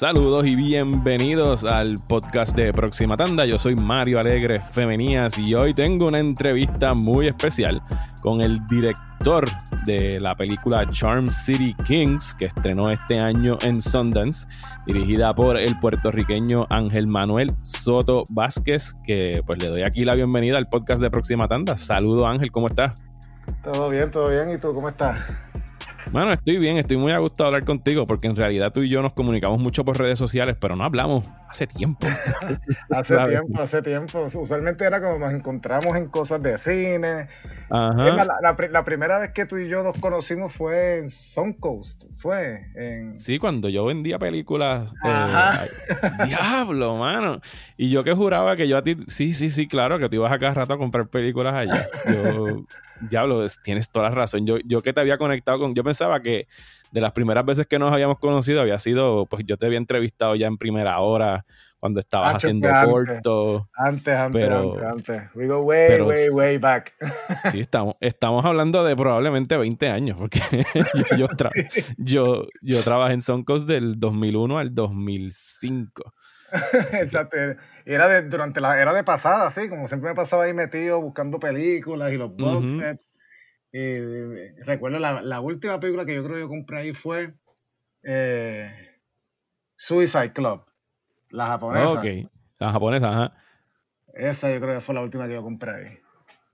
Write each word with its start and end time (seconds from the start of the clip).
Saludos 0.00 0.46
y 0.46 0.54
bienvenidos 0.54 1.64
al 1.64 1.96
podcast 2.08 2.56
de 2.56 2.72
Próxima 2.72 3.18
Tanda. 3.18 3.44
Yo 3.44 3.58
soy 3.58 3.76
Mario 3.76 4.18
Alegre 4.18 4.58
Femenías 4.60 5.36
y 5.36 5.52
hoy 5.52 5.74
tengo 5.74 6.06
una 6.06 6.20
entrevista 6.20 6.94
muy 6.94 7.26
especial 7.26 7.82
con 8.22 8.40
el 8.40 8.66
director 8.66 9.44
de 9.84 10.20
la 10.20 10.36
película 10.36 10.88
Charm 10.90 11.28
City 11.28 11.74
Kings 11.84 12.34
que 12.34 12.46
estrenó 12.46 12.90
este 12.90 13.18
año 13.18 13.58
en 13.62 13.80
Sundance, 13.80 14.46
dirigida 14.86 15.34
por 15.34 15.56
el 15.56 15.78
puertorriqueño 15.78 16.66
Ángel 16.70 17.06
Manuel 17.06 17.52
Soto 17.62 18.24
Vázquez, 18.30 18.94
que 19.04 19.42
pues 19.46 19.62
le 19.62 19.68
doy 19.68 19.82
aquí 19.82 20.04
la 20.04 20.14
bienvenida 20.14 20.58
al 20.58 20.66
podcast 20.66 21.02
de 21.02 21.10
Próxima 21.10 21.48
Tanda. 21.48 21.76
Saludos 21.76 22.26
Ángel, 22.26 22.50
¿cómo 22.50 22.68
estás? 22.68 23.02
Todo 23.62 23.90
bien, 23.90 24.10
todo 24.10 24.30
bien. 24.30 24.50
¿Y 24.50 24.58
tú 24.58 24.74
cómo 24.74 24.88
estás? 24.88 25.18
Bueno, 26.12 26.32
estoy 26.32 26.58
bien, 26.58 26.76
estoy 26.76 26.96
muy 26.96 27.12
a 27.12 27.18
gusto 27.18 27.44
de 27.44 27.48
hablar 27.48 27.64
contigo 27.64 28.04
porque 28.04 28.26
en 28.26 28.34
realidad 28.34 28.72
tú 28.72 28.82
y 28.82 28.88
yo 28.88 29.00
nos 29.00 29.12
comunicamos 29.12 29.60
mucho 29.60 29.84
por 29.84 29.96
redes 29.96 30.18
sociales, 30.18 30.56
pero 30.60 30.74
no 30.74 30.82
hablamos 30.82 31.24
hace 31.48 31.68
tiempo. 31.68 32.04
hace 32.90 33.16
tiempo, 33.16 33.62
hace 33.62 33.82
tiempo. 33.82 34.26
Usualmente 34.34 34.84
era 34.84 35.00
cuando 35.00 35.20
nos 35.20 35.32
encontramos 35.32 35.96
en 35.96 36.08
cosas 36.08 36.42
de 36.42 36.58
cine. 36.58 37.28
Ajá. 37.70 38.26
La, 38.42 38.84
primera 38.84 39.20
vez 39.20 39.30
que 39.30 39.46
tú 39.46 39.58
y 39.58 39.68
yo 39.68 39.84
nos 39.84 40.00
conocimos 40.00 40.52
fue 40.52 40.98
en 40.98 41.10
Suncoast, 41.10 42.06
fue 42.16 42.66
en... 42.74 43.16
Sí, 43.16 43.38
cuando 43.38 43.68
yo 43.68 43.84
vendía 43.84 44.18
películas. 44.18 44.92
Ajá. 45.04 45.66
diablo, 46.26 46.96
mano. 46.96 47.40
Y 47.76 47.88
yo 47.90 48.02
que 48.02 48.14
juraba 48.14 48.56
que 48.56 48.66
yo 48.66 48.76
a 48.78 48.82
ti, 48.82 48.96
sí, 49.06 49.32
sí, 49.32 49.48
sí, 49.48 49.68
claro, 49.68 50.00
que 50.00 50.08
tú 50.08 50.16
ibas 50.16 50.32
a 50.32 50.40
cada 50.40 50.54
rato 50.54 50.74
a 50.74 50.78
comprar 50.78 51.06
películas 51.06 51.54
allá. 51.54 51.86
Yo 52.08 52.64
Diablo, 53.08 53.46
tienes 53.62 53.90
toda 53.90 54.08
la 54.08 54.14
razón. 54.14 54.46
Yo, 54.46 54.58
yo 54.64 54.82
que 54.82 54.92
te 54.92 55.00
había 55.00 55.18
conectado 55.18 55.58
con. 55.58 55.74
Yo 55.74 55.84
pensaba 55.84 56.20
que 56.20 56.46
de 56.90 57.00
las 57.00 57.12
primeras 57.12 57.44
veces 57.44 57.66
que 57.66 57.78
nos 57.78 57.92
habíamos 57.92 58.18
conocido 58.18 58.60
había 58.60 58.78
sido. 58.78 59.26
Pues 59.26 59.44
yo 59.46 59.56
te 59.56 59.66
había 59.66 59.78
entrevistado 59.78 60.34
ya 60.34 60.46
en 60.46 60.58
primera 60.58 60.98
hora 61.00 61.44
cuando 61.80 61.98
estabas 61.98 62.36
haciendo 62.36 62.68
corto. 62.84 63.68
Antes, 63.74 64.14
antes, 64.14 64.48
antes, 64.48 64.82
antes. 64.82 65.22
We 65.34 65.46
go 65.46 65.60
way, 65.62 66.00
way, 66.02 66.28
way 66.28 66.58
back. 66.58 66.94
Sí, 67.50 67.60
estamos, 67.60 67.96
estamos 68.00 68.44
hablando 68.44 68.84
de 68.84 68.94
probablemente 68.94 69.56
20 69.56 69.88
años, 69.88 70.18
porque 70.18 70.40
yo, 71.18 71.26
yo, 71.96 72.46
yo, 72.60 72.82
trabajé 72.82 73.14
en 73.14 73.22
Soncos 73.22 73.66
del 73.66 73.98
2001 73.98 74.58
al 74.58 74.74
2005. 74.74 76.12
Exacto. 76.92 77.36
Era 77.84 78.08
de, 78.08 78.22
durante 78.28 78.60
la 78.60 78.80
era 78.80 78.92
de 78.92 79.04
pasada, 79.04 79.50
sí, 79.50 79.68
como 79.68 79.88
siempre 79.88 80.10
me 80.10 80.16
pasaba 80.16 80.44
ahí 80.44 80.52
metido 80.52 81.00
buscando 81.00 81.38
películas 81.38 82.12
y 82.12 82.16
los 82.16 82.34
box 82.36 82.72
sets. 82.72 83.10
Y, 83.72 84.00
recuerdo 84.64 84.98
la, 84.98 85.22
la, 85.22 85.40
última 85.40 85.78
película 85.78 86.04
que 86.04 86.14
yo 86.14 86.24
creo 86.24 86.34
que 86.34 86.40
yo 86.40 86.48
compré 86.48 86.78
ahí 86.78 86.92
fue 86.92 87.34
eh, 88.02 88.72
Suicide 89.76 90.32
Club, 90.32 90.64
la 91.30 91.46
japonesa. 91.46 91.92
ok, 91.92 92.04
la 92.58 92.72
japonesa, 92.72 93.10
ajá. 93.10 93.32
Esa 94.14 94.52
yo 94.52 94.60
creo 94.60 94.74
que 94.74 94.80
fue 94.80 94.94
la 94.94 95.02
última 95.02 95.28
que 95.28 95.34
yo 95.34 95.42
compré 95.42 95.70
ahí. 95.70 95.98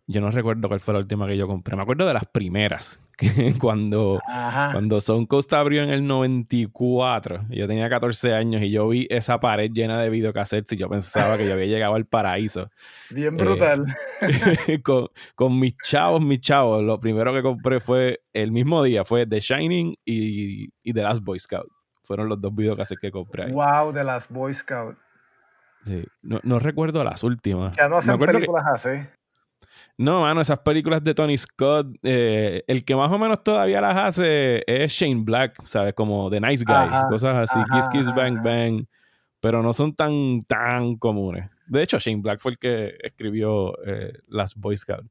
Yo 0.09 0.21
no 0.21 0.31
recuerdo 0.31 0.69
cuál 0.69 0.79
fue 0.79 0.95
la 0.95 1.01
última 1.01 1.27
que 1.27 1.37
yo 1.37 1.49
compré. 1.49 1.75
Me 1.75 1.83
acuerdo 1.83 2.07
de 2.07 2.15
las 2.15 2.27
primeras. 2.27 3.03
Que 3.17 3.55
cuando, 3.59 4.21
cuando 4.27 4.99
Coast 5.27 5.51
abrió 5.55 5.83
en 5.83 5.89
el 5.89 6.07
94, 6.07 7.47
yo 7.49 7.67
tenía 7.67 7.89
14 7.89 8.35
años 8.35 8.61
y 8.61 8.71
yo 8.71 8.87
vi 8.91 9.07
esa 9.09 9.41
pared 9.41 9.71
llena 9.73 9.99
de 9.99 10.11
videocassettes 10.11 10.73
y 10.73 10.77
yo 10.77 10.91
pensaba 10.91 11.39
que 11.39 11.47
yo 11.47 11.55
había 11.55 11.65
llegado 11.65 11.95
al 11.95 12.05
paraíso. 12.05 12.69
Bien 13.09 13.35
brutal. 13.35 13.87
Eh, 14.21 14.83
con, 14.85 15.09
con, 15.35 15.59
mis 15.59 15.79
chavos, 15.79 16.23
mis 16.23 16.43
chavos, 16.43 16.85
lo 16.85 17.01
primero 17.01 17.33
que 17.33 17.43
compré 17.43 17.81
fue 17.81 18.21
el 18.35 18.53
mismo 18.53 18.83
día, 18.83 19.03
fue 19.07 19.25
The 19.27 19.41
Shining 19.41 19.95
y, 20.05 20.69
y 20.83 20.93
The 20.93 21.03
Last 21.03 21.25
Boy 21.25 21.39
Scout. 21.39 21.73
Fueron 22.05 22.29
los 22.29 22.39
dos 22.39 22.55
videocassettes 22.55 23.01
que 23.01 23.11
compré. 23.11 23.45
Ahí. 23.45 23.53
Wow, 23.53 23.95
The 23.95 24.05
Last 24.05 24.31
Boy 24.31 24.53
Scout. 24.53 24.99
Sí, 25.85 26.05
no, 26.21 26.39
no 26.43 26.59
recuerdo 26.59 27.03
las 27.03 27.23
últimas. 27.23 27.75
Ya 27.79 27.89
no 27.89 27.97
hacen 27.97 28.19
películas 28.19 28.65
así. 28.75 28.91
No, 29.99 30.21
mano, 30.21 30.43
esas 30.43 30.59
películas 30.59 31.03
de 31.03 31.15
Tony 31.15 31.39
Scott, 31.39 31.87
eh, 32.03 32.63
el 32.67 32.85
que 32.85 32.95
más 32.95 33.11
o 33.11 33.19
menos 33.19 33.43
todavía 33.43 33.81
las 33.81 33.97
hace 33.97 34.63
es 34.67 34.93
Shane 34.93 35.23
Black, 35.25 35.63
¿sabes? 35.65 35.95
Como 35.95 36.29
The 36.29 36.41
Nice 36.41 36.65
Guys, 36.67 37.05
cosas 37.09 37.49
así, 37.51 37.59
Kiss 37.73 37.89
Kiss 37.91 38.15
Bang 38.15 38.43
Bang, 38.43 38.85
pero 39.41 39.63
no 39.63 39.73
son 39.73 39.95
tan, 39.95 40.41
tan 40.47 40.97
comunes. 40.97 41.49
De 41.67 41.83
hecho, 41.83 41.99
Shane 41.99 42.21
Black 42.21 42.41
fue 42.41 42.53
el 42.53 42.59
que 42.59 42.95
escribió 43.03 43.75
eh, 43.87 44.13
las 44.29 44.55
Boy 44.55 44.77
Scouts. 44.77 45.09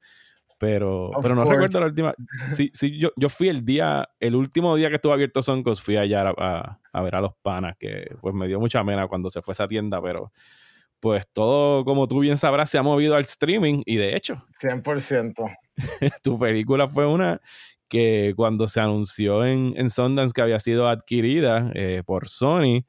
Pero, 0.58 1.12
pero 1.22 1.36
no 1.36 1.44
recuerdo 1.44 1.82
la 1.82 1.88
última. 1.88 2.14
Sí, 2.54 2.72
sí, 2.74 2.98
yo, 2.98 3.12
yo 3.18 3.28
fui 3.28 3.50
el 3.50 3.66
día, 3.66 4.08
el 4.20 4.36
último 4.36 4.76
día 4.76 4.90
que 4.90 4.96
estuvo 4.96 5.12
abierto 5.12 5.42
Soncos, 5.42 5.82
fui 5.82 5.98
allá 5.98 6.34
a, 6.38 6.80
a, 6.94 7.02
ver 7.02 7.16
a 7.16 7.22
los 7.22 7.34
panas, 7.42 7.76
que 7.78 8.16
pues 8.22 8.34
me 8.34 8.48
dio 8.48 8.60
mucha 8.60 8.84
pena 8.86 9.08
cuando 9.08 9.30
se 9.30 9.42
fue 9.42 9.52
a 9.52 9.56
esa 9.56 9.68
tienda, 9.68 10.02
pero 10.02 10.32
pues 11.00 11.26
todo, 11.32 11.86
como 11.86 12.08
tú 12.08 12.20
bien 12.20 12.38
sabrás, 12.38 12.70
se 12.70 12.78
ha 12.78 12.84
movido 12.84 13.16
al 13.16 13.22
streaming 13.22 13.84
y 13.86 13.98
de 13.98 14.16
hecho. 14.16 14.36
100%. 14.62 15.58
tu 16.24 16.40
película 16.40 16.88
fue 16.88 17.06
una 17.06 17.42
que 17.88 18.34
cuando 18.36 18.68
se 18.68 18.80
anunció 18.80 19.46
en, 19.46 19.74
en 19.78 19.90
Sundance 19.90 20.34
que 20.34 20.42
había 20.42 20.60
sido 20.60 20.88
adquirida 20.88 21.72
eh, 21.76 22.02
por 22.06 22.28
Sony 22.28 22.84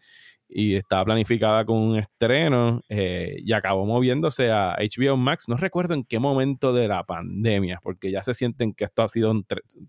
y 0.49 0.75
estaba 0.75 1.05
planificada 1.05 1.65
con 1.65 1.79
un 1.79 1.97
estreno 1.99 2.81
eh, 2.89 3.37
y 3.39 3.53
acabó 3.53 3.85
moviéndose 3.85 4.51
a 4.51 4.77
HBO 4.79 5.17
Max. 5.17 5.49
No 5.49 5.57
recuerdo 5.57 5.95
en 5.95 6.05
qué 6.05 6.19
momento 6.19 6.73
de 6.73 6.89
la 6.89 7.05
pandemia, 7.05 7.81
porque 7.83 8.11
ya 8.11 8.23
se 8.23 8.35
sienten 8.35 8.73
que 8.73 8.85
esto 8.85 9.03
ha 9.03 9.09
sido 9.09 9.33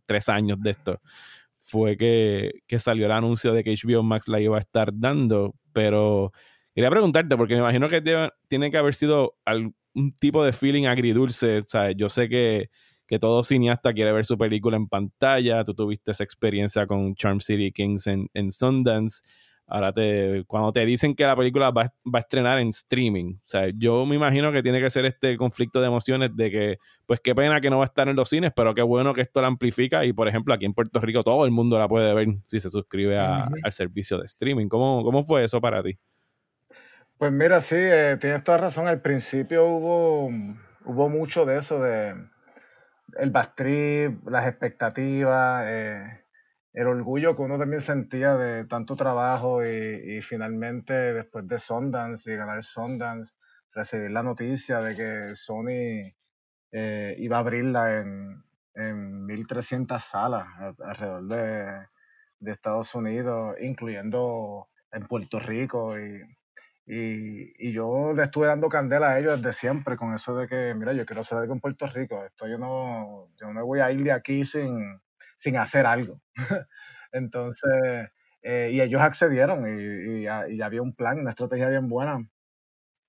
tres 0.05 0.29
años 0.29 0.59
de 0.61 0.72
esto. 0.72 1.01
Fue 1.61 1.97
que, 1.97 2.61
que 2.66 2.79
salió 2.79 3.05
el 3.05 3.11
anuncio 3.11 3.53
de 3.53 3.63
que 3.63 3.75
HBO 3.75 4.01
Max 4.03 4.28
la 4.28 4.39
iba 4.39 4.57
a 4.57 4.59
estar 4.59 4.89
dando, 4.94 5.53
pero 5.73 6.31
Quería 6.78 6.92
preguntarte, 6.92 7.36
porque 7.36 7.56
me 7.56 7.62
imagino 7.62 7.90
que 7.90 8.04
tiene 8.48 8.70
que 8.70 8.78
haber 8.78 8.94
sido 8.94 9.34
algún 9.46 9.74
tipo 10.20 10.44
de 10.46 10.54
feeling 10.54 10.86
agridulce. 10.86 11.62
O 11.62 11.64
sea, 11.64 11.90
yo 11.90 12.08
sé 12.08 12.30
que, 12.30 12.70
que, 13.08 13.18
todo 13.18 13.42
cineasta 13.42 13.96
quiere 13.96 14.12
ver 14.12 14.26
su 14.26 14.38
película 14.38 14.78
en 14.78 14.88
pantalla. 14.88 15.64
Tú 15.64 15.74
tuviste 15.74 16.12
esa 16.12 16.24
experiencia 16.24 16.86
con 16.86 17.16
Charm 17.16 17.40
City 17.40 17.72
Kings 17.72 18.06
en, 18.06 18.30
en 18.36 18.52
Sundance. 18.52 19.24
Ahora, 19.66 19.92
te, 19.92 20.44
cuando 20.46 20.72
te 20.72 20.86
dicen 20.86 21.16
que 21.16 21.24
la 21.24 21.36
película 21.36 21.72
va, 21.72 21.92
va, 22.06 22.20
a 22.20 22.22
estrenar 22.22 22.60
en 22.60 22.68
streaming, 22.68 23.38
o 23.38 23.46
sea, 23.48 23.72
yo 23.76 24.06
me 24.06 24.16
imagino 24.16 24.52
que 24.52 24.62
tiene 24.62 24.80
que 24.80 24.92
ser 24.92 25.06
este 25.06 25.36
conflicto 25.36 25.82
de 25.82 25.88
emociones 25.88 26.36
de 26.36 26.52
que, 26.52 26.78
pues 27.08 27.20
qué 27.22 27.34
pena 27.34 27.59
que 27.59 27.72
no 27.72 27.80
va 27.80 27.86
a 27.86 27.88
estar 27.88 28.08
en 28.08 28.16
los 28.16 28.30
cines, 28.30 28.52
pero 28.56 28.76
qué 28.76 28.84
bueno 28.84 29.16
que 29.16 29.22
esto 29.22 29.42
la 29.42 29.48
amplifica 29.48 30.06
y, 30.06 30.14
por 30.14 30.28
ejemplo, 30.28 30.54
aquí 30.54 30.66
en 30.66 30.76
Puerto 30.76 31.00
Rico 31.00 31.24
todo 31.24 31.44
el 31.44 31.50
mundo 31.52 31.80
la 31.80 31.88
puede 31.88 32.14
ver 32.14 32.28
si 32.46 32.59
se 32.59 32.70
suscribe 32.70 33.18
al 33.18 33.72
servicio 33.72 34.20
de 34.20 34.26
streaming. 34.26 34.68
¿Cómo, 34.68 35.04
¿Cómo 35.04 35.24
fue 35.24 35.44
eso 35.44 35.59
para 35.59 35.82
ti? 35.82 35.98
Pues 37.17 37.31
mira, 37.31 37.61
sí, 37.61 37.75
eh, 37.78 38.17
tienes 38.22 38.44
toda 38.44 38.59
razón. 38.59 38.88
Al 38.88 39.01
principio 39.01 39.66
hubo, 39.66 40.28
hubo 40.85 41.09
mucho 41.09 41.45
de 41.45 41.57
eso, 41.57 41.81
de 41.81 42.13
el 43.17 43.31
backtrip, 43.31 44.28
las 44.28 44.47
expectativas, 44.47 45.66
eh, 45.67 46.25
el 46.73 46.88
orgullo 46.88 47.35
que 47.35 47.41
uno 47.41 47.57
también 47.57 47.81
sentía 47.81 48.35
de 48.35 48.66
tanto 48.66 48.95
trabajo 48.95 49.66
y, 49.66 50.22
finalmente 50.22 50.94
después 50.94 51.47
de 51.47 51.57
Sundance 51.57 52.31
y 52.31 52.35
ganar 52.38 52.61
Sundance, 52.61 53.34
recibir 53.73 54.11
la 54.11 54.22
noticia 54.22 54.81
de 54.81 54.95
que 54.95 55.35
Sony 55.35 56.13
eh, 56.72 57.16
iba 57.17 57.38
a 57.38 57.39
abrirla 57.39 57.99
en, 57.99 58.44
en 58.75 59.25
1300 59.25 60.03
salas 60.03 60.47
alrededor 60.85 61.28
de, 61.28 61.88
de 62.41 62.51
Estados 62.51 62.94
Unidos, 62.94 63.55
incluyendo 63.59 64.67
en 64.91 65.08
Puerto 65.08 65.40
Rico 65.40 65.97
y 65.99 66.22
y, 66.89 67.72
yo 67.72 68.13
le 68.13 68.23
estuve 68.23 68.47
dando 68.47 68.69
candela 68.69 69.09
a 69.09 69.19
ellos 69.19 69.41
desde 69.41 69.51
siempre 69.51 69.97
con 69.97 70.13
eso 70.13 70.37
de 70.37 70.47
que, 70.47 70.73
mira, 70.73 70.93
yo 70.93 71.05
quiero 71.05 71.19
hacer 71.19 71.37
algo 71.37 71.53
en 71.53 71.59
Puerto 71.59 71.85
Rico. 71.87 72.23
Esto 72.23 72.47
yo 72.47 72.57
no, 72.57 73.29
yo 73.35 73.53
no 73.53 73.66
voy 73.66 73.81
a 73.81 73.91
ir 73.91 74.03
de 74.03 74.13
aquí 74.13 74.45
sin, 74.45 75.01
sin 75.35 75.57
hacer 75.57 75.85
algo. 75.85 76.22
Entonces, 77.11 78.09
eh, 78.41 78.69
y 78.72 78.81
ellos 78.81 79.01
accedieron 79.01 79.67
y, 79.67 80.23
y, 80.23 80.55
y, 80.55 80.61
había 80.61 80.81
un 80.81 80.95
plan, 80.95 81.19
una 81.19 81.31
estrategia 81.31 81.69
bien 81.69 81.89
buena. 81.89 82.25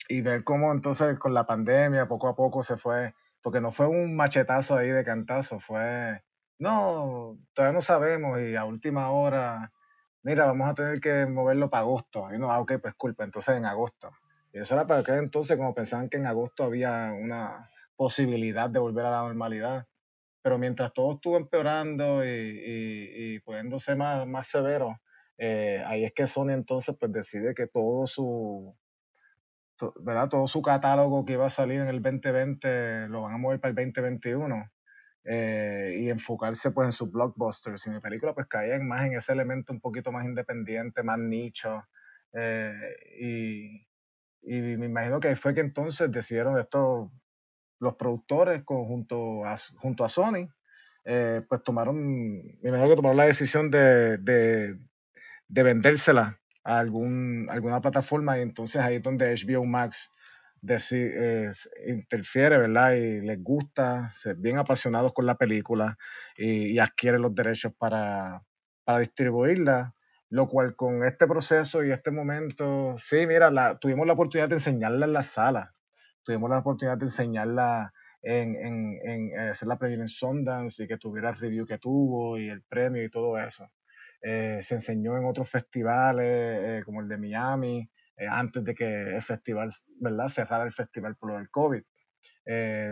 Y 0.09 0.23
ver 0.23 0.43
cómo 0.45 0.73
entonces 0.73 1.19
con 1.19 1.35
la 1.35 1.47
pandemia 1.47 2.09
poco 2.09 2.29
a 2.29 2.37
poco 2.37 2.63
se 2.63 2.77
fue, 2.77 3.15
porque 3.43 3.61
no 3.61 3.73
fue 3.73 3.87
un 3.87 4.17
machetazo 4.17 4.77
ahí 4.77 4.89
de 4.89 5.05
cantazo, 5.05 5.61
fue, 5.61 6.23
no, 6.59 7.39
todavía 7.53 7.75
no 7.75 7.83
sabemos 7.83 8.41
y 8.41 8.57
a 8.57 8.65
última 8.65 9.11
hora 9.11 9.71
mira, 10.29 10.45
vamos 10.45 10.69
a 10.69 10.75
tener 10.75 11.01
que 11.01 11.25
moverlo 11.27 11.71
para 11.71 11.81
agosto. 11.85 12.29
Y 12.35 12.39
no, 12.39 12.53
ah, 12.53 12.61
ok, 12.61 12.75
pues 12.83 12.95
culpa, 12.95 13.25
entonces 13.25 13.57
en 13.57 13.65
agosto. 13.65 14.11
Y 14.53 14.59
eso 14.59 14.75
era 14.75 14.87
para 14.87 15.03
que 15.03 15.13
entonces, 15.13 15.57
como 15.57 15.75
pensaban 15.75 16.11
que 16.11 16.19
en 16.19 16.27
agosto 16.27 16.65
había 16.65 17.13
una 17.19 17.71
posibilidad 17.97 18.69
de 18.69 18.79
volver 18.79 19.07
a 19.07 19.11
la 19.11 19.23
normalidad. 19.23 19.87
Pero 20.43 20.59
mientras 20.59 20.93
todo 20.93 21.15
estuvo 21.15 21.39
empeorando 21.39 22.25
y, 22.25 23.39
y, 23.39 23.43
más 24.27 24.47
severo, 24.49 25.01
Eh, 25.41 25.83
ahí 25.87 26.05
es 26.05 26.13
que 26.13 26.27
Sony 26.27 26.51
entonces 26.51 26.97
pues 26.99 27.13
decide 27.13 27.55
que 27.55 27.69
todo 27.69 28.09
su, 28.09 28.75
¿verdad? 30.01 30.29
Todo 30.29 30.49
su 30.49 30.63
catálogo 30.63 31.25
que 31.25 31.35
iba 31.35 31.47
a 31.47 31.51
salir 31.51 31.81
en 31.81 31.89
el 31.89 32.03
2020 32.03 33.09
lo 33.09 33.23
van 33.23 33.35
a 33.35 33.39
mover 33.39 33.61
para 33.61 33.71
el 33.71 33.77
2021 33.77 34.69
eh, 35.25 35.97
y 36.01 36.11
enfocarse 36.11 36.71
pues 36.71 36.87
en 36.87 36.93
sus 36.93 37.11
blockbusters. 37.11 37.87
Y 37.87 37.91
mi 37.91 38.01
película 38.01 38.35
pues 38.35 38.47
caía 38.47 38.79
más 38.79 39.07
en 39.07 39.15
ese 39.15 39.33
elemento 39.33 39.73
un 39.73 39.81
poquito 39.81 40.13
más 40.13 40.25
independiente, 40.25 41.03
más 41.03 41.19
nicho. 41.19 41.85
Eh, 42.33 42.97
y, 43.21 43.87
y, 44.43 44.77
me 44.77 44.87
imagino 44.87 45.21
que 45.21 45.35
fue 45.37 45.55
que 45.55 45.61
entonces 45.61 46.11
decidieron 46.11 46.59
esto, 46.59 47.13
los 47.81 47.95
productores 47.97 48.63
junto, 48.65 49.45
a, 49.45 49.57
junto 49.77 50.05
a 50.05 50.09
Sony, 50.09 50.49
eh, 51.05 51.43
pues 51.49 51.63
tomaron, 51.63 52.37
me 52.61 52.69
imagino 52.69 52.89
que 52.89 52.97
tomaron 52.97 53.17
la 53.17 53.25
decisión 53.25 53.71
de, 53.71 54.19
de, 54.19 54.79
de 55.49 55.63
vendérsela 55.63 56.39
a 56.65 56.79
algún, 56.79 57.49
alguna 57.51 57.81
plataforma 57.81 58.39
y 58.39 58.43
entonces 58.43 58.81
ahí 58.81 58.97
es 58.97 59.03
donde 59.03 59.35
HBO 59.35 59.65
Max 59.65 60.11
interfiere, 61.87 62.59
¿verdad? 62.59 62.93
Y 62.93 63.21
les 63.21 63.43
gusta, 63.43 64.09
ser 64.11 64.37
bien 64.37 64.59
apasionados 64.59 65.13
con 65.13 65.27
la 65.27 65.37
película 65.37 65.97
y, 66.37 66.73
y 66.73 66.79
adquiere 66.79 67.19
los 67.19 67.35
derechos 67.35 67.73
para, 67.79 68.43
para, 68.85 68.99
distribuirla, 68.99 69.95
lo 70.31 70.49
cual 70.49 70.77
con 70.77 71.05
este 71.05 71.27
proceso 71.27 71.85
y 71.85 71.91
este 71.91 72.11
momento, 72.11 72.95
sí, 72.97 73.27
mira, 73.27 73.51
la, 73.51 73.79
tuvimos 73.79 74.07
la 74.07 74.15
oportunidad 74.15 74.49
de 74.49 74.57
enseñarla 74.57 75.07
en 75.07 75.13
la 75.13 75.23
sala, 75.23 75.75
tuvimos 76.23 76.51
la 76.51 76.59
oportunidad 76.59 76.99
de 76.99 77.07
enseñarla 77.07 77.93
en, 78.23 78.57
en, 78.57 78.99
en 79.05 79.39
hacer 79.51 79.69
la 79.69 79.79
preview 79.79 80.01
en 80.01 80.09
Sundance 80.09 80.83
y 80.83 80.89
que 80.89 80.99
tuviera 80.99 81.31
el 81.31 81.37
review 81.37 81.67
que 81.67 81.79
tuvo 81.79 82.39
y 82.39 82.49
el 82.49 82.63
premio 82.63 83.05
y 83.05 83.11
todo 83.11 83.39
eso. 83.39 83.71
Eh, 84.21 84.59
se 84.63 84.75
enseñó 84.75 85.17
en 85.17 85.27
otros 85.27 85.49
festivales 85.49 86.27
eh, 86.27 86.83
como 86.85 87.01
el 87.01 87.09
de 87.09 87.19
Miami, 87.19 87.89
eh, 88.19 88.27
antes 88.29 88.65
de 88.65 88.75
que 88.75 89.17
el 89.17 89.23
festival, 89.23 89.71
¿verdad? 90.01 90.29
Cerrara 90.29 90.65
el 90.65 90.73
festival 90.73 91.17
por 91.17 91.31
lo 91.31 91.39
del 91.39 91.51
COVID. 91.51 91.83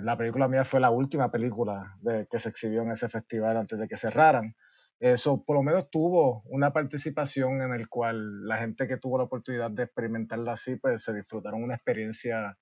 la 0.03 0.17
película 0.17 0.49
mía 0.49 0.65
fue 0.65 0.81
la 0.81 0.91
última 0.91 1.31
película 1.31 1.97
que 2.31 2.39
se 2.39 2.51
exhibió 2.51 2.83
en 2.83 2.91
ese 2.91 3.09
festival 3.09 3.57
antes 3.57 3.79
de 3.79 3.89
que 3.89 3.97
cerraran. 3.97 4.55
Eso 5.01 5.45
por 5.45 5.57
lo 5.57 5.63
menos 5.63 5.91
tuvo 5.91 6.43
una 6.47 6.73
participación 6.73 7.61
en 7.63 7.73
el 7.73 7.89
cual 7.89 8.47
la 8.47 8.59
gente 8.59 8.87
que 8.87 8.97
tuvo 8.97 9.19
la 9.19 9.25
oportunidad 9.25 9.71
de 9.71 9.85
experimentarla 9.85 10.53
así, 10.53 10.77
pues 10.77 11.05
se 11.05 11.13
disfrutaron 11.13 11.63
una 11.63 11.75
experiencia 11.75 12.57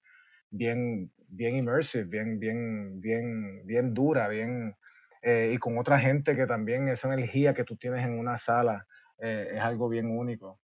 bien, 0.51 1.13
bien 1.29 1.57
immersive, 1.57 2.05
bien, 2.05 2.39
bien, 2.39 3.01
bien, 3.01 3.67
bien 3.67 3.95
dura, 3.95 4.29
bien, 4.29 4.75
eh, 5.23 5.53
y 5.55 5.59
con 5.59 5.79
otra 5.79 5.99
gente 5.99 6.37
que 6.37 6.47
también 6.47 6.89
esa 6.89 7.13
energía 7.13 7.55
que 7.55 7.65
tú 7.65 7.77
tienes 7.77 8.05
en 8.05 8.19
una 8.19 8.37
sala 8.37 8.87
eh, 9.19 9.53
es 9.55 9.61
algo 9.61 9.89
bien 9.89 10.11
único. 10.11 10.61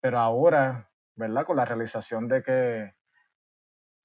Pero 0.00 0.18
ahora, 0.18 0.87
¿verdad? 1.18 1.44
Con 1.44 1.56
la 1.56 1.64
realización 1.64 2.28
de 2.28 2.42
que 2.42 2.94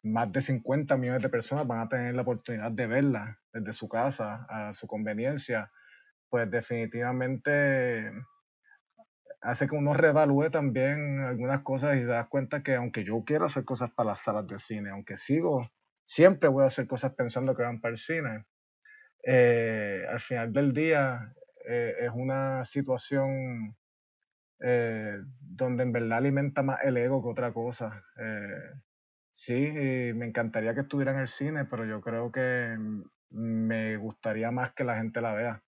más 0.03 0.31
de 0.31 0.41
50 0.41 0.97
millones 0.97 1.21
de 1.21 1.29
personas 1.29 1.65
van 1.67 1.79
a 1.79 1.87
tener 1.87 2.15
la 2.15 2.23
oportunidad 2.23 2.71
de 2.71 2.87
verla 2.87 3.39
desde 3.53 3.71
su 3.71 3.87
casa 3.87 4.45
a 4.49 4.73
su 4.73 4.87
conveniencia, 4.87 5.71
pues 6.27 6.49
definitivamente 6.49 8.11
hace 9.41 9.67
que 9.67 9.75
uno 9.75 9.93
reevalúe 9.93 10.49
también 10.49 11.19
algunas 11.19 11.61
cosas 11.61 11.97
y 11.97 11.99
se 11.99 12.05
das 12.05 12.27
cuenta 12.29 12.63
que 12.63 12.75
aunque 12.75 13.03
yo 13.03 13.23
quiero 13.23 13.45
hacer 13.45 13.63
cosas 13.63 13.91
para 13.91 14.09
las 14.09 14.21
salas 14.21 14.47
de 14.47 14.57
cine, 14.57 14.89
aunque 14.89 15.15
sigo, 15.15 15.69
siempre 16.03 16.49
voy 16.49 16.63
a 16.63 16.67
hacer 16.67 16.87
cosas 16.87 17.13
pensando 17.13 17.55
que 17.55 17.63
van 17.63 17.79
para 17.79 17.91
el 17.91 17.97
cine, 17.97 18.45
eh, 19.23 20.03
al 20.09 20.19
final 20.19 20.51
del 20.51 20.73
día 20.73 21.33
eh, 21.65 21.95
es 21.99 22.11
una 22.13 22.63
situación 22.63 23.77
eh, 24.63 25.19
donde 25.39 25.83
en 25.83 25.91
verdad 25.91 26.17
alimenta 26.17 26.63
más 26.63 26.79
el 26.83 26.97
ego 26.97 27.21
que 27.21 27.29
otra 27.29 27.53
cosa. 27.53 28.03
sí, 29.29 29.55
me 30.15 30.25
encantaría 30.25 30.73
que 30.73 30.81
estuviera 30.81 31.11
en 31.11 31.19
el 31.19 31.27
cine, 31.27 31.65
pero 31.65 31.85
yo 31.85 32.01
creo 32.01 32.31
que 32.31 32.77
me 33.29 33.97
gustaría 33.97 34.51
más 34.51 34.71
que 34.73 34.83
la 34.83 34.97
gente 34.97 35.21
la 35.21 35.33
vea. 35.33 35.63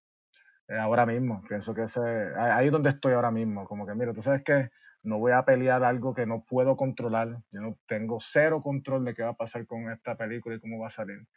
ahora 0.80 1.06
mismo, 1.06 1.44
pienso 1.48 1.74
que 1.74 1.84
ese, 1.84 2.02
ahí 2.38 2.70
donde 2.70 2.90
estoy 2.90 3.14
ahora 3.14 3.32
mismo, 3.32 3.66
como 3.66 3.86
que 3.86 3.96
mira, 3.96 4.14
tú 4.14 4.22
sabes 4.22 4.44
que 4.44 4.70
no 5.04 5.20
voy 5.20 5.34
a 5.34 5.46
pelear 5.46 5.84
algo 5.84 6.16
que 6.16 6.26
no 6.26 6.44
puedo 6.44 6.76
controlar, 6.76 7.38
yo 7.52 7.62
no 7.62 7.78
tengo 7.88 8.18
cero 8.20 8.62
control 8.64 9.06
de 9.06 9.14
qué 9.14 9.24
va 9.24 9.32
a 9.32 9.34
pasar 9.38 9.66
con 9.68 9.92
esta 9.92 10.16
película 10.16 10.56
y 10.56 10.60
cómo 10.60 10.80
va 10.80 10.88
a 10.88 10.90
salir 10.90 11.28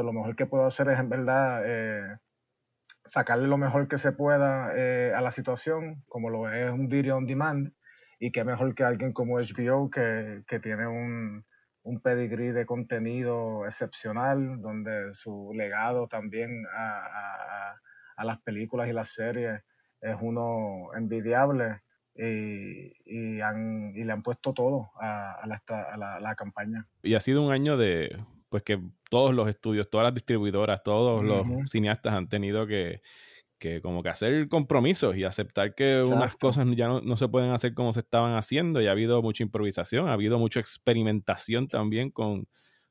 lo 0.00 0.12
mejor 0.14 0.34
que 0.34 0.46
puedo 0.46 0.64
hacer 0.64 0.88
es 0.88 0.98
en 0.98 1.10
verdad 1.10 1.62
eh, 1.66 2.16
sacarle 3.04 3.48
lo 3.48 3.58
mejor 3.58 3.88
que 3.88 3.98
se 3.98 4.12
pueda 4.12 4.72
eh, 4.74 5.12
a 5.14 5.20
la 5.20 5.30
situación, 5.30 6.02
como 6.08 6.30
lo 6.30 6.50
es 6.50 6.70
un 6.70 6.88
video 6.88 7.16
on 7.16 7.26
demand, 7.26 7.72
y 8.18 8.30
qué 8.30 8.44
mejor 8.44 8.74
que 8.74 8.84
alguien 8.84 9.12
como 9.12 9.38
HBO 9.38 9.90
que, 9.90 10.42
que 10.46 10.60
tiene 10.60 10.86
un, 10.86 11.44
un 11.82 12.00
pedigree 12.00 12.52
de 12.52 12.66
contenido 12.66 13.66
excepcional, 13.66 14.60
donde 14.60 15.12
su 15.12 15.52
legado 15.54 16.06
también 16.06 16.64
a, 16.72 16.98
a, 16.98 17.80
a, 18.16 18.24
las 18.24 18.40
películas 18.42 18.88
y 18.88 18.92
las 18.92 19.10
series 19.10 19.62
es 20.00 20.16
uno 20.20 20.90
envidiable 20.96 21.82
y, 22.14 22.92
y, 23.04 23.40
han, 23.40 23.92
y 23.96 24.04
le 24.04 24.12
han 24.12 24.22
puesto 24.22 24.52
todo 24.52 24.90
a, 25.00 25.44
la, 25.46 26.20
la, 26.20 26.34
campaña. 26.34 26.86
Y 27.02 27.14
ha 27.14 27.20
sido 27.20 27.42
un 27.42 27.52
año 27.52 27.76
de, 27.76 28.16
pues 28.52 28.62
que 28.64 28.78
todos 29.08 29.34
los 29.34 29.48
estudios, 29.48 29.88
todas 29.88 30.04
las 30.04 30.12
distribuidoras, 30.12 30.82
todos 30.82 31.24
los 31.24 31.46
cineastas 31.70 32.12
han 32.12 32.28
tenido 32.28 32.66
que, 32.66 33.00
que, 33.58 33.80
como 33.80 34.02
que 34.02 34.10
hacer 34.10 34.46
compromisos 34.50 35.16
y 35.16 35.24
aceptar 35.24 35.74
que 35.74 36.02
unas 36.02 36.36
cosas 36.36 36.68
ya 36.76 36.88
no, 36.88 37.16
se 37.16 37.28
pueden 37.28 37.52
hacer 37.52 37.72
como 37.72 37.94
se 37.94 38.00
estaban 38.00 38.34
haciendo 38.34 38.82
y 38.82 38.88
ha 38.88 38.90
habido 38.90 39.22
mucha 39.22 39.42
improvisación, 39.42 40.06
ha 40.10 40.12
habido 40.12 40.38
mucha 40.38 40.60
experimentación 40.60 41.66
también 41.66 42.10
con, 42.10 42.46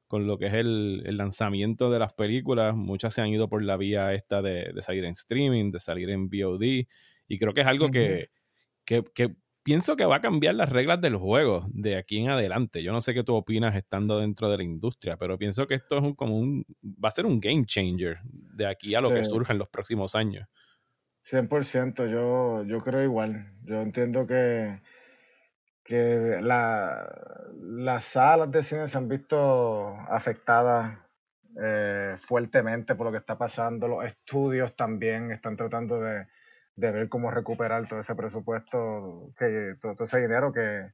con 0.08 0.26
lo 0.26 0.40
que 0.40 0.48
es 0.48 0.56
el, 0.56 1.04
el, 1.06 1.18
lanzamiento 1.18 1.92
de 1.92 2.00
las 2.00 2.14
películas. 2.14 2.76
Muchas 2.76 3.14
se 3.14 3.22
han 3.22 3.28
ido 3.28 3.48
por 3.48 3.62
la 3.62 3.78
vía 3.78 4.16
esta 4.16 4.42
de, 4.42 4.74
de 4.74 4.82
salir 4.82 5.06
en 5.06 5.12
streaming, 5.12 5.70
de 5.70 5.80
salir 5.80 6.10
en 6.10 6.28
VOD 6.28 6.88
y 7.28 7.38
creo 7.38 7.54
que 7.54 7.62
es 7.62 7.68
algo 7.68 7.92
que, 7.92 8.32
que, 8.84 9.04
que 9.14 9.36
pienso 9.64 9.96
que 9.96 10.06
va 10.06 10.18
a 10.18 10.22
cambiar 10.22 10.56
las 10.56 10.70
reglas 10.70 11.02
del 11.02 11.16
juego 11.16 11.64
de 11.70 11.98
aquí 11.98 12.20
en 12.20 12.30
adelante. 12.30 12.84
Yo 12.84 12.92
no 12.92 13.02
sé 13.02 13.14
qué 13.14 13.24
tú 13.24 13.36
opinas 13.36 13.76
estando 13.76 14.20
dentro 14.20 14.50
de 14.50 14.58
la 14.58 14.64
industria, 14.64 15.18
pero 15.18 15.38
pienso 15.38 15.68
que 15.68 15.76
esto 15.76 15.98
es 15.98 16.04
un, 16.04 16.16
como 16.16 16.38
un, 16.38 16.66
va 16.84 17.10
a 17.10 17.12
ser 17.12 17.26
un 17.26 17.40
game 17.40 17.66
changer 17.66 18.20
de 18.24 18.68
aquí 18.68 18.96
a 18.96 19.02
lo 19.02 19.10
que 19.10 19.24
surja 19.24 19.54
en 19.54 19.60
los 19.60 19.70
próximos 19.70 20.16
años. 20.16 20.48
100%, 21.24 22.10
yo, 22.10 22.64
yo 22.64 22.80
creo 22.80 23.04
igual. 23.04 23.54
Yo 23.64 23.82
entiendo 23.82 24.26
que, 24.26 24.82
que 25.84 26.40
la, 26.42 27.08
las 27.62 28.06
salas 28.06 28.50
de 28.50 28.64
cine 28.64 28.88
se 28.88 28.98
han 28.98 29.08
visto 29.08 29.96
afectadas 30.10 30.98
eh, 31.62 32.16
fuertemente 32.18 32.96
por 32.96 33.06
lo 33.06 33.12
que 33.12 33.20
está 33.20 33.38
pasando. 33.38 33.88
Los 33.88 34.06
estudios 34.06 34.76
también 34.76 35.32
están 35.32 35.56
tratando 35.56 36.02
de, 36.02 36.26
de 36.76 36.92
ver 36.92 37.10
cómo 37.10 37.32
recuperar 37.32 37.88
todo 37.88 38.00
ese 38.00 38.16
presupuesto, 38.16 39.34
que, 39.38 39.76
todo, 39.80 40.04
ese 40.04 40.20
dinero 40.20 40.52
que, 40.54 40.92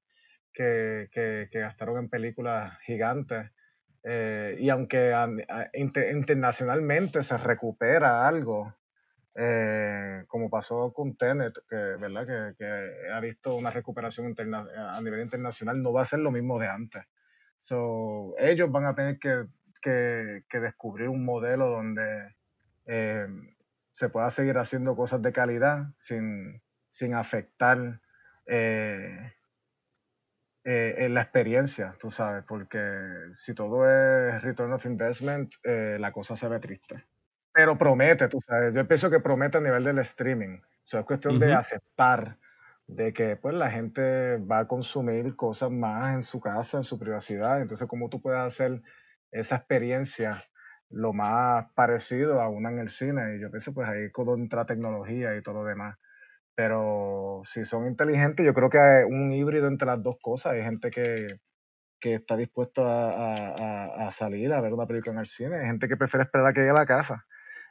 que, 0.53 1.09
que, 1.11 1.59
gastaron 1.59 1.97
en 1.97 2.09
películas 2.09 2.77
gigantes. 2.85 3.51
Eh, 4.03 4.57
y 4.59 4.69
aunque 4.69 5.13
internacionalmente 5.73 7.23
se 7.23 7.37
recupera 7.37 8.27
algo, 8.27 8.73
eh, 9.35 10.23
como 10.27 10.49
pasó 10.49 10.93
con 10.93 11.15
Tenet, 11.15 11.53
que, 11.69 11.75
¿verdad? 11.75 12.25
Que, 12.25 12.55
que, 12.57 13.11
ha 13.11 13.19
visto 13.19 13.55
una 13.55 13.69
recuperación 13.69 14.35
a 14.75 15.01
nivel 15.01 15.21
internacional, 15.21 15.81
no 15.81 15.93
va 15.93 16.01
a 16.03 16.05
ser 16.05 16.19
lo 16.19 16.31
mismo 16.31 16.59
de 16.59 16.67
antes. 16.67 17.03
So, 17.57 18.35
ellos 18.39 18.71
van 18.71 18.85
a 18.85 18.95
tener 18.95 19.19
que, 19.19 19.45
que 19.81 20.59
descubrir 20.59 21.09
un 21.09 21.23
modelo 21.23 21.69
donde 21.69 22.35
eh, 22.87 23.27
se 23.97 24.09
pueda 24.09 24.29
seguir 24.29 24.59
haciendo 24.59 24.95
cosas 24.95 25.23
de 25.23 25.33
calidad 25.33 25.87
sin, 25.95 26.61
sin 26.87 27.15
afectar 27.15 27.99
eh, 28.45 29.33
eh, 30.63 31.07
la 31.09 31.21
experiencia, 31.23 31.95
tú 31.99 32.11
sabes, 32.11 32.43
porque 32.47 32.77
si 33.31 33.55
todo 33.55 33.89
es 33.89 34.43
return 34.43 34.71
of 34.73 34.85
investment, 34.85 35.51
eh, 35.63 35.97
la 35.99 36.11
cosa 36.11 36.35
se 36.35 36.47
ve 36.47 36.59
triste. 36.59 37.07
Pero 37.51 37.75
promete, 37.75 38.27
tú 38.27 38.39
sabes, 38.39 38.75
yo 38.75 38.87
pienso 38.87 39.09
que 39.09 39.19
promete 39.19 39.57
a 39.57 39.61
nivel 39.61 39.83
del 39.83 39.97
streaming. 39.97 40.59
O 40.59 40.97
es 40.99 41.03
cuestión 41.03 41.39
de 41.39 41.55
aceptar 41.55 42.37
de 42.85 43.11
que 43.13 43.35
pues 43.35 43.55
la 43.55 43.71
gente 43.71 44.37
va 44.37 44.59
a 44.59 44.67
consumir 44.67 45.35
cosas 45.35 45.71
más 45.71 46.13
en 46.13 46.21
su 46.21 46.39
casa, 46.39 46.77
en 46.77 46.83
su 46.83 46.99
privacidad. 46.99 47.61
Entonces, 47.61 47.87
¿cómo 47.87 48.09
tú 48.09 48.21
puedes 48.21 48.41
hacer 48.41 48.83
esa 49.31 49.55
experiencia 49.55 50.45
lo 50.89 51.13
más 51.13 51.65
parecido 51.75 52.41
a 52.41 52.49
una 52.49 52.71
en 52.71 52.79
el 52.79 52.89
cine. 52.89 53.35
Y 53.35 53.41
yo 53.41 53.49
pienso, 53.49 53.73
pues 53.73 53.87
ahí 53.87 54.09
entra 54.37 54.65
tecnología 54.65 55.35
y 55.35 55.41
todo 55.41 55.55
lo 55.55 55.63
demás. 55.65 55.97
Pero 56.55 57.41
si 57.43 57.65
son 57.65 57.87
inteligentes, 57.87 58.45
yo 58.45 58.53
creo 58.53 58.69
que 58.69 58.79
hay 58.79 59.03
un 59.03 59.31
híbrido 59.31 59.67
entre 59.67 59.87
las 59.87 60.01
dos 60.01 60.17
cosas. 60.21 60.53
Hay 60.53 60.63
gente 60.63 60.89
que, 60.89 61.27
que 61.99 62.15
está 62.15 62.35
dispuesto 62.37 62.85
a, 62.87 64.07
a, 64.07 64.11
salir 64.11 64.53
a 64.53 64.61
ver 64.61 64.73
una 64.73 64.87
película 64.87 65.13
en 65.13 65.19
el 65.19 65.27
cine. 65.27 65.57
Hay 65.57 65.67
gente 65.67 65.87
que 65.87 65.97
prefiere 65.97 66.23
esperar 66.23 66.47
a 66.47 66.53
que 66.53 66.61
llegue 66.61 66.71
a 66.71 66.73
la 66.73 66.85
casa. 66.85 67.25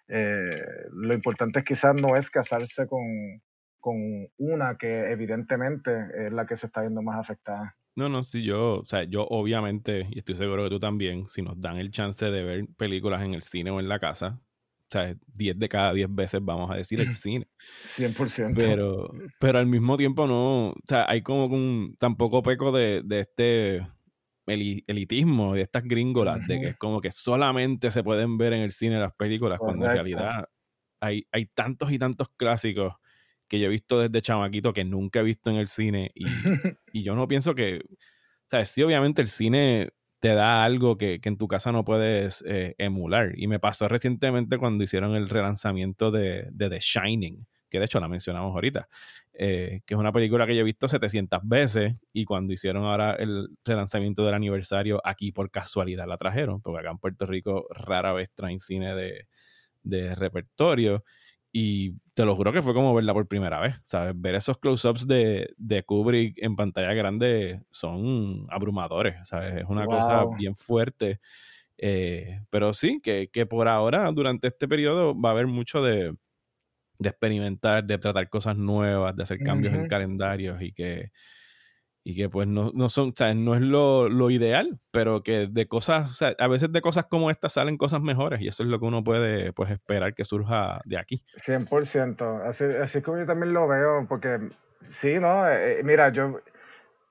Eh, 0.09 0.51
lo 0.93 1.15
importante 1.15 1.61
es 1.61 1.65
quizás 1.65 1.95
no 2.01 2.17
es 2.17 2.31
casarse 2.31 2.87
con, 2.87 3.43
con 3.81 3.97
una 4.39 4.77
que 4.77 5.11
evidentemente 5.11 6.09
es 6.27 6.33
la 6.33 6.47
que 6.47 6.57
se 6.57 6.67
está 6.67 6.83
viendo 6.83 7.03
más 7.03 7.19
afectada. 7.19 7.77
No, 7.97 8.11
no, 8.11 8.23
sí, 8.23 8.43
yo, 8.43 8.81
o 8.81 8.87
sea, 8.87 9.05
yo 9.05 9.27
obviamente, 9.27 10.07
y 10.11 10.19
estoy 10.19 10.37
seguro 10.37 10.65
que 10.65 10.71
tú 10.71 10.79
también, 10.79 11.27
si 11.31 11.41
nos 11.41 11.59
dan 11.59 11.79
el 11.79 11.91
chance 11.91 12.31
de 12.31 12.45
ver 12.45 12.67
películas 12.77 13.23
en 13.23 13.33
el 13.33 13.43
cine 13.43 13.71
o 13.71 13.81
en 13.81 13.89
la 13.89 13.99
casa, 13.99 14.39
o 14.39 14.89
sea, 14.91 15.17
10 15.27 15.59
de 15.59 15.69
cada 15.71 15.95
10 15.95 16.15
veces 16.15 16.41
vamos 16.45 16.71
a 16.71 16.75
decir 16.75 17.01
el 17.01 17.13
cine. 17.15 17.49
100%. 17.87 18.55
Pero, 18.55 19.11
pero 19.41 19.59
al 19.59 19.67
mismo 19.67 19.97
tiempo 19.97 20.27
no, 20.27 20.69
o 20.69 20.75
sea, 20.87 21.07
hay 21.09 21.23
como 21.23 21.47
un, 21.47 21.97
tampoco 21.99 22.43
peco 22.43 22.71
de, 22.71 23.01
de 23.03 23.21
este 23.21 23.87
elitismo, 24.47 25.55
de 25.55 25.63
estas 25.63 25.83
gringolas, 25.85 26.47
de 26.47 26.61
que 26.61 26.69
es 26.69 26.77
como 26.77 27.01
que 27.01 27.11
solamente 27.11 27.91
se 27.91 28.05
pueden 28.05 28.37
ver 28.37 28.53
en 28.53 28.63
el 28.63 28.73
cine 28.73 29.01
las 29.01 29.15
películas, 29.15 29.59
cuando 29.59 29.87
en 29.87 29.93
realidad 29.93 30.49
hay, 31.01 31.27
hay 31.33 31.47
tantos 31.47 31.91
y 31.93 31.99
tantos 31.99 32.29
clásicos 32.37 32.95
que 33.49 33.59
yo 33.59 33.67
he 33.67 33.71
visto 33.71 34.01
desde 34.01 34.23
chamaquito 34.23 34.73
que 34.73 34.85
nunca 34.85 35.21
he 35.21 35.23
visto 35.23 35.51
en 35.51 35.57
el 35.57 35.69
cine 35.69 36.11
y, 36.15 36.25
y 36.93 37.03
yo 37.03 37.15
no 37.15 37.29
pienso 37.29 37.55
que, 37.55 37.81
o 37.85 38.49
sea, 38.49 38.65
sí, 38.65 38.83
obviamente 38.83 39.23
el 39.23 39.29
cine 39.29 39.91
te 40.21 40.35
da 40.35 40.65
algo 40.65 40.97
que, 40.97 41.21
que 41.21 41.29
en 41.29 41.37
tu 41.37 41.47
casa 41.49 41.73
no 41.73 41.85
puedes 41.85 42.43
eh, 42.47 42.75
emular. 42.79 43.33
Y 43.37 43.47
me 43.47 43.59
pasó 43.59 43.89
recientemente 43.89 44.59
cuando 44.59 44.85
hicieron 44.85 45.15
el 45.15 45.29
relanzamiento 45.29 46.11
de, 46.11 46.49
de 46.53 46.71
The 46.71 46.79
Shining, 46.81 47.47
que 47.69 47.79
de 47.79 47.85
hecho 47.85 48.01
la 48.01 48.09
mencionamos 48.09 48.53
ahorita, 48.53 48.89
eh, 49.35 49.83
que 49.85 49.95
es 49.95 50.01
una 50.01 50.13
película 50.13 50.47
que 50.47 50.55
yo 50.55 50.63
he 50.63 50.65
visto 50.65 50.89
700 50.89 51.41
veces 51.45 51.95
y 52.13 52.25
cuando 52.25 52.53
hicieron 52.53 52.85
ahora 52.85 53.13
el 53.13 53.49
relanzamiento 53.65 54.25
del 54.25 54.35
aniversario, 54.35 55.01
aquí 55.05 55.33
por 55.33 55.51
casualidad 55.51 56.07
la 56.07 56.17
trajeron, 56.17 56.61
porque 56.61 56.81
acá 56.81 56.91
en 56.91 56.99
Puerto 56.99 57.27
Rico 57.27 57.67
rara 57.71 58.13
vez 58.13 58.31
traen 58.35 58.61
cine 58.61 58.95
de, 58.95 59.29
de 59.83 60.15
repertorio. 60.15 61.05
Y 61.59 61.95
te 62.13 62.27
lo 62.27 62.37
juro 62.37 62.53
que 62.53 62.61
fue 62.61 62.75
como 62.75 62.95
verla 62.95 63.15
por 63.15 63.27
primera 63.27 63.59
vez, 63.59 63.77
¿sabes? 63.83 64.13
Ver 64.15 64.35
esos 64.35 64.59
close-ups 64.59 65.07
de, 65.07 65.55
de, 65.57 65.85
Kubrick 65.85 66.37
en 66.43 66.55
pantalla 66.55 66.93
grande 66.93 67.63
son 67.71 68.47
abrumadores, 68.51 69.27
¿sabes? 69.27 69.55
Es 69.55 69.65
una 69.65 69.87
cosa 69.87 70.27
bien 70.37 70.55
fuerte. 70.55 71.19
Eh, 71.79 72.43
pero 72.51 72.75
sí, 72.75 73.01
que, 73.03 73.31
que, 73.33 73.47
por 73.47 73.69
ahora, 73.69 74.13
durante 74.13 74.49
este 74.49 74.69
periodo, 74.69 75.19
va 75.19 75.31
a 75.31 75.33
haber 75.33 75.47
mucho 75.47 75.83
de, 75.83 76.15
de 76.99 77.09
experimentar, 77.09 77.83
de 77.85 77.97
tratar 77.97 78.29
cosas 78.29 78.59
nuevas, 78.59 79.17
de 79.17 79.23
hacer 79.23 79.39
cambios 79.39 79.73
en 79.73 79.89
calendarios 79.89 80.61
y 80.61 80.73
que, 80.73 81.11
y 82.09 82.15
que 82.15 82.29
pues 82.29 82.47
no, 82.47 82.71
no 82.73 82.89
son, 82.89 83.09
o 83.09 83.13
sea, 83.17 83.35
no 83.35 83.57
es 83.57 83.61
lo, 83.63 84.09
lo, 84.09 84.31
ideal, 84.31 84.79
pero 84.93 85.25
que 85.25 85.49
de 85.49 85.67
cosas, 85.67 86.09
o 86.09 86.15
sea, 86.15 86.37
a 86.39 86.47
veces 86.47 86.71
de 86.71 86.81
cosas 86.81 87.07
como 87.07 87.33
estas 87.33 87.55
salen 87.55 87.77
cosas 87.77 88.01
mejores 88.01 88.41
y 88.41 88.47
eso 88.47 88.63
es 88.63 88.69
lo 88.69 88.79
que 88.79 88.87
uno 88.87 89.03
puede 89.03 89.53
pues 89.53 89.73
esperar 89.73 90.15
que 90.15 90.25
surja 90.25 90.81
de 90.85 90.99
aquí. 90.99 91.25
100%, 91.35 92.43
así, 92.45 92.63
así 92.81 93.03
como 93.03 93.19
yo 93.19 93.27
también 93.27 93.53
lo 93.53 93.67
veo, 93.67 94.07
porque 94.09 94.39
sí, 94.89 95.19
¿no? 95.19 95.49
Eh, 95.49 95.81
eh, 95.81 95.83
mira, 95.83 96.11
yo, 96.11 96.39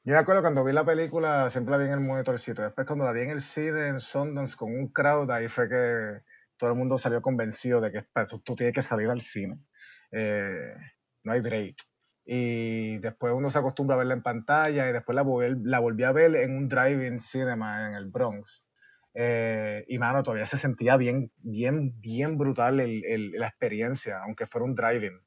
yo 0.06 0.14
me 0.14 0.16
acuerdo 0.16 0.42
cuando 0.42 0.64
vi 0.64 0.72
la 0.72 0.86
película, 0.86 1.50
siempre 1.50 1.74
la 1.74 1.78
vi 1.78 1.88
en 1.88 1.92
el 1.92 2.00
monitorcito, 2.00 2.62
después 2.62 2.88
cuando 2.88 3.04
la 3.04 3.12
vi 3.12 3.20
en 3.20 3.32
el 3.32 3.42
cine 3.42 3.90
en 3.90 4.00
Sundance 4.00 4.56
con 4.56 4.74
un 4.74 4.88
crowd, 4.94 5.30
ahí 5.30 5.50
fue 5.50 5.68
que 5.68 6.22
todo 6.56 6.70
el 6.70 6.78
mundo 6.78 6.98
salió 6.98 7.22
convencido 7.22 7.82
de 7.82 7.92
que 7.92 8.06
tú, 8.30 8.40
tú 8.40 8.56
tienes 8.56 8.74
que 8.74 8.82
salir 8.82 9.10
al 9.10 9.20
cine. 9.20 9.60
Eh, 10.14 10.74
no 11.25 11.34
hay 11.34 11.42
break 11.42 11.75
y 12.25 12.98
después 12.98 13.34
uno 13.34 13.51
se 13.51 13.60
acostumbra 13.60 13.96
a 13.96 14.00
verla 14.00 14.15
en 14.15 14.24
pantalla 14.24 14.89
y 14.89 14.94
después 14.94 15.15
la, 15.15 15.24
la 15.63 15.79
volví 15.79 16.03
a 16.03 16.12
ver 16.12 16.36
en 16.36 16.58
un 16.58 16.67
drive-in 16.67 17.20
cinema 17.20 17.88
en 17.89 17.96
el 17.96 18.08
Bronx. 18.10 18.67
Eh, 19.13 19.86
y 19.88 19.98
mano, 20.00 20.24
todavía 20.24 20.48
se 20.48 20.58
sentía 20.58 20.98
bien, 20.98 21.32
bien, 21.38 21.94
bien 22.01 22.38
brutal 22.38 22.79
el, 22.79 23.05
el, 23.05 23.32
la 23.32 23.48
experiencia, 23.48 24.20
aunque 24.24 24.48
fuera 24.48 24.65
un 24.65 24.75
drive-in. 24.75 25.20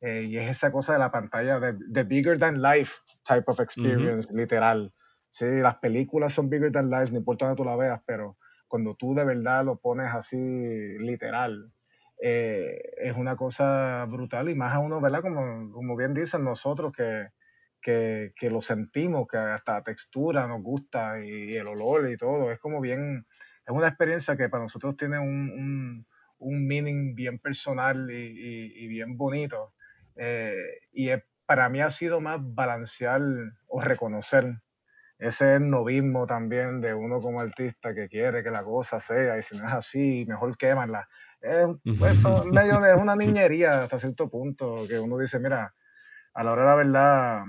Eh, 0.00 0.22
y 0.22 0.38
es 0.38 0.48
esa 0.48 0.72
cosa 0.72 0.94
de 0.94 1.00
la 1.00 1.10
pantalla, 1.10 1.60
de, 1.60 1.76
de 1.76 2.04
bigger 2.04 2.38
than 2.38 2.62
life 2.62 2.94
type 3.24 3.44
of 3.46 3.60
experience, 3.60 4.32
literal. 4.32 4.92
Sí, 5.28 5.46
las 5.46 5.76
películas 5.76 6.32
son 6.32 6.48
bigger 6.48 6.72
than 6.72 6.88
life, 6.88 7.12
no 7.12 7.18
importa 7.18 7.46
donde 7.46 7.62
tú 7.62 7.64
la 7.64 7.76
veas, 7.76 8.00
pero 8.06 8.38
cuando 8.66 8.94
tú 8.96 9.14
de 9.14 9.24
verdad 9.24 9.64
lo 9.64 9.78
pones 9.78 10.12
así 10.12 10.38
literal, 10.98 11.72
eh, 12.20 12.80
es 12.96 13.16
una 13.16 13.36
cosa 13.36 14.04
brutal 14.06 14.48
y 14.48 14.54
más 14.54 14.74
a 14.74 14.80
uno, 14.80 15.00
¿verdad? 15.00 15.22
Como, 15.22 15.70
como 15.72 15.96
bien 15.96 16.14
dicen 16.14 16.44
nosotros 16.44 16.92
que, 16.92 17.28
que, 17.80 18.32
que, 18.36 18.50
lo 18.50 18.60
sentimos, 18.60 19.28
que 19.28 19.38
hasta 19.38 19.74
la 19.74 19.82
textura 19.84 20.46
nos 20.48 20.62
gusta 20.62 21.24
y, 21.24 21.56
el 21.56 21.68
olor 21.68 22.10
y 22.10 22.16
todo, 22.16 22.50
es 22.50 22.58
como 22.58 22.80
bien, 22.80 23.24
es 23.66 23.72
una 23.72 23.88
experiencia 23.88 24.36
que 24.36 24.48
para 24.48 24.64
nosotros 24.64 24.96
tiene 24.96 25.18
un, 25.18 25.50
un, 25.50 26.06
un 26.38 26.66
meaning 26.66 27.14
bien 27.14 27.38
personal 27.38 28.10
y, 28.10 28.72
y, 28.74 28.88
bien 28.88 29.16
bonito. 29.16 29.74
Eh, 30.16 30.80
y 30.92 31.10
para 31.46 31.68
mí 31.68 31.80
ha 31.80 31.90
sido 31.90 32.20
más 32.20 32.40
balancear 32.40 33.22
o 33.68 33.80
reconocer 33.80 34.60
ese 35.18 35.58
novismo 35.60 36.26
también 36.26 36.80
de 36.80 36.94
uno 36.94 37.20
como 37.20 37.40
artista 37.40 37.94
que 37.94 38.08
quiere 38.08 38.42
que 38.42 38.50
la 38.50 38.62
cosa 38.62 39.00
sea 39.00 39.36
y 39.36 39.42
si 39.42 39.56
no 39.56 39.66
es 39.66 39.72
así, 39.72 40.24
mejor 40.28 40.56
quémala 40.56 41.08
es, 41.40 41.66
pues, 41.98 42.24
medio 42.46 42.80
de 42.80 42.94
una 42.94 43.16
niñería 43.16 43.84
hasta 43.84 43.98
cierto 43.98 44.28
punto, 44.28 44.86
que 44.88 44.98
uno 44.98 45.18
dice, 45.18 45.38
mira, 45.38 45.74
a 46.34 46.44
la 46.44 46.52
hora 46.52 46.62
de 46.62 46.68
la 46.68 46.74
verdad, 46.76 47.44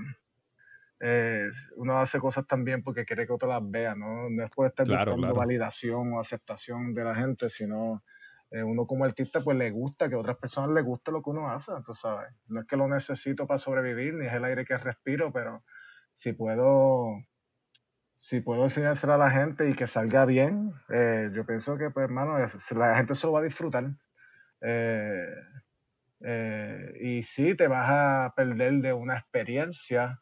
eh, 1.00 1.48
uno 1.76 2.00
hace 2.00 2.18
cosas 2.18 2.46
también 2.46 2.82
porque 2.82 3.04
quiere 3.04 3.26
que 3.26 3.32
otros 3.32 3.50
las 3.50 3.62
vean, 3.70 4.00
¿no? 4.00 4.28
No 4.28 4.44
es 4.44 4.50
por 4.50 4.66
estar 4.66 4.86
buscando 4.86 5.34
validación 5.34 6.12
o 6.12 6.20
aceptación 6.20 6.92
de 6.92 7.04
la 7.04 7.14
gente, 7.14 7.48
sino 7.48 8.02
eh, 8.50 8.62
uno 8.62 8.86
como 8.86 9.04
artista 9.04 9.42
pues 9.42 9.56
le 9.56 9.70
gusta 9.70 10.08
que 10.08 10.16
a 10.16 10.18
otras 10.18 10.36
personas 10.36 10.70
les 10.70 10.84
guste 10.84 11.12
lo 11.12 11.22
que 11.22 11.30
uno 11.30 11.48
hace, 11.48 11.72
tú 11.86 11.94
sabes. 11.94 12.34
No 12.48 12.60
es 12.60 12.66
que 12.66 12.76
lo 12.76 12.88
necesito 12.88 13.46
para 13.46 13.58
sobrevivir, 13.58 14.14
ni 14.14 14.26
es 14.26 14.32
el 14.32 14.44
aire 14.44 14.64
que 14.64 14.76
respiro, 14.76 15.32
pero 15.32 15.62
si 16.12 16.32
puedo 16.32 17.16
si 18.20 18.42
puedo 18.42 18.64
enseñárselo 18.64 19.14
a 19.14 19.16
la 19.16 19.30
gente 19.30 19.70
y 19.70 19.72
que 19.72 19.86
salga 19.86 20.26
bien, 20.26 20.72
eh, 20.90 21.30
yo 21.32 21.46
pienso 21.46 21.78
que, 21.78 21.88
pues, 21.88 22.04
hermano, 22.04 22.36
la 22.36 22.94
gente 22.94 23.14
se 23.14 23.26
lo 23.26 23.32
va 23.32 23.40
a 23.40 23.44
disfrutar. 23.44 23.94
Eh, 24.60 25.34
eh, 26.20 26.92
y 27.00 27.22
sí, 27.22 27.54
te 27.54 27.66
vas 27.66 27.88
a 27.88 28.34
perder 28.36 28.74
de 28.74 28.92
una 28.92 29.16
experiencia, 29.16 30.20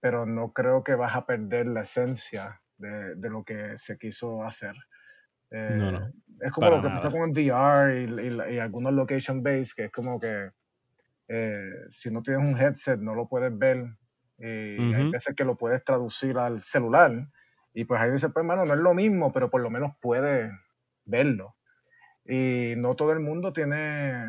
pero 0.00 0.26
no 0.26 0.52
creo 0.52 0.82
que 0.82 0.96
vas 0.96 1.14
a 1.14 1.24
perder 1.24 1.68
la 1.68 1.82
esencia 1.82 2.60
de, 2.78 3.14
de 3.14 3.30
lo 3.30 3.44
que 3.44 3.76
se 3.76 3.96
quiso 3.96 4.42
hacer. 4.42 4.74
No, 5.52 5.92
no, 5.92 6.12
es 6.40 6.50
como 6.50 6.68
lo 6.68 6.82
que 6.82 6.88
pasa 6.88 7.12
con 7.12 7.30
el 7.30 7.30
VR 7.30 8.50
y, 8.50 8.54
y, 8.56 8.58
algunos 8.58 8.92
location 8.92 9.44
based, 9.44 9.76
que 9.76 9.84
es 9.84 9.92
como 9.92 10.18
que 10.18 10.50
si 11.90 12.10
no 12.10 12.22
tienes 12.22 12.42
un 12.42 12.60
headset 12.60 12.98
no 12.98 13.14
lo 13.14 13.28
puedes 13.28 13.56
ver 13.56 13.86
y 14.38 14.94
hay 14.94 15.10
veces 15.10 15.34
que 15.36 15.44
lo 15.44 15.56
puedes 15.56 15.84
traducir 15.84 16.36
al 16.38 16.60
celular 16.60 17.28
y 17.76 17.84
pues 17.84 18.00
ahí 18.00 18.10
dice, 18.10 18.30
pues 18.30 18.42
hermano, 18.42 18.64
no 18.64 18.72
es 18.72 18.80
lo 18.80 18.94
mismo, 18.94 19.34
pero 19.34 19.50
por 19.50 19.60
lo 19.60 19.68
menos 19.68 19.92
puede 20.00 20.50
verlo. 21.04 21.56
Y 22.24 22.72
no 22.78 22.96
todo 22.96 23.12
el 23.12 23.20
mundo 23.20 23.52
tiene 23.52 24.24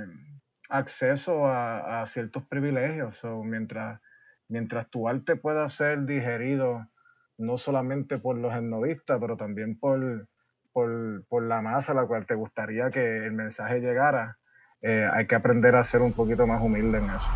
acceso 0.68 1.48
a, 1.48 2.06
ciertos 2.08 2.44
privilegios. 2.44 3.24
o 3.24 3.46
mientras, 3.46 4.02
mientras 4.50 4.90
tu 4.90 5.08
arte 5.08 5.38
pueda 5.38 5.70
ser 5.70 6.04
digerido 6.04 6.90
no 7.38 7.58
solamente 7.58 8.18
por 8.18 8.36
los 8.36 8.54
etnovistas, 8.54 9.18
pero 9.22 9.38
también 9.38 9.80
por, 9.80 10.28
por, 10.74 11.44
la 11.44 11.62
masa 11.62 11.94
a 11.94 11.96
la 11.96 12.06
cual 12.06 12.26
te 12.26 12.36
gustaría 12.36 12.90
que 12.90 13.28
el 13.28 13.32
mensaje 13.32 13.80
llegara, 13.80 14.40
eh, 14.82 15.08
hay 15.10 15.26
que 15.26 15.36
aprender 15.36 15.78
a 15.78 15.86
ser 15.86 16.02
un 16.02 16.12
poquito 16.12 16.46
más 16.46 16.62
humilde 16.62 16.98
en 16.98 17.12
eso. 17.12 17.30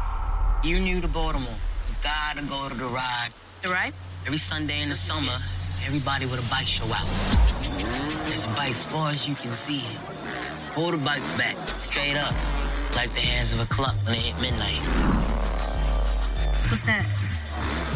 You 0.64 0.78
new 0.78 1.00
to 1.00 1.08
Baltimore. 1.08 1.56
You 1.88 1.96
gotta 2.04 2.46
go 2.50 2.68
to 2.68 2.76
the 2.76 2.84
ride. 2.84 3.32
The 3.62 3.70
ride? 3.70 3.94
Every 4.26 4.38
Sunday 4.38 4.84
in 4.84 4.90
the 4.90 4.96
summer. 4.98 5.40
Everybody 5.86 6.26
with 6.26 6.40
a 6.40 6.50
bike 6.50 6.68
show 6.68 6.86
out. 6.94 7.08
This 8.26 8.48
bike, 8.48 8.70
as 8.70 8.86
far 8.86 9.12
as 9.12 9.28
you 9.28 9.36
can 9.36 9.52
see, 9.52 9.82
hold 10.74 10.94
the 10.94 10.98
bike 10.98 11.22
back, 11.38 11.56
straight 11.82 12.18
up, 12.18 12.34
like 12.96 13.10
the 13.12 13.22
hands 13.22 13.54
of 13.54 13.62
a 13.62 13.66
clock 13.66 13.96
when 14.06 14.16
it 14.16 14.22
hit 14.22 14.42
midnight. 14.42 14.82
What's 16.70 16.84
that? 16.84 17.04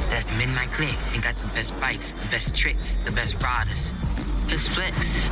That's 0.10 0.28
Midnight 0.38 0.70
Click. 0.72 0.96
They 1.14 1.20
got 1.20 1.36
the 1.36 1.48
best 1.56 1.74
bikes, 1.80 2.14
the 2.14 2.28
best 2.30 2.56
tricks, 2.56 2.98
the 3.06 3.12
best 3.12 3.42
riders. 3.42 3.92
It's 4.52 4.68
Flex, 4.68 5.24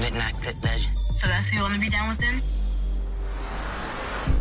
Midnight 0.00 0.34
Click 0.42 0.56
legend. 0.62 0.96
So 1.16 1.26
that's 1.26 1.48
who 1.48 1.56
you 1.56 1.62
want 1.62 1.74
to 1.74 1.80
be 1.80 1.88
down 1.90 2.08
with 2.08 2.18
then? 2.18 2.40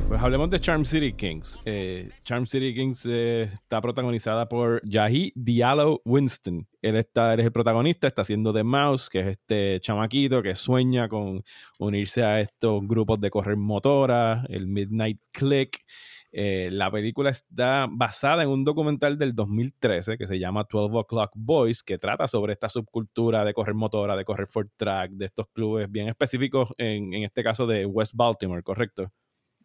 Pues 0.07 0.21
hablemos 0.21 0.51
de 0.51 0.59
Charm 0.59 0.85
City 0.85 1.13
Kings. 1.13 1.57
Eh, 1.65 2.09
Charm 2.23 2.45
City 2.45 2.75
Kings 2.75 3.05
eh, 3.07 3.49
está 3.51 3.81
protagonizada 3.81 4.47
por 4.47 4.81
Yahi 4.85 5.33
Diallo 5.35 6.01
Winston. 6.05 6.67
Él, 6.85 6.97
está, 6.97 7.33
él 7.33 7.39
es 7.39 7.47
el 7.47 7.51
protagonista, 7.51 8.05
está 8.07 8.21
haciendo 8.21 8.53
The 8.53 8.63
Mouse, 8.63 9.09
que 9.09 9.21
es 9.21 9.27
este 9.27 9.79
chamaquito 9.79 10.43
que 10.43 10.53
sueña 10.53 11.09
con 11.09 11.43
unirse 11.79 12.23
a 12.23 12.39
estos 12.39 12.87
grupos 12.87 13.19
de 13.19 13.31
correr 13.31 13.57
motora, 13.57 14.45
el 14.49 14.67
Midnight 14.67 15.19
Click. 15.31 15.83
Eh, 16.31 16.69
la 16.71 16.91
película 16.91 17.31
está 17.31 17.87
basada 17.89 18.43
en 18.43 18.49
un 18.49 18.63
documental 18.63 19.17
del 19.17 19.33
2013 19.33 20.15
que 20.15 20.27
se 20.27 20.37
llama 20.37 20.67
12 20.69 20.95
O'Clock 20.95 21.31
Boys, 21.33 21.81
que 21.81 21.97
trata 21.97 22.27
sobre 22.27 22.53
esta 22.53 22.69
subcultura 22.69 23.43
de 23.43 23.55
correr 23.55 23.73
motora, 23.73 24.15
de 24.15 24.23
correr 24.23 24.45
for 24.47 24.69
track, 24.77 25.09
de 25.09 25.25
estos 25.25 25.47
clubes 25.53 25.89
bien 25.89 26.07
específicos, 26.07 26.71
en, 26.77 27.15
en 27.15 27.23
este 27.23 27.43
caso 27.43 27.65
de 27.65 27.87
West 27.87 28.13
Baltimore, 28.15 28.61
¿correcto? 28.61 29.11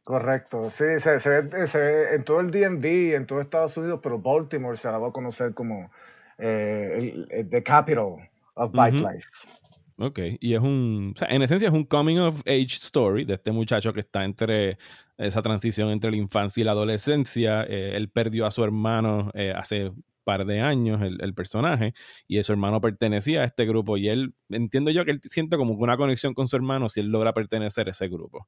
Correcto, 0.05 0.71
sí, 0.71 0.99
se, 0.99 1.21
se, 1.21 1.29
ve, 1.29 2.15
en 2.15 2.25
todo 2.25 2.41
el 2.41 2.51
DMV, 2.51 3.15
en 3.15 3.27
todo 3.27 3.41
Estados 3.41 3.77
Unidos, 3.77 4.01
pero 4.03 4.19
Baltimore 4.19 4.79
se 4.79 4.89
daba 4.89 5.09
a 5.09 5.13
conocer 5.13 5.53
como 5.53 5.91
eh, 6.41 7.27
el, 7.31 7.49
the 7.51 7.63
capital 7.63 8.17
of 8.55 8.73
bike 8.73 9.01
life. 9.01 9.27
Ok, 9.99 10.19
y 10.41 10.55
es 10.55 10.61
un, 10.61 11.13
o 11.15 11.19
sea, 11.19 11.29
en 11.29 11.43
esencia 11.43 11.69
es 11.69 11.75
un 11.75 11.85
coming 11.85 12.17
of 12.17 12.41
age 12.47 12.77
story 12.81 13.25
de 13.25 13.35
este 13.35 13.53
muchacho 13.53 13.93
que 13.93 14.01
está 14.01 14.25
entre 14.25 14.79
esa 15.19 15.43
transición 15.43 15.91
entre 15.91 16.11
la 16.11 16.17
infancia 16.17 16.63
y 16.63 16.65
la 16.65 16.73
adolescencia. 16.73 17.65
Eh, 17.65 17.93
él 17.97 18.09
perdió 18.09 18.47
a 18.47 18.51
su 18.51 18.65
hermano 18.65 19.31
eh, 19.35 19.53
hace 19.55 19.93
par 20.25 20.47
de 20.47 20.61
años 20.61 21.01
el, 21.03 21.35
personaje 21.35 21.93
y 22.29 22.43
su 22.43 22.53
hermano 22.53 22.81
pertenecía 22.81 23.43
a 23.43 23.45
este 23.45 23.67
grupo 23.67 23.97
y 23.97 24.09
él, 24.09 24.35
entiendo 24.49 24.91
yo 24.91 25.05
que 25.05 25.11
él 25.11 25.21
siente 25.23 25.57
como 25.57 25.75
una 25.75 25.97
conexión 25.97 26.35
con 26.35 26.47
su 26.47 26.57
hermano 26.57 26.89
si 26.89 27.01
él 27.01 27.09
logra 27.09 27.33
pertenecer 27.33 27.89
a 27.89 27.91
ese 27.91 28.09
grupo, 28.09 28.47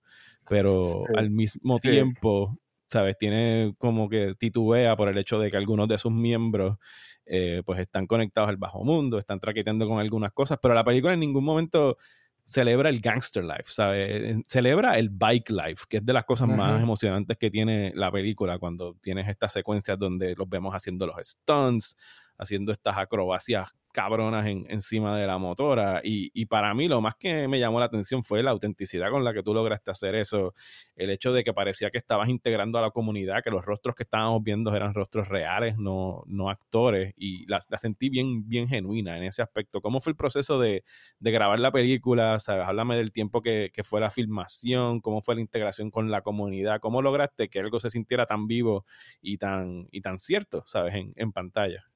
pero 0.48 1.04
al 1.16 1.30
mismo 1.30 1.78
tiempo, 1.78 2.58
¿sabes? 2.92 3.16
Tiene 3.18 3.74
como 3.78 4.08
que 4.08 4.34
titubea 4.34 4.96
por 4.96 5.08
el 5.08 5.18
hecho 5.18 5.38
de 5.38 5.50
que 5.50 5.56
algunos 5.56 5.88
de 5.88 5.98
sus 5.98 6.12
miembros 6.12 6.76
eh, 7.24 7.62
pues 7.64 7.80
están 7.80 8.06
conectados 8.06 8.50
al 8.50 8.56
bajo 8.56 8.84
mundo, 8.84 9.18
están 9.18 9.40
traqueteando 9.40 9.88
con 9.88 9.98
algunas 9.98 10.32
cosas, 10.32 10.58
pero 10.60 10.74
la 10.74 10.84
película 10.84 11.14
en 11.14 11.20
ningún 11.20 11.44
momento 11.44 11.96
celebra 12.44 12.88
el 12.88 13.00
gangster 13.00 13.44
life, 13.44 13.64
¿sabes? 13.66 14.36
Celebra 14.46 14.98
el 14.98 15.10
bike 15.10 15.50
life, 15.50 15.84
que 15.88 15.98
es 15.98 16.04
de 16.06 16.12
las 16.12 16.24
cosas 16.24 16.48
más 16.48 16.82
emocionantes 16.82 17.38
que 17.38 17.50
tiene 17.50 17.92
la 17.94 18.10
película 18.10 18.58
cuando 18.58 18.94
tienes 19.00 19.28
estas 19.28 19.52
secuencias 19.52 19.98
donde 19.98 20.34
los 20.36 20.48
vemos 20.48 20.74
haciendo 20.74 21.06
los 21.06 21.16
stunts, 21.22 21.96
haciendo 22.36 22.72
estas 22.72 22.96
acrobacias 22.98 23.74
cabronas 23.92 24.46
en, 24.46 24.66
encima 24.68 25.16
de 25.16 25.26
la 25.26 25.38
motora. 25.38 26.00
Y, 26.02 26.46
para 26.46 26.74
mí 26.74 26.88
lo 26.88 27.00
más 27.00 27.14
que 27.14 27.46
me 27.48 27.60
llamó 27.60 27.78
la 27.78 27.86
atención 27.86 28.24
fue 28.24 28.42
la 28.42 28.50
autenticidad 28.50 29.10
con 29.10 29.24
la 29.24 29.32
que 29.32 29.42
tú 29.42 29.54
lograste 29.54 29.90
hacer 29.90 30.14
eso. 30.14 30.54
El 30.96 31.10
hecho 31.10 31.32
de 31.32 31.44
que 31.44 31.52
parecía 31.54 31.90
que 31.90 31.98
estabas 31.98 32.28
integrando 32.28 32.78
a 32.78 32.82
la 32.82 32.90
comunidad, 32.90 33.42
que 33.44 33.50
los 33.50 33.64
rostros 33.64 33.94
que 33.94 34.02
estábamos 34.02 34.42
viendo 34.42 34.74
eran 34.74 34.94
rostros 34.94 35.28
reales, 35.28 35.78
no, 35.78 36.24
no 36.26 36.50
actores. 36.50 37.14
Y 37.16 37.46
la, 37.46 37.60
sentí 37.60 38.08
bien, 38.08 38.46
genuina 38.68 39.16
en 39.16 39.24
ese 39.24 39.42
aspecto. 39.42 39.80
¿Cómo 39.80 40.00
fue 40.00 40.10
el 40.12 40.16
proceso 40.16 40.58
de, 40.58 40.84
grabar 41.20 41.60
la 41.60 41.70
película? 41.72 42.38
¿Sabes? 42.40 42.66
Háblame 42.66 42.96
del 42.96 43.12
tiempo 43.12 43.42
que, 43.42 43.70
fue 43.84 44.00
la 44.00 44.10
filmación, 44.10 45.00
cómo 45.00 45.22
fue 45.22 45.34
la 45.34 45.40
integración 45.40 45.90
con 45.90 46.10
la 46.10 46.22
comunidad, 46.22 46.80
cómo 46.80 47.02
lograste 47.02 47.48
que 47.48 47.60
algo 47.60 47.80
se 47.80 47.90
sintiera 47.90 48.26
tan 48.26 48.46
vivo 48.46 48.86
y 49.20 49.38
tan, 49.38 49.88
y 49.90 50.00
tan 50.00 50.18
cierto, 50.18 50.62
¿sabes? 50.66 50.94
En, 50.94 51.12
en 51.16 51.32
pantalla. 51.32 51.91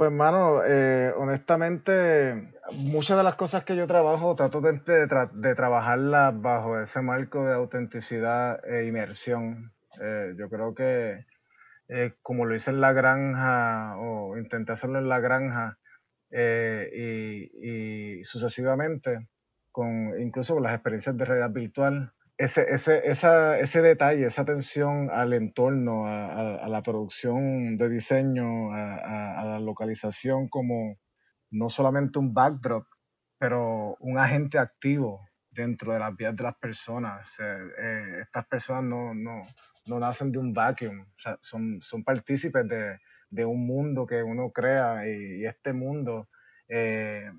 Pues, 0.00 0.12
hermano, 0.12 0.62
eh, 0.64 1.12
honestamente, 1.14 2.54
muchas 2.72 3.18
de 3.18 3.22
las 3.22 3.34
cosas 3.34 3.64
que 3.64 3.76
yo 3.76 3.86
trabajo 3.86 4.34
trato 4.34 4.62
de, 4.62 4.80
de, 4.80 5.54
trabajarlas 5.54 6.40
bajo 6.40 6.80
ese 6.80 7.02
marco 7.02 7.44
de 7.44 7.52
autenticidad 7.52 8.64
e 8.66 8.86
inmersión. 8.86 9.74
Eh, 10.00 10.32
yo 10.38 10.48
creo 10.48 10.74
que 10.74 11.26
eh, 11.88 12.14
como 12.22 12.46
lo 12.46 12.54
hice 12.54 12.70
en 12.70 12.80
la 12.80 12.94
granja 12.94 13.98
o 13.98 14.38
intenté 14.38 14.72
hacerlo 14.72 15.00
en 15.00 15.10
la 15.10 15.20
granja 15.20 15.78
y, 16.30 18.20
y, 18.20 18.24
sucesivamente, 18.24 19.28
con, 19.70 20.18
incluso 20.18 20.54
con 20.54 20.62
las 20.62 20.72
experiencias 20.72 21.14
de 21.14 21.26
realidad 21.26 21.50
virtual, 21.50 22.14
ese, 22.40 22.72
ese, 22.72 23.02
esa, 23.04 23.58
ese 23.58 23.82
detalle, 23.82 24.24
esa 24.24 24.42
atención 24.42 25.10
al 25.12 25.34
entorno, 25.34 26.06
a, 26.06 26.66
la 26.68 26.82
producción 26.82 27.76
de 27.76 27.90
diseño, 27.90 28.72
a, 28.72 29.44
la 29.44 29.60
localización 29.60 30.48
como 30.48 30.96
no 31.50 31.68
solamente 31.68 32.18
un 32.18 32.32
backdrop, 32.32 32.86
pero 33.38 33.94
un 34.00 34.18
agente 34.18 34.58
activo 34.58 35.28
dentro 35.50 35.92
de 35.92 35.98
las 35.98 36.16
vidas 36.16 36.34
de 36.34 36.44
las 36.44 36.56
personas. 36.56 37.36
Eh, 37.40 38.20
estas 38.22 38.46
personas 38.46 38.84
no, 38.84 39.12
no, 39.12 39.42
no, 39.84 39.98
nacen 40.00 40.32
de 40.32 40.38
un 40.38 40.54
vacuum, 40.54 41.04
son, 41.40 41.82
son 41.82 42.04
partícipes 42.04 42.66
de, 42.66 42.98
de, 43.28 43.44
un 43.44 43.66
mundo 43.66 44.06
que 44.06 44.22
uno 44.22 44.50
crea 44.50 45.06
y, 45.06 45.44
este 45.44 45.74
mundo, 45.74 46.30
eh, 46.68 47.30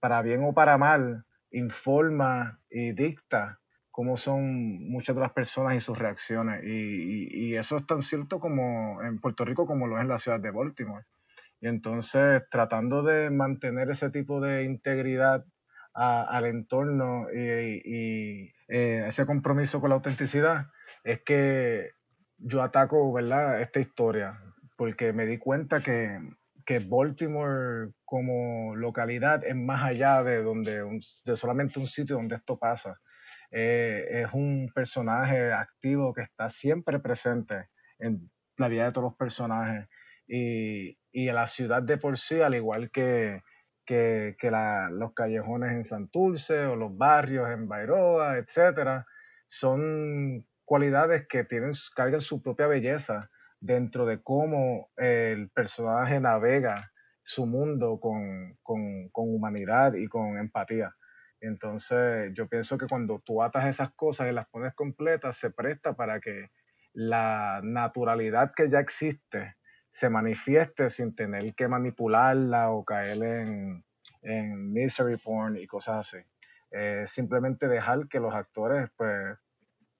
para 0.00 0.22
bien 0.22 0.44
o 0.44 0.54
para 0.54 0.78
mal, 0.78 1.26
informa 1.50 2.58
y 2.70 2.92
dicta 2.92 3.60
cómo 3.94 4.16
son 4.16 4.88
muchas 4.90 5.14
las 5.14 5.30
personas 5.30 5.76
y 5.76 5.80
sus 5.80 5.96
reacciones. 5.96 6.64
Y, 6.64 7.54
eso 7.54 7.76
es 7.76 7.86
tan 7.86 8.02
cierto 8.02 8.40
como 8.40 9.00
en 9.04 9.20
Puerto 9.20 9.44
Rico 9.44 9.68
como 9.68 9.86
lo 9.86 9.96
es 9.96 10.02
en 10.02 10.08
la 10.08 10.18
ciudad 10.18 10.40
de 10.40 10.50
Baltimore. 10.50 11.04
Y 11.60 11.68
entonces, 11.68 12.42
tratando 12.50 13.04
de 13.04 13.30
mantener 13.30 13.90
ese 13.90 14.10
tipo 14.10 14.40
de 14.40 14.64
integridad 14.64 15.44
al 15.92 16.44
entorno 16.46 17.28
y, 17.32 18.52
eh, 18.66 19.04
ese 19.06 19.26
compromiso 19.26 19.80
con 19.80 19.90
la 19.90 19.94
autenticidad, 19.94 20.66
es 21.04 21.22
que 21.22 21.92
yo 22.38 22.64
ataco, 22.64 23.12
¿verdad?, 23.12 23.60
esta 23.60 23.78
historia, 23.78 24.40
porque 24.76 25.12
me 25.12 25.24
di 25.24 25.38
cuenta 25.38 25.80
que, 25.80 26.18
que 26.66 26.80
Baltimore 26.80 27.92
como 28.04 28.74
localidad 28.74 29.44
es 29.44 29.54
más 29.54 29.84
allá 29.84 30.24
de, 30.24 30.42
donde 30.42 30.82
de 31.24 31.36
solamente 31.36 31.78
un 31.78 31.86
sitio 31.86 32.16
donde 32.16 32.34
esto 32.34 32.58
pasa 32.58 33.00
eh, 33.50 34.06
es 34.10 34.32
un 34.32 34.70
personaje 34.74 35.52
activo 35.52 36.12
que 36.14 36.22
está 36.22 36.48
siempre 36.48 36.98
presente 36.98 37.68
en 37.98 38.30
la 38.58 38.68
vida 38.68 38.84
de 38.84 38.92
todos 38.92 39.10
los 39.10 39.16
personajes. 39.16 39.88
Y, 40.26 40.98
y 41.12 41.26
la 41.26 41.46
ciudad 41.46 41.82
de 41.82 41.98
por 41.98 42.18
sí, 42.18 42.40
al 42.40 42.54
igual 42.54 42.90
que, 42.90 43.42
que, 43.84 44.36
que 44.38 44.50
los 44.90 45.12
callejones 45.14 45.72
en 45.72 45.84
Santurce 45.84 46.66
o 46.66 46.76
los 46.76 46.96
barrios 46.96 47.50
en 47.50 47.68
Bairoa, 47.68 48.38
etcétera, 48.38 49.06
son 49.46 50.46
cualidades 50.64 51.26
que 51.28 51.44
tienen, 51.44 51.72
cargan 51.94 52.20
su 52.20 52.42
propia 52.42 52.66
belleza 52.66 53.30
dentro 53.60 54.06
de 54.06 54.22
cómo 54.22 54.90
el 54.96 55.50
personaje 55.50 56.20
navega 56.20 56.90
su 57.22 57.46
mundo 57.46 57.98
con, 58.00 58.58
con, 58.62 59.08
con 59.10 59.34
humanidad 59.34 59.94
y 59.94 60.06
con 60.06 60.38
empatía. 60.38 60.94
Entonces, 61.46 62.32
yo 62.34 62.48
pienso 62.48 62.78
que 62.78 62.86
cuando 62.86 63.20
tú 63.20 63.42
atas 63.42 63.66
esas 63.66 63.90
cosas 63.92 64.28
y 64.28 64.32
las 64.32 64.48
pones 64.48 64.74
completas, 64.74 65.36
se 65.36 65.50
presta 65.50 65.94
para 65.94 66.20
que 66.20 66.50
la 66.92 67.60
naturalidad 67.62 68.52
que 68.54 68.68
ya 68.68 68.80
existe 68.80 69.56
se 69.90 70.08
manifieste 70.08 70.88
sin 70.88 71.14
tener 71.14 71.54
que 71.54 71.68
manipularla 71.68 72.70
o 72.70 72.84
caer 72.84 73.22
en, 73.22 73.84
en 74.22 74.72
misery 74.72 75.16
porn 75.18 75.56
y 75.56 75.66
cosas 75.66 76.08
así. 76.08 76.24
Eh, 76.70 77.04
simplemente 77.06 77.68
dejar 77.68 78.08
que 78.08 78.18
los 78.18 78.34
actores 78.34 78.90
pues, 78.96 79.38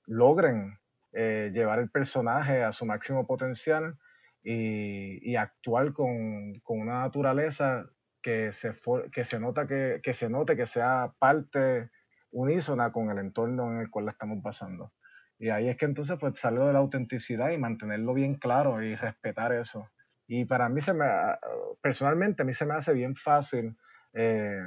logren 0.06 0.78
eh, 1.12 1.50
llevar 1.54 1.78
el 1.78 1.90
personaje 1.90 2.64
a 2.64 2.72
su 2.72 2.86
máximo 2.86 3.26
potencial 3.26 3.96
y, 4.42 5.36
actuar 5.36 5.92
con, 5.92 6.60
con, 6.60 6.80
una 6.80 7.00
naturaleza 7.00 7.86
que 8.24 8.52
se, 8.52 8.72
que 9.12 9.22
se, 9.22 9.38
nota 9.38 9.66
que, 9.66 10.00
que 10.02 10.14
se 10.14 10.30
note 10.30 10.56
que 10.56 10.64
sea 10.64 11.12
parte 11.18 11.90
unísona 12.30 12.90
con 12.90 13.10
el 13.10 13.18
entorno 13.18 13.70
en 13.70 13.80
el 13.80 13.90
cual 13.90 14.06
la 14.06 14.12
estamos 14.12 14.42
pasando. 14.42 14.94
Y 15.38 15.50
ahí 15.50 15.68
es 15.68 15.76
que 15.76 15.84
entonces 15.84 16.16
pues 16.18 16.40
salgo 16.40 16.66
de 16.66 16.72
la 16.72 16.78
autenticidad 16.78 17.50
y 17.50 17.58
mantenerlo 17.58 18.14
bien 18.14 18.36
claro 18.36 18.82
y 18.82 18.96
respetar 18.96 19.52
eso. 19.52 19.90
Y 20.26 20.46
para 20.46 20.70
mí 20.70 20.80
se 20.80 20.94
me, 20.94 21.04
personalmente 21.82 22.42
a 22.42 22.46
mí 22.46 22.54
se 22.54 22.64
me 22.64 22.72
hace 22.72 22.94
bien 22.94 23.14
fácil 23.14 23.76
eh, 24.14 24.66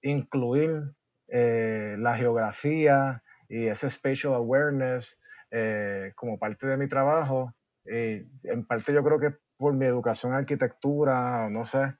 incluir 0.00 0.94
eh, 1.28 1.96
la 1.98 2.16
geografía 2.16 3.22
y 3.46 3.66
ese 3.66 3.90
spatial 3.90 4.32
awareness 4.32 5.20
eh, 5.50 6.12
como 6.16 6.38
parte 6.38 6.66
de 6.66 6.78
mi 6.78 6.88
trabajo. 6.88 7.52
Y 7.84 8.26
en 8.44 8.66
parte 8.66 8.94
yo 8.94 9.04
creo 9.04 9.20
que 9.20 9.36
por 9.58 9.74
mi 9.74 9.84
educación 9.84 10.32
en 10.32 10.38
arquitectura, 10.38 11.50
no 11.50 11.66
sé, 11.66 11.94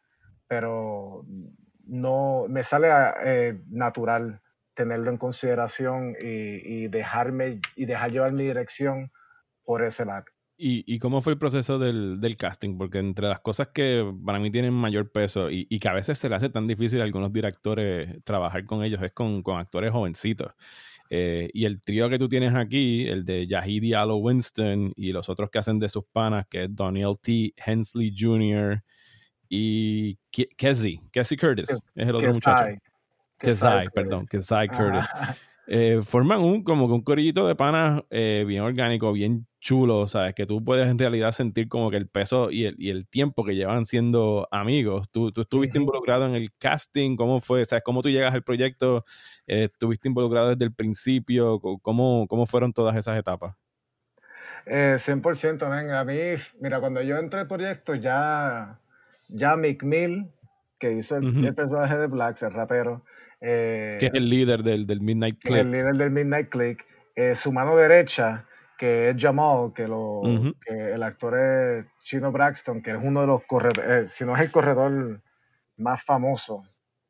pero 0.49 1.25
no 1.85 2.47
me 2.49 2.65
sale 2.65 2.89
eh, 3.25 3.61
natural 3.69 4.41
tenerlo 4.75 5.11
en 5.11 5.17
consideración 5.17 6.15
y, 6.21 6.89
dejarme 6.89 7.61
y 7.77 7.87
dejar 7.87 8.13
llevar 8.13 8.33
mi 8.33 8.45
dirección 8.45 9.11
por 9.65 9.83
ese 9.83 10.05
lado. 10.05 10.27
¿Y, 10.59 10.99
cómo 11.01 11.21
fue 11.21 11.35
el 11.35 11.39
proceso 11.39 11.79
del, 11.79 12.37
casting? 12.39 12.79
Porque 12.79 12.99
entre 12.99 13.29
las 13.29 13.41
cosas 13.41 13.69
que 13.69 14.11
para 14.25 14.39
mí 14.39 14.51
tienen 14.51 14.73
mayor 14.73 15.11
peso 15.11 15.51
y, 15.51 15.67
que 15.79 15.89
a 15.89 15.93
veces 15.93 16.19
se 16.19 16.29
le 16.29 16.35
hace 16.35 16.49
tan 16.49 16.67
difícil 16.67 17.01
a 17.01 17.05
algunos 17.05 17.33
directores 17.33 18.23
trabajar 18.25 18.65
con 18.65 18.83
ellos 18.83 19.03
es 19.03 19.13
con, 19.13 19.43
actores 19.57 19.93
jovencitos. 19.93 20.53
Eh, 21.11 21.51
y 21.53 21.67
el 21.67 21.83
trío 21.83 22.09
que 22.09 22.19
tú 22.19 22.29
tienes 22.29 22.55
aquí, 22.55 23.07
el 23.07 23.25
de 23.25 23.47
Yahidi 23.47 23.95
Allo 23.95 24.17
Winston 24.17 24.93
y 24.97 25.13
los 25.13 25.29
otros 25.29 25.51
que 25.51 25.59
hacen 25.59 25.79
de 25.79 25.89
sus 25.89 26.05
panas, 26.05 26.47
que 26.49 26.65
es 26.65 26.75
Daniel 26.75 27.15
T. 27.21 27.55
Hensley 27.57 28.15
Jr., 28.19 28.83
y 29.49 30.19
Kessie 30.31 31.01
Curtis, 31.39 31.71
es 31.71 32.09
el 32.09 32.15
otro 32.15 32.33
muchacho. 32.33 32.79
Kessie, 33.39 33.91
perdón, 33.95 34.27
Kessie 34.27 34.69
Curtis. 34.69 35.07
eh, 35.67 36.01
forman 36.07 36.41
un 36.41 36.63
como 36.63 36.87
que 36.87 36.95
un 36.95 37.03
corillito 37.03 37.47
de 37.47 37.57
panas 37.57 38.03
eh, 38.11 38.45
bien 38.47 38.63
orgánico, 38.63 39.13
bien 39.13 39.47
chulo, 39.61 40.07
¿sabes? 40.07 40.35
Que 40.35 40.47
tú 40.47 40.65
puedes 40.65 40.87
en 40.87 40.99
realidad 40.99 41.33
sentir 41.33 41.69
como 41.69 41.91
que 41.91 41.97
el 41.97 42.09
peso 42.09 42.51
y 42.53 42.67
el, 42.67 42.77
y 42.79 42.91
el 42.91 43.09
tiempo 43.09 43.45
que 43.45 43.57
llevan 43.57 43.85
siendo 43.85 44.47
amigos. 44.53 45.09
Tú, 45.11 45.33
tú 45.33 45.41
estuviste 45.41 45.79
involucrado 45.79 46.27
en 46.27 46.37
el 46.37 46.53
casting, 46.57 47.17
¿cómo 47.17 47.41
fue? 47.41 47.65
¿Sabes? 47.65 47.83
¿Cómo 47.85 48.01
tú 48.01 48.09
llegas 48.09 48.33
al 48.33 48.45
proyecto? 48.45 49.05
Eh, 49.47 49.65
¿Estuviste 49.65 50.09
involucrado 50.09 50.51
desde 50.51 50.65
el 50.65 50.73
principio? 50.73 51.61
¿Cómo, 51.61 52.27
cómo 52.29 52.47
fueron 52.47 52.73
todas 52.73 52.95
esas 52.97 53.19
etapas? 53.19 53.57
100%, 54.67 55.71
venga, 55.71 56.01
a 56.01 56.05
mí, 56.05 56.15
mira, 56.61 56.81
cuando 56.81 57.01
yo 57.01 57.19
entré 57.19 57.41
al 57.41 57.47
proyecto 57.47 57.95
ya, 57.95 58.81
ya 59.29 59.57
Mick 59.57 59.83
Mill, 59.83 60.31
que 60.79 60.93
hizo 60.93 61.17
el, 61.17 61.55
personaje 61.55 61.97
de 61.97 62.07
Blacks, 62.07 62.43
el 62.43 62.53
rapero, 62.53 63.05
que 63.41 63.99
es 64.01 64.15
el 64.15 64.29
líder 64.29 64.63
del, 64.63 64.87
del 64.87 65.01
Midnight 65.01 65.39
Click. 65.41 65.59
El 65.59 65.71
líder 65.71 65.97
del 65.97 66.11
Midnight 66.11 66.49
Click. 66.49 66.85
su 67.35 67.53
mano 67.53 67.77
derecha, 67.77 68.47
que 68.77 69.11
es 69.11 69.17
Jamal, 69.19 69.73
que, 69.75 69.89
lo, 69.89 70.23
que 70.65 70.93
el 70.93 71.03
actor 71.03 71.39
es 71.39 71.87
Chino 72.03 72.31
Braxton, 72.31 72.83
que 72.83 72.91
es 72.91 72.99
uno 73.01 73.23
de 73.23 73.27
los 73.27 73.45
corredores, 73.45 74.07
eh, 74.07 74.09
si 74.09 74.25
no 74.25 74.37
es 74.37 74.43
el 74.43 74.51
corredor 74.51 75.23
más 75.79 76.03
famoso 76.03 76.63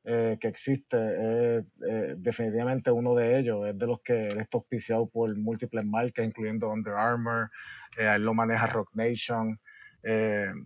eh, 0.05 0.39
que 0.41 0.49
existe, 0.49 0.97
es 0.97 1.65
eh, 1.89 2.15
definitivamente 2.17 2.91
uno 2.91 3.15
de 3.15 3.39
ellos, 3.39 3.67
es 3.67 3.77
de 3.77 3.87
los 3.87 4.01
que 4.03 4.21
es 4.21 4.47
auspiciado 4.53 5.09
por 5.09 5.37
múltiples 5.37 5.85
marcas, 5.85 6.25
incluyendo 6.25 6.71
Under 6.71 6.95
Armour, 6.95 7.51
él 7.99 8.23
lo 8.23 8.35
maneja 8.35 8.67
Rock 8.67 8.91
Nation, 8.95 9.59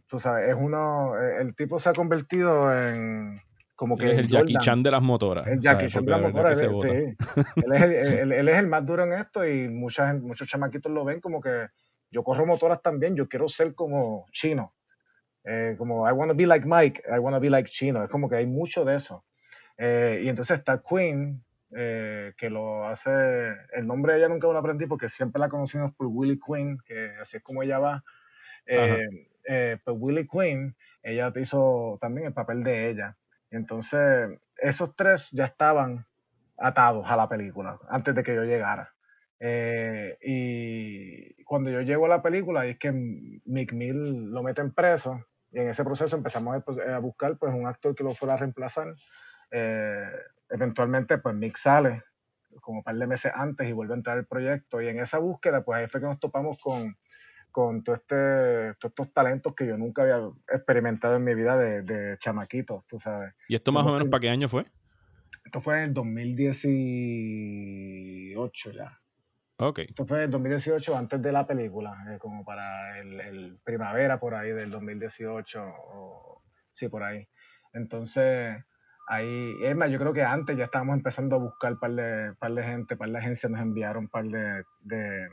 tú 0.09 0.19
sabes, 0.19 0.49
es 0.49 0.55
uno, 0.55 1.15
el 1.17 1.55
tipo 1.55 1.79
se 1.79 1.89
ha 1.89 1.93
convertido 1.93 2.73
en 2.73 3.41
como 3.75 3.97
que 3.97 4.13
es 4.13 4.19
el 4.19 4.29
Jackie 4.29 4.57
Chan 4.61 4.83
de 4.83 4.91
las 4.91 5.01
motoras. 5.01 5.47
El 5.47 5.59
Jackie 5.59 5.89
Chan 5.89 6.05
de 6.05 6.11
las 6.11 6.21
motoras, 6.21 6.59
sí. 6.59 6.67
él, 6.67 7.73
es 7.73 7.83
el, 7.83 8.33
él, 8.33 8.49
es 8.49 8.57
el, 8.59 8.67
más 8.67 8.85
duro 8.85 9.05
en 9.05 9.15
esto 9.15 9.47
y 9.47 9.71
mucha, 9.71 10.13
muchos 10.13 10.47
chamaquitos 10.47 10.93
lo 10.93 11.03
ven 11.03 11.19
como 11.21 11.41
que 11.41 11.69
yo 12.11 12.23
corro 12.23 12.45
motoras 12.45 12.83
también, 12.83 13.17
yo 13.17 13.29
quiero 13.29 13.49
ser 13.49 13.75
como 13.75 14.27
chino. 14.33 14.75
Eh, 15.45 15.75
como 15.79 16.07
I 16.07 16.13
want 16.13 16.31
to 16.31 16.37
be 16.37 16.47
like 16.47 16.67
Mike, 16.67 17.03
I 17.11 17.19
want 17.19 17.35
to 17.35 17.41
be 17.41 17.49
like 17.49 17.71
Chino. 17.71 18.05
Es 18.05 18.11
como 18.11 18.29
que 18.29 18.37
hay 18.37 18.47
mucho 18.47 18.85
de 18.85 18.97
eso. 18.97 19.25
Eh, 19.79 20.21
y 20.25 20.29
entonces 20.29 20.59
está 20.59 20.83
Queen, 20.83 21.43
eh, 21.75 22.35
que 22.37 22.51
lo 22.51 22.87
hace. 22.87 23.11
El 23.73 23.87
nombre 23.87 24.13
de 24.13 24.19
ella 24.19 24.29
nunca 24.29 24.49
lo 24.49 24.59
aprendí 24.59 24.87
porque 24.87 25.09
siempre 25.09 25.41
la 25.41 25.49
conocimos 25.49 25.93
por 25.93 26.07
Willie 26.07 26.39
Queen, 26.39 26.79
que 26.85 27.13
así 27.21 27.39
es 27.39 27.43
como 27.43 27.63
ella 27.63 27.79
va. 27.79 28.05
Pues 29.45 29.97
Willie 29.99 30.29
Queen, 30.29 30.77
ella 31.03 31.33
hizo 31.37 31.99
también 32.01 32.29
el 32.29 32.33
papel 32.33 32.63
de 32.63 32.91
ella. 32.91 33.17
Entonces, 33.51 34.39
esos 34.57 34.95
tres 34.95 35.31
ya 35.33 35.45
estaban 35.45 36.07
atados 36.57 37.11
a 37.11 37.17
la 37.17 37.29
película 37.29 37.79
antes 37.89 38.15
de 38.15 38.23
que 38.23 38.35
yo 38.35 38.45
llegara. 38.45 38.93
Eh, 39.41 40.19
y 40.21 41.43
cuando 41.45 41.71
yo 41.71 41.81
llego 41.81 42.05
a 42.05 42.11
la 42.11 42.23
película, 42.23 42.67
es 42.67 42.79
que 42.79 42.93
Mick 42.93 43.73
Mill 43.73 44.31
lo 44.31 44.43
meten 44.43 44.73
preso 44.73 45.25
y 45.51 45.59
en 45.59 45.69
ese 45.71 45.83
proceso 45.83 46.17
empezamos 46.17 46.57
a, 46.57 46.61
pues, 46.61 46.79
buscar 47.01 47.37
pues, 47.39 47.53
un 47.55 47.67
actor 47.67 47.95
que 47.95 48.05
lo 48.05 48.15
fuera 48.15 48.35
a 48.35 48.37
reemplazar. 48.37 48.95
Eh, 49.51 50.11
eventualmente, 50.51 51.19
pues 51.19 51.35
Mick 51.35 51.57
sale 51.57 52.05
como 52.61 52.79
un 52.79 52.85
par 52.85 52.97
de 52.97 53.07
meses 53.07 53.33
antes 53.35 53.69
y 53.69 53.73
vuelve 53.73 53.95
a 53.95 53.97
entrar 53.97 54.19
al 54.19 54.27
proyecto. 54.27 54.81
Y 54.81 54.89
en 54.89 55.01
esa 55.01 55.19
búsqueda, 55.19 55.65
pues 55.65 55.79
ahí 55.79 55.87
fue 55.89 56.01
que 56.01 56.07
nos 56.07 56.21
topamos 56.21 56.59
con 56.63 56.97
con 57.51 57.83
todo 57.83 57.97
este, 57.97 58.75
todos 58.79 58.91
estos 58.91 59.13
talentos 59.13 59.55
que 59.55 59.67
yo 59.67 59.77
nunca 59.77 60.03
había 60.03 60.21
experimentado 60.53 61.17
en 61.17 61.25
mi 61.25 61.35
vida 61.35 61.57
de, 61.57 61.83
de 61.83 62.19
chamaquitos, 62.19 62.87
tú 62.87 62.99
sabes. 62.99 63.35
¿Y 63.49 63.55
esto 63.55 63.73
más 63.73 63.87
o 63.87 63.93
menos 63.93 64.09
para 64.09 64.21
qué 64.21 64.31
año 64.31 64.49
fue? 64.49 64.67
Esto 65.45 65.61
fue 65.61 65.79
en 65.79 65.85
el 65.85 65.95
2018 65.95 68.73
ya. 68.73 69.01
Ok. 69.57 69.79
Esto 69.81 70.07
fue 70.07 70.19
en 70.19 70.25
el 70.25 70.31
2018 70.31 70.97
antes 70.97 71.21
de 71.21 71.33
la 71.33 71.45
película, 71.47 72.03
eh, 72.09 72.19
como 72.19 72.45
para 72.45 72.99
el, 72.99 73.59
primavera 73.63 74.19
por 74.19 74.35
ahí 74.35 74.53
del 74.53 74.71
2018, 74.71 75.63
o, 75.63 76.43
sí, 76.73 76.89
por 76.89 77.03
ahí. 77.03 77.29
Entonces, 77.75 78.57
ahí, 79.07 79.53
es 79.63 79.77
más, 79.77 79.91
yo 79.91 79.99
creo 79.99 80.15
que 80.15 80.23
antes 80.23 80.57
ya 80.57 80.65
estábamos 80.65 80.97
empezando 80.97 81.37
a 81.37 81.41
buscar 81.41 81.73
un 81.73 81.79
par 81.79 81.93
de, 81.93 82.33
par 82.39 82.55
de 82.55 82.63
gente, 82.63 82.97
par 82.97 83.11
de 83.11 83.19
agencias 83.19 83.53
nos 83.53 83.61
enviaron 83.61 84.05
un 84.05 84.09
par 84.09 84.25
de 84.25 84.65
de, 84.81 85.29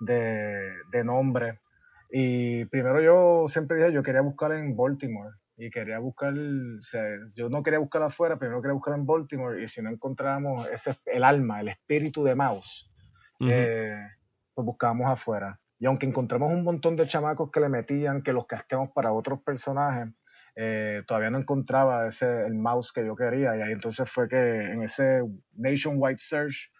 de 0.00 1.04
nombre. 1.04 1.60
Y 2.10 2.64
primero 2.66 3.00
yo 3.00 3.46
siempre 3.46 3.76
dije, 3.76 3.92
yo 3.92 4.02
quería 4.02 4.20
buscar 4.20 4.52
en 4.52 4.76
Baltimore 4.76 5.36
y 5.56 5.70
quería 5.70 5.98
buscar, 5.98 6.34
yo 7.34 7.48
no 7.48 7.62
quería 7.62 7.78
buscar 7.78 8.02
afuera, 8.02 8.38
primero 8.38 8.62
quería 8.62 8.74
buscar 8.74 8.94
en 8.94 9.06
Baltimore 9.06 9.62
y 9.62 9.68
si 9.68 9.82
no 9.82 9.90
encontrábamos 9.90 10.66
ese, 10.68 10.96
el 11.06 11.22
alma, 11.22 11.60
el 11.60 11.68
espíritu 11.68 12.24
de 12.24 12.34
Mouse, 12.34 12.90
eh, 13.40 13.96
pues 14.54 14.64
buscábamos 14.64 15.08
afuera. 15.08 15.60
Y 15.78 15.86
aunque 15.86 16.06
encontramos 16.06 16.52
un 16.52 16.64
montón 16.64 16.96
de 16.96 17.06
chamacos 17.06 17.50
que 17.50 17.60
le 17.60 17.68
metían, 17.68 18.22
que 18.22 18.32
los 18.32 18.46
casteamos 18.46 18.90
para 18.94 19.12
otros 19.12 19.42
personajes, 19.42 20.12
eh, 20.56 21.02
todavía 21.06 21.30
no 21.30 21.38
encontraba 21.38 22.06
ese, 22.08 22.46
el 22.46 22.54
mouse 22.54 22.92
que 22.92 23.04
yo 23.04 23.14
quería. 23.14 23.56
Y 23.56 23.62
ahí 23.62 23.72
entonces 23.72 24.10
fue 24.10 24.28
que 24.28 24.36
en 24.36 24.82
ese 24.82 25.22
Nationwide 25.54 26.18
Search 26.18 26.70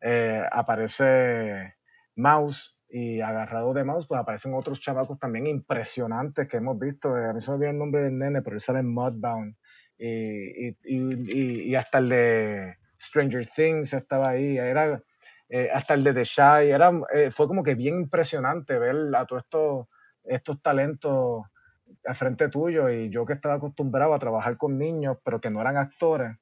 eh, 0.00 0.42
aparece 0.50 1.74
Mouse 2.20 2.78
y 2.88 3.20
agarrado 3.20 3.72
de 3.72 3.84
Mouse, 3.84 4.06
pues 4.06 4.20
aparecen 4.20 4.54
otros 4.54 4.80
chavacos 4.80 5.18
también 5.18 5.46
impresionantes 5.46 6.48
que 6.48 6.56
hemos 6.58 6.78
visto. 6.78 7.14
A 7.14 7.32
mí 7.32 7.40
se 7.40 7.50
me 7.50 7.56
olvidó 7.56 7.70
el 7.70 7.78
nombre 7.78 8.02
del 8.02 8.18
nene, 8.18 8.42
pero 8.42 8.54
él 8.54 8.60
sale 8.60 8.80
en 8.80 8.92
Mudbound. 8.92 9.56
Y, 9.96 10.68
y, 10.68 10.76
y, 10.84 11.62
y, 11.70 11.74
hasta 11.74 11.98
el 11.98 12.08
de 12.08 12.76
Stranger 13.00 13.46
Things 13.46 13.92
estaba 13.92 14.30
ahí. 14.30 14.58
Era, 14.58 15.02
eh, 15.48 15.68
hasta 15.72 15.94
el 15.94 16.02
de 16.02 16.14
The 16.14 16.24
Shy. 16.24 16.70
Era, 16.70 16.90
eh, 17.14 17.30
fue 17.30 17.46
como 17.46 17.62
que 17.62 17.74
bien 17.74 17.96
impresionante 17.96 18.78
ver 18.78 19.14
a 19.14 19.26
todos 19.26 19.42
estos, 19.42 19.86
estos 20.24 20.60
talentos 20.60 21.44
al 22.04 22.16
frente 22.16 22.48
tuyo. 22.48 22.90
Y 22.90 23.08
yo 23.10 23.24
que 23.24 23.34
estaba 23.34 23.54
acostumbrado 23.54 24.14
a 24.14 24.18
trabajar 24.18 24.56
con 24.56 24.78
niños, 24.78 25.18
pero 25.22 25.40
que 25.40 25.50
no 25.50 25.60
eran 25.60 25.76
actores 25.76 26.39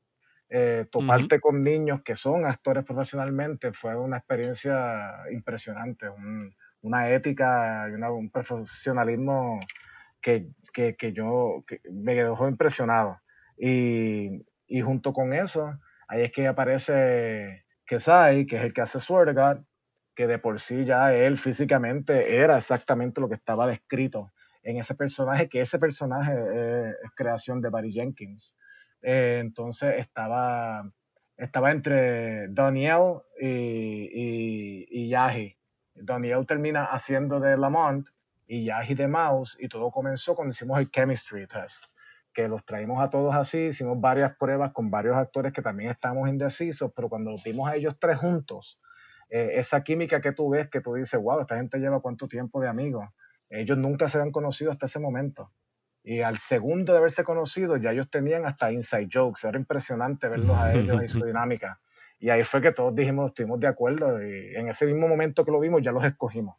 eh, 0.51 0.87
toparte 0.91 1.41
con 1.41 1.63
niños 1.63 2.01
que 2.03 2.17
son 2.17 2.47
actores 2.47 2.85
profesionalmente 2.85 3.73
fue 3.73 3.95
una 3.97 4.17
experiencia 4.17 5.25
impresionante, 5.31 6.07
una 6.81 7.11
ética 7.11 7.87
y 7.91 7.93
un 7.95 8.31
profesionalismo 8.31 9.61
que, 10.23 10.49
que, 10.73 10.97
que 10.97 11.13
yo 11.13 11.65
me 11.91 12.15
dejó 12.15 12.49
impresionado. 12.49 13.21
Y, 13.59 14.43
y, 14.67 14.81
junto 14.81 15.13
con 15.13 15.33
eso, 15.33 15.79
ahí 16.07 16.23
es 16.23 16.33
que 16.33 16.47
aparece 16.47 17.67
Kesai, 17.85 18.47
que 18.47 18.57
es 18.57 18.63
el 18.63 18.73
que 18.73 18.81
hace 18.81 19.01
Sword 19.01 19.35
God, 19.35 19.65
que 20.15 20.27
de 20.27 20.39
por 20.39 20.61
sí 20.61 20.85
ya 20.85 21.15
él 21.15 21.39
físicamente 21.39 22.41
era 22.41 22.57
exactamente 22.57 23.21
lo 23.21 23.29
que 23.29 23.35
estaba 23.35 23.67
descrito 23.67 24.33
en 24.63 24.79
ese 24.79 24.95
personaje, 24.95 25.49
que 25.49 25.61
ese 25.61 25.79
personaje 25.79 26.33
es 26.33 27.11
creación 27.15 27.61
de 27.61 27.71
Barry 27.71 27.93
Jenkins. 27.93 28.55
Eh, 29.03 29.39
entonces 29.41 29.95
estaba, 29.99 30.91
estaba 31.37 31.71
entre 31.71 32.49
Daniel 32.49 33.21
y, 33.41 34.87
y, 34.91 35.09
Yahi. 35.09 35.57
Daniel 35.95 36.47
termina 36.47 36.85
haciendo 36.85 37.41
de 37.41 37.57
Lamont 37.57 38.09
y 38.47 38.65
Yahi 38.65 38.95
de 38.95 39.09
Mouse 39.09 39.57
y 39.61 39.69
todo 39.69 39.91
comenzó 39.91 40.35
cuando 40.35 40.51
hicimos 40.51 40.79
el 40.79 40.91
chemistry 40.91 41.47
test, 41.47 41.87
que 42.33 42.49
los 42.49 42.65
traímos 42.65 43.03
a 43.03 43.11
todos 43.11 43.35
así, 43.35 43.67
hicimos 43.67 44.01
varias 44.01 44.37
pruebas 44.37 44.73
con 44.73 44.91
varios 44.91 45.17
actores 45.17 45.53
que 45.53 45.63
también 45.63 45.91
estábamos 45.91 46.29
indecisos, 46.29 46.93
pero 46.95 47.09
cuando 47.09 47.37
vimos 47.45 47.69
a 47.69 47.77
ellos 47.77 47.99
tres 47.99 48.19
juntos, 48.19 48.81
eh, 49.29 49.53
esa 49.55 49.83
química 49.83 50.21
que 50.21 50.33
tú 50.33 50.51
ves, 50.51 50.71
que 50.71 50.81
tú 50.81 50.95
dices, 50.95 51.21
wow, 51.21 51.41
esta 51.41 51.57
gente 51.57 51.79
lleva 51.79 52.01
cuánto 52.01 52.29
tiempo 52.29 52.61
de 52.61 52.69
amigos, 52.69 53.09
ellos 53.51 53.77
nunca 53.77 54.09
se 54.09 54.21
han 54.21 54.31
conocido 54.31 54.71
hasta 54.71 54.87
ese 54.87 55.01
momento. 55.01 55.51
Y 56.03 56.21
al 56.21 56.39
segundo 56.39 56.93
de 56.93 56.99
haberse 56.99 57.25
conocido, 57.25 57.77
ya 57.77 57.93
ellos 57.93 58.09
tenían 58.09 58.47
hasta 58.47 58.73
inside 58.73 59.09
jokes. 59.13 59.47
Era 59.47 59.59
impresionante 59.59 60.29
verlos 60.29 60.57
a 60.57 60.73
ellos 60.73 61.03
y 61.03 61.09
su 61.09 61.23
dinámica. 61.25 61.81
Y 62.19 62.31
ahí 62.31 62.43
fue 62.45 62.61
que 62.61 62.73
todos 62.73 62.95
dijimos, 62.95 63.31
estuvimos 63.31 63.61
de 63.61 63.67
acuerdo. 63.67 64.23
Y 64.23 64.57
en 64.57 64.69
ese 64.69 64.87
mismo 64.87 65.07
momento 65.07 65.45
que 65.45 65.53
lo 65.53 65.61
vimos, 65.61 65.83
ya 65.83 65.93
los 65.93 66.05
escogimos. 66.05 66.57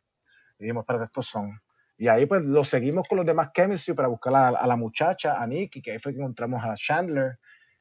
Y 0.57 0.63
dijimos, 0.63 0.85
para 0.85 1.03
estos 1.03 1.25
son. 1.25 1.59
Y 1.99 2.07
ahí 2.07 2.25
pues 2.25 2.45
los 2.45 2.69
seguimos 2.69 3.05
con 3.07 3.17
los 3.17 3.25
demás 3.25 3.51
chemistry 3.53 3.93
para 3.93 4.07
buscar 4.07 4.33
a, 4.33 4.65
la 4.65 4.75
muchacha, 4.77 5.41
a 5.41 5.45
Nicky, 5.45 5.81
que 5.81 5.91
ahí 5.91 5.99
fue 5.99 6.13
que 6.13 6.19
encontramos 6.19 6.63
a 6.63 6.73
Chandler. 6.75 7.37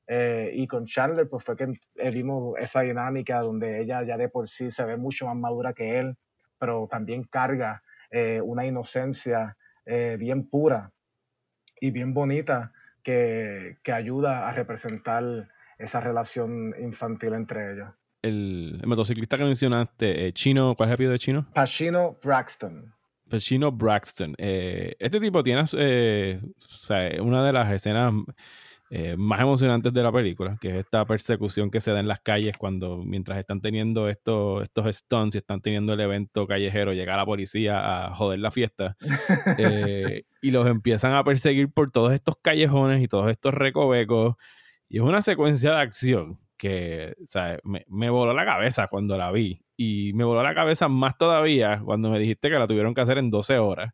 Eh, 0.08 0.50
y 0.54 0.66
con 0.66 0.86
Chandler 0.86 1.28
pues 1.28 1.44
fue 1.44 1.54
que 1.54 1.72
eh, 1.96 2.10
vimos 2.10 2.54
esa 2.58 2.80
dinámica 2.80 3.40
donde 3.40 3.80
ella 3.80 4.02
ya 4.02 4.16
de 4.16 4.28
por 4.28 4.48
sí 4.48 4.70
se 4.70 4.84
ve 4.84 4.96
mucho 4.96 5.26
más 5.26 5.36
madura 5.36 5.72
que 5.72 5.98
él, 5.98 6.16
pero 6.58 6.88
también 6.90 7.24
carga 7.24 7.82
eh, 8.10 8.40
una 8.42 8.66
inocencia 8.66 9.56
bien 10.18 10.46
pura 10.50 10.92
y 11.80 11.90
bien 11.90 12.14
bonita 12.14 12.72
que, 13.02 13.78
ayuda 13.92 14.48
a 14.48 14.52
representar 14.52 15.48
esa 15.78 16.00
relación 16.00 16.74
infantil 16.80 17.34
entre 17.34 17.72
ellos. 17.72 17.88
El, 18.22 18.82
motociclista 18.84 19.38
que 19.38 19.44
mencionaste, 19.44 20.26
eh, 20.26 20.32
Chino, 20.32 20.74
¿cuál 20.74 20.88
es 20.88 20.90
el 20.90 20.94
apellido 20.94 21.12
de 21.12 21.18
Chino? 21.18 21.46
Pacino 21.54 22.18
Braxton. 22.22 22.92
Pacino 23.28 23.70
Braxton. 23.70 24.34
Eh, 24.38 24.96
este 24.98 25.20
tipo 25.20 25.42
tiene 25.42 25.64
eh, 25.74 26.40
una 27.20 27.44
de 27.44 27.52
las 27.52 27.72
escenas 27.72 28.12
eh, 28.90 29.16
más 29.18 29.40
emocionantes 29.40 29.92
de 29.92 30.02
la 30.02 30.10
película, 30.10 30.56
que 30.60 30.70
es 30.70 30.76
esta 30.76 31.04
persecución 31.04 31.70
que 31.70 31.80
se 31.80 31.90
da 31.90 32.00
en 32.00 32.08
las 32.08 32.20
calles 32.20 32.56
cuando 32.56 32.98
mientras 32.98 33.38
están 33.38 33.60
teniendo 33.60 34.08
estos, 34.08 34.62
estos 34.62 34.96
stunts 34.96 35.34
y 35.34 35.38
están 35.38 35.60
teniendo 35.60 35.92
el 35.92 36.00
evento 36.00 36.46
callejero, 36.46 36.92
llega 36.92 37.16
la 37.16 37.26
policía 37.26 38.06
a 38.06 38.14
joder 38.14 38.38
la 38.38 38.50
fiesta 38.50 38.96
eh, 39.58 40.24
y 40.40 40.50
los 40.50 40.66
empiezan 40.66 41.12
a 41.12 41.24
perseguir 41.24 41.70
por 41.70 41.90
todos 41.90 42.12
estos 42.12 42.36
callejones 42.40 43.02
y 43.02 43.08
todos 43.08 43.30
estos 43.30 43.54
recovecos. 43.54 44.36
Y 44.88 44.98
es 44.98 45.02
una 45.02 45.20
secuencia 45.22 45.72
de 45.72 45.80
acción 45.80 46.38
que 46.56 47.14
Me, 47.62 47.84
me 47.88 48.10
voló 48.10 48.34
la 48.34 48.44
cabeza 48.44 48.88
cuando 48.88 49.16
la 49.16 49.30
vi. 49.30 49.62
Y 49.76 50.12
me 50.14 50.24
voló 50.24 50.42
la 50.42 50.54
cabeza 50.54 50.88
más 50.88 51.16
todavía 51.16 51.80
cuando 51.84 52.10
me 52.10 52.18
dijiste 52.18 52.50
que 52.50 52.58
la 52.58 52.66
tuvieron 52.66 52.94
que 52.94 53.00
hacer 53.00 53.18
en 53.18 53.30
12 53.30 53.58
horas. 53.58 53.92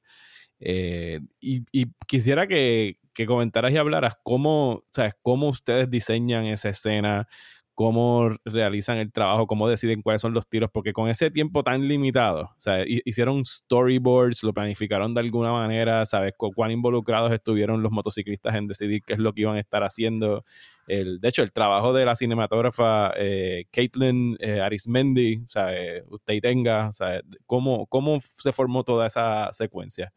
Eh, 0.60 1.20
y, 1.40 1.64
quisiera 2.06 2.46
que, 2.46 2.98
comentaras 3.26 3.72
y 3.72 3.76
hablaras 3.76 4.14
cómo, 4.22 4.84
¿sabes? 4.92 5.14
cómo 5.22 5.48
ustedes 5.48 5.90
diseñan 5.90 6.44
esa 6.46 6.70
escena, 6.70 7.26
cómo 7.74 8.30
realizan 8.44 8.98
el 8.98 9.12
trabajo, 9.12 9.46
cómo 9.46 9.68
deciden 9.68 10.02
cuáles 10.02 10.22
son 10.22 10.32
los 10.32 10.48
tiros, 10.48 10.70
porque 10.72 10.92
con 10.92 11.08
ese 11.08 11.30
tiempo 11.30 11.62
tan 11.64 11.88
limitado, 11.88 12.54
sea, 12.58 12.84
hicieron 12.86 13.44
storyboards, 13.44 14.44
lo 14.44 14.52
planificaron 14.52 15.12
de 15.14 15.20
alguna 15.20 15.52
manera, 15.52 16.06
¿sabes? 16.06 16.32
cuán 16.36 16.70
involucrados 16.70 17.32
estuvieron 17.32 17.82
los 17.82 17.90
motociclistas 17.92 18.54
en 18.54 18.68
decidir 18.68 19.02
qué 19.04 19.14
es 19.14 19.18
lo 19.18 19.32
que 19.32 19.42
iban 19.42 19.56
a 19.56 19.60
estar 19.60 19.82
haciendo. 19.82 20.44
El, 20.86 21.20
de 21.20 21.28
hecho, 21.28 21.42
el 21.42 21.52
trabajo 21.52 21.92
de 21.92 22.04
la 22.04 22.14
cinematógrafa 22.14 23.12
eh, 23.16 23.64
Caitlin 23.72 24.36
eh, 24.40 24.60
Arismendi, 24.60 25.42
sea, 25.46 25.72
usted 26.08 26.40
tenga, 26.40 26.88
o 26.88 26.92
sea, 26.92 27.22
¿cómo, 27.46 27.86
¿cómo 27.86 28.18
se 28.20 28.52
formó 28.52 28.84
toda 28.84 29.06
esa 29.06 29.52
secuencia? 29.52 30.12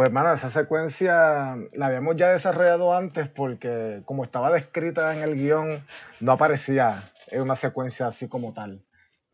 Pues, 0.00 0.08
hermano, 0.08 0.32
esa 0.32 0.48
secuencia 0.48 1.58
la 1.74 1.86
habíamos 1.88 2.16
ya 2.16 2.30
desarrollado 2.30 2.96
antes 2.96 3.28
porque, 3.28 4.00
como 4.06 4.24
estaba 4.24 4.50
descrita 4.50 5.14
en 5.14 5.22
el 5.22 5.34
guion, 5.34 5.84
no 6.20 6.32
aparecía 6.32 7.12
en 7.26 7.42
una 7.42 7.54
secuencia 7.54 8.06
así 8.06 8.26
como 8.26 8.54
tal. 8.54 8.82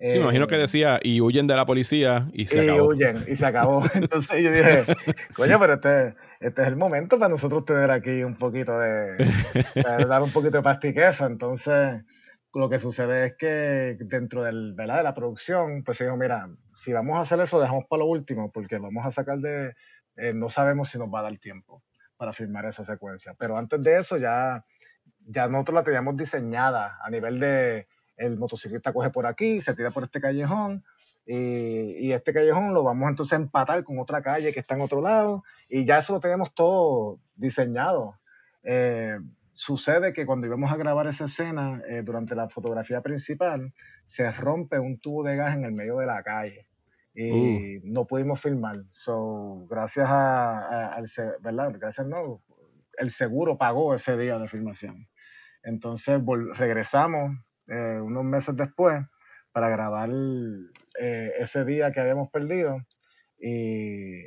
Sí, 0.00 0.18
me 0.18 0.24
imagino 0.24 0.48
que 0.48 0.57
eh, 0.57 0.59
decía, 0.59 0.98
y 1.00 1.20
huyen 1.20 1.46
de 1.46 1.55
la 1.55 1.66
policía 1.66 2.29
y 2.33 2.46
se 2.46 2.62
acabó. 2.62 2.79
Y 2.79 2.96
huyen, 2.96 3.16
y 3.29 3.37
se 3.37 3.46
acabó. 3.46 3.85
Entonces 3.94 4.42
yo 4.42 4.50
dije, 4.50 4.87
coño, 5.37 5.61
pero 5.61 5.74
este, 5.74 6.16
este 6.40 6.62
es 6.62 6.66
el 6.66 6.74
momento 6.74 7.16
para 7.16 7.29
nosotros 7.29 7.64
tener 7.64 7.92
aquí 7.92 8.24
un 8.24 8.35
poquito 8.35 8.76
de, 8.81 9.18
dar 10.09 10.20
un 10.20 10.33
poquito 10.33 10.57
de 10.57 10.62
pastiqueza. 10.64 11.26
Entonces, 11.26 12.02
lo 12.52 12.68
que 12.68 12.81
sucede 12.81 13.26
es 13.26 13.35
que 13.37 13.96
dentro 14.00 14.42
del, 14.42 14.74
de 14.74 14.87
la 14.88 15.14
producción, 15.14 15.85
pues 15.85 16.00
dijo, 16.00 16.16
mira, 16.16 16.48
si 16.74 16.92
vamos 16.92 17.18
a 17.18 17.20
hacer 17.20 17.38
eso, 17.38 17.61
dejamos 17.61 17.85
para 17.88 18.00
lo 18.00 18.07
último, 18.07 18.50
porque 18.50 18.79
vamos 18.79 19.07
a 19.07 19.12
sacar 19.12 19.38
de, 19.38 19.74
eh, 20.16 20.33
no 20.35 20.50
sabemos 20.50 20.88
si 20.88 20.98
nos 20.98 21.09
va 21.09 21.20
a 21.20 21.24
dar 21.24 21.38
tiempo 21.38 21.83
para 22.16 22.33
filmar 22.33 22.64
esa 22.66 22.85
secuencia. 22.85 23.35
Pero 23.35 23.57
antes 23.57 23.83
de 23.83 23.98
eso 23.98 24.16
ya, 24.16 24.64
ya 25.26 25.48
nosotros 25.48 25.74
la 25.74 25.83
teníamos 25.85 26.16
diseñada 26.16 26.98
a 27.02 27.11
nivel 27.11 27.38
de 27.38 27.87
el 28.16 28.38
motociclista 28.38 28.92
coge 28.92 29.11
por 29.11 29.26
aquí, 29.26 29.61
se 29.61 29.74
tira 29.74 29.90
por 29.90 30.05
este 30.05 30.20
callejón 30.20 30.85
y, 31.26 32.12
este 32.12 32.33
callejón 32.33 32.72
lo 32.72 32.83
vamos 32.83 33.11
entonces 33.11 33.33
a 33.35 33.37
empatar 33.37 33.83
con 33.83 33.98
otra 33.98 34.22
calle 34.22 34.52
que 34.52 34.61
está 34.61 34.74
en 34.74 34.81
otro 34.81 35.02
lado 35.02 35.42
y 35.68 35.85
ya 35.85 35.98
eso 35.98 36.14
lo 36.14 36.20
tenemos 36.20 36.55
todo 36.55 37.18
diseñado. 37.35 38.18
Eh, 38.62 39.18
sucede 39.50 40.12
que 40.12 40.24
cuando 40.24 40.46
íbamos 40.46 40.72
a 40.72 40.76
grabar 40.76 41.09
esa 41.09 41.24
escena, 41.24 41.83
eh, 41.88 42.02
durante 42.02 42.35
la 42.35 42.48
fotografía 42.48 43.00
principal, 43.00 43.72
se 44.05 44.31
rompe 44.31 44.79
un 44.79 44.98
tubo 44.98 45.24
de 45.24 45.37
gas 45.37 45.57
en 45.57 45.64
el 45.64 45.72
medio 45.72 45.98
de 45.98 46.07
la 46.07 46.22
calle 46.22 46.66
y 47.16 47.79
uh. 47.79 47.81
no 47.85 48.07
pudimos 48.07 48.40
filmar. 48.40 48.85
So, 48.90 49.66
gracias 49.68 50.07
a, 50.09 50.92
al, 50.94 51.07
¿verdad? 51.42 51.74
Gracias, 51.79 52.07
no, 52.07 52.42
el 52.98 53.11
seguro 53.11 53.57
pagó 53.57 53.94
ese 53.94 54.16
día 54.16 54.38
de 54.38 54.46
filmación. 54.46 55.09
Entonces 55.62 56.20
regresamos 56.55 57.37
eh, 57.66 57.98
unos 58.00 58.24
meses 58.24 58.55
después 58.57 59.05
para 59.50 59.68
grabar 59.68 60.11
eh, 61.00 61.33
ese 61.38 61.64
día 61.64 61.90
que 61.90 62.00
habíamos 62.00 62.31
perdido 62.31 62.79
y, 63.38 64.26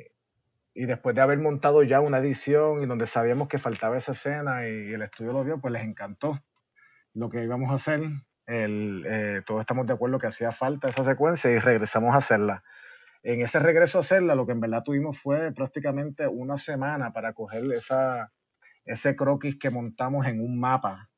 y, 0.74 0.86
después 0.86 1.14
de 1.14 1.22
haber 1.22 1.38
montado 1.38 1.82
ya 1.82 2.00
una 2.00 2.18
edición 2.18 2.82
y 2.82 2.86
donde 2.86 3.06
sabíamos 3.06 3.48
que 3.48 3.58
faltaba 3.58 3.96
esa 3.96 4.12
escena 4.12 4.68
y, 4.68 4.92
el 4.92 5.02
estudio 5.02 5.32
lo 5.32 5.44
vio, 5.44 5.60
pues 5.60 5.72
les 5.72 5.82
encantó 5.82 6.38
lo 7.14 7.30
que 7.30 7.42
íbamos 7.42 7.70
a 7.70 7.74
hacer. 7.74 8.02
El, 8.46 9.04
eh, 9.06 9.42
todos 9.46 9.60
estamos 9.60 9.86
de 9.86 9.92
acuerdo 9.92 10.18
que 10.18 10.26
hacía 10.26 10.50
falta 10.50 10.88
esa 10.88 11.04
secuencia 11.04 11.50
y 11.50 11.58
regresamos 11.58 12.14
a 12.14 12.18
hacerla. 12.18 12.64
En 13.22 13.42
ese 13.42 13.58
regreso 13.58 13.98
a 13.98 14.00
hacerla, 14.00 14.34
lo 14.34 14.46
que 14.46 14.52
en 14.52 14.60
verdad 14.60 14.82
tuvimos 14.82 15.18
fue 15.18 15.52
prácticamente 15.52 16.26
una 16.26 16.56
semana 16.56 17.12
para 17.12 17.34
coger 17.34 17.70
esa, 17.72 18.32
ese 18.84 19.14
croquis 19.14 19.58
que 19.58 19.70
montamos 19.70 20.26
en 20.26 20.40
un 20.40 20.58
mapa 20.58 21.10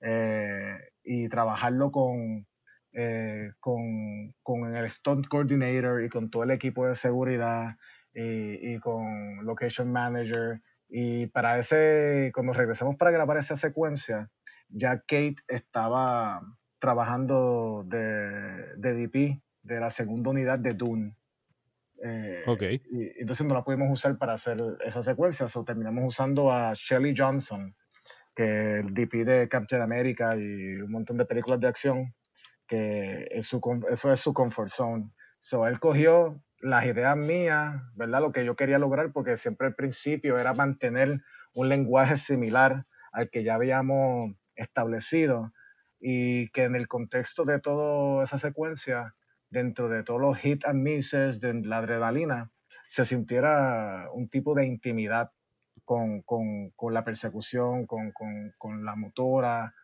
eh, 0.00 0.76
y 1.02 1.28
trabajarlo 1.28 1.90
con, 1.90 2.46
eh, 2.92 3.52
con, 3.58 4.34
con, 4.42 4.76
el 4.76 4.88
stunt 4.90 5.28
coordinator 5.28 6.04
y 6.04 6.10
con 6.10 6.30
todo 6.30 6.42
el 6.42 6.50
equipo 6.50 6.86
de 6.86 6.94
seguridad 6.94 7.76
y, 8.12 8.74
y, 8.74 8.78
con 8.80 9.44
location 9.46 9.90
manager. 9.90 10.60
Y 10.88 11.26
para 11.28 11.58
ese, 11.58 12.30
cuando 12.34 12.52
regresamos 12.52 12.96
para 12.96 13.10
grabar 13.10 13.38
esa 13.38 13.56
secuencia, 13.56 14.30
ya 14.68 14.98
Kate 14.98 15.36
estaba 15.48 16.42
trabajando 16.78 17.84
de, 17.86 18.76
de 18.76 18.94
DP 18.94 19.42
de 19.62 19.80
la 19.80 19.90
segunda 19.90 20.30
unidad 20.30 20.58
de 20.58 20.74
Dune. 20.74 21.16
Eh, 22.02 22.80
y, 22.90 23.20
entonces 23.20 23.46
no 23.46 23.54
la 23.54 23.64
pudimos 23.64 23.90
usar 23.90 24.18
para 24.18 24.34
hacer 24.34 24.62
esa 24.84 25.02
secuencia, 25.02 25.46
o 25.52 25.64
terminamos 25.64 26.04
usando 26.06 26.52
a 26.52 26.72
Shelly 26.74 27.14
Johnson, 27.16 27.74
que 28.34 28.44
es 28.44 28.84
el 28.84 28.94
DP 28.94 29.24
de 29.24 29.48
Captain 29.48 29.82
America 29.82 30.36
y 30.36 30.76
un 30.76 30.90
montón 30.90 31.16
de 31.16 31.24
películas 31.24 31.60
de 31.60 31.68
acción, 31.68 32.14
que 32.66 33.26
es 33.30 33.46
su, 33.46 33.60
eso 33.90 34.12
es 34.12 34.20
su 34.20 34.34
comfort 34.34 34.70
zone. 34.70 35.10
So, 35.38 35.66
él 35.66 35.80
cogió 35.80 36.42
las 36.60 36.84
ideas 36.86 37.16
mías, 37.16 37.82
¿verdad? 37.94 38.20
Lo 38.20 38.32
que 38.32 38.44
yo 38.44 38.56
quería 38.56 38.78
lograr, 38.78 39.12
porque 39.12 39.36
siempre 39.36 39.68
al 39.68 39.74
principio 39.74 40.38
era 40.38 40.54
mantener 40.54 41.22
un 41.54 41.68
lenguaje 41.68 42.16
similar 42.16 42.84
al 43.12 43.30
que 43.30 43.42
ya 43.42 43.54
habíamos 43.54 44.34
establecido 44.54 45.52
y 46.00 46.50
que 46.50 46.64
en 46.64 46.76
el 46.76 46.88
contexto 46.88 47.44
de 47.44 47.60
toda 47.60 48.24
esa 48.24 48.38
secuencia 48.38 49.14
dentro 49.50 49.88
de 49.88 50.02
todos 50.02 50.20
los 50.20 50.38
hit 50.38 50.64
and 50.64 50.82
misses 50.82 51.40
de 51.40 51.54
la 51.54 51.78
adrenalina, 51.78 52.50
se 52.88 53.04
sintiera 53.04 54.08
un 54.12 54.28
tipo 54.28 54.54
de 54.54 54.66
intimidad 54.66 55.30
con, 55.84 56.22
con, 56.22 56.70
con 56.70 56.94
la 56.94 57.04
persecución, 57.04 57.86
con, 57.86 58.12
con 58.58 58.84
la 58.84 58.96
motora, 58.96 59.74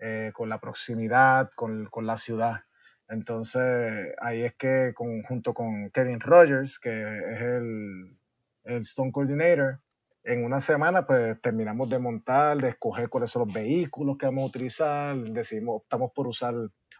eh, 0.00 0.30
con 0.32 0.48
la 0.48 0.60
proximidad, 0.60 1.50
con, 1.56 1.88
la 2.06 2.16
ciudad. 2.16 2.60
Entonces, 3.08 4.14
ahí 4.20 4.42
es 4.42 4.54
que 4.54 4.94
junto 4.94 5.54
con 5.54 5.90
Kevin 5.90 6.20
Rogers, 6.20 6.78
que 6.78 6.90
es 6.90 7.40
el, 7.40 8.16
el 8.62 8.80
Stone 8.82 9.10
Coordinator, 9.10 9.80
en 10.22 10.44
una 10.44 10.60
semana 10.60 11.04
pues 11.04 11.40
terminamos 11.40 11.90
de 11.90 11.98
montar, 11.98 12.58
de 12.58 12.68
escoger 12.68 13.08
cuáles 13.08 13.32
son 13.32 13.46
los 13.46 13.54
vehículos 13.54 14.18
que 14.18 14.26
vamos 14.26 14.44
a 14.44 14.46
utilizar, 14.46 15.16
decidimos, 15.16 15.82
optamos 15.82 16.12
por 16.14 16.28
usar 16.28 16.54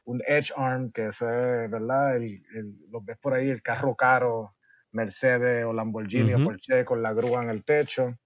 un 0.08 0.22
Edge 0.26 0.52
Arm, 0.56 0.90
que 0.90 1.08
es, 1.08 1.20
¿verdad? 1.20 2.16
El, 2.16 2.42
lo 2.90 3.02
ves 3.02 3.18
por 3.18 3.34
ahí, 3.34 3.50
el 3.50 3.60
carro 3.60 3.94
caro, 3.94 4.54
Mercedes 4.90 5.66
o 5.66 5.74
Lamborghini 5.74 6.32
o 6.32 6.42
Porsche 6.44 6.82
con 6.86 7.02
la 7.02 7.12
grúa 7.12 7.42
en 7.42 7.50
el 7.50 7.62
techo. 7.62 8.16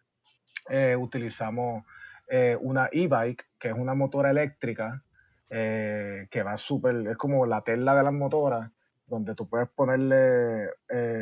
Eh, 0.68 0.95
utilizamos 0.95 1.85
eh, 2.29 2.57
una 2.61 2.88
e-bike, 2.92 3.49
que 3.59 3.68
es 3.71 3.75
una 3.75 3.95
motora 3.95 4.31
eléctrica, 4.31 5.03
eh, 5.51 6.29
que 6.31 6.45
va 6.45 6.57
súper, 6.57 7.05
es 7.09 7.16
como 7.16 7.47
la 7.47 7.62
tela 7.62 7.97
de 7.97 8.05
las 8.05 8.12
motoras, 8.12 8.71
donde 9.05 9.35
tú 9.35 9.49
puedes 9.49 9.68
ponerle 9.68 10.68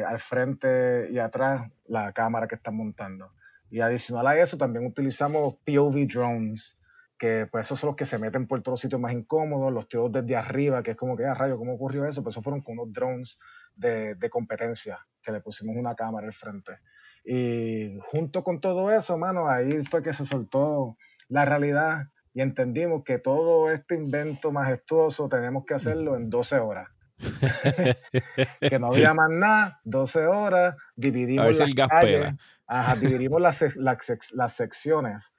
al 0.07 0.18
frente 0.18 1.09
y 1.11 1.18
atrás 1.18 1.70
la 1.87 2.12
cámara 2.12 2.46
que 2.46 2.57
estás 2.57 2.75
montando. 2.75 3.33
Y 3.70 3.81
adicional 3.81 4.27
a 4.27 4.38
eso, 4.38 4.59
también 4.59 4.85
utilizamos 4.85 5.55
POV 5.64 6.07
drones, 6.07 6.79
que 7.20 7.46
pues 7.52 7.66
esos 7.66 7.78
son 7.78 7.88
los 7.88 7.96
que 7.96 8.06
se 8.06 8.18
meten 8.18 8.46
por 8.46 8.62
todos 8.62 8.72
los 8.72 8.80
sitios 8.80 8.98
más 8.98 9.12
incómodos, 9.12 9.70
los 9.70 9.87
tiros 9.87 10.11
desde 10.11 10.37
arriba, 10.37 10.83
que 10.83 10.92
es 10.92 10.96
como 10.96 11.18
que, 11.18 11.26
a 11.26 11.33
ah, 11.33 11.35
rayo, 11.35 11.59
¿cómo 11.59 11.74
ocurrió 11.74 12.06
eso? 12.06 12.22
Pues 12.22 12.33
esos 12.33 12.42
fueron 12.42 12.62
con 12.62 12.78
unos 12.78 12.94
drones 12.94 13.38
de, 13.76 14.14
de, 14.14 14.30
competencia, 14.30 15.06
que 15.22 15.30
le 15.30 15.42
pusimos 15.42 15.76
una 15.76 15.94
cámara 15.94 16.26
al 16.26 16.33
frente. 16.33 16.78
Y 17.22 17.98
junto 18.11 18.42
con 18.42 18.59
todo 18.59 18.90
eso, 18.90 19.18
mano, 19.18 19.50
ahí 19.50 19.85
fue 19.85 20.02
que 20.02 20.14
se 20.14 20.24
soltó 20.24 20.96
la 21.28 21.44
realidad 21.44 22.06
y 22.33 22.40
entendimos 22.40 23.04
que 23.04 23.18
todo 23.18 23.70
este 23.70 23.96
invento 23.96 24.50
majestuoso 24.50 25.28
tenemos 25.28 25.66
que 25.66 25.74
hacerlo 25.74 26.16
en 26.16 26.30
12 26.30 26.59
horas. 26.59 26.88
que 28.61 28.78
no 28.78 28.87
había 28.87 29.12
más 29.12 29.28
nada, 29.28 29.80
12 29.85 30.24
horas, 30.24 30.74
dividimos, 30.96 31.59
las, 31.59 31.74
calles, 31.74 32.35
ajá, 32.66 32.96
dividimos 32.96 33.42
las, 33.42 33.76
las, 33.76 34.33
las 34.33 34.52
secciones 34.54 35.35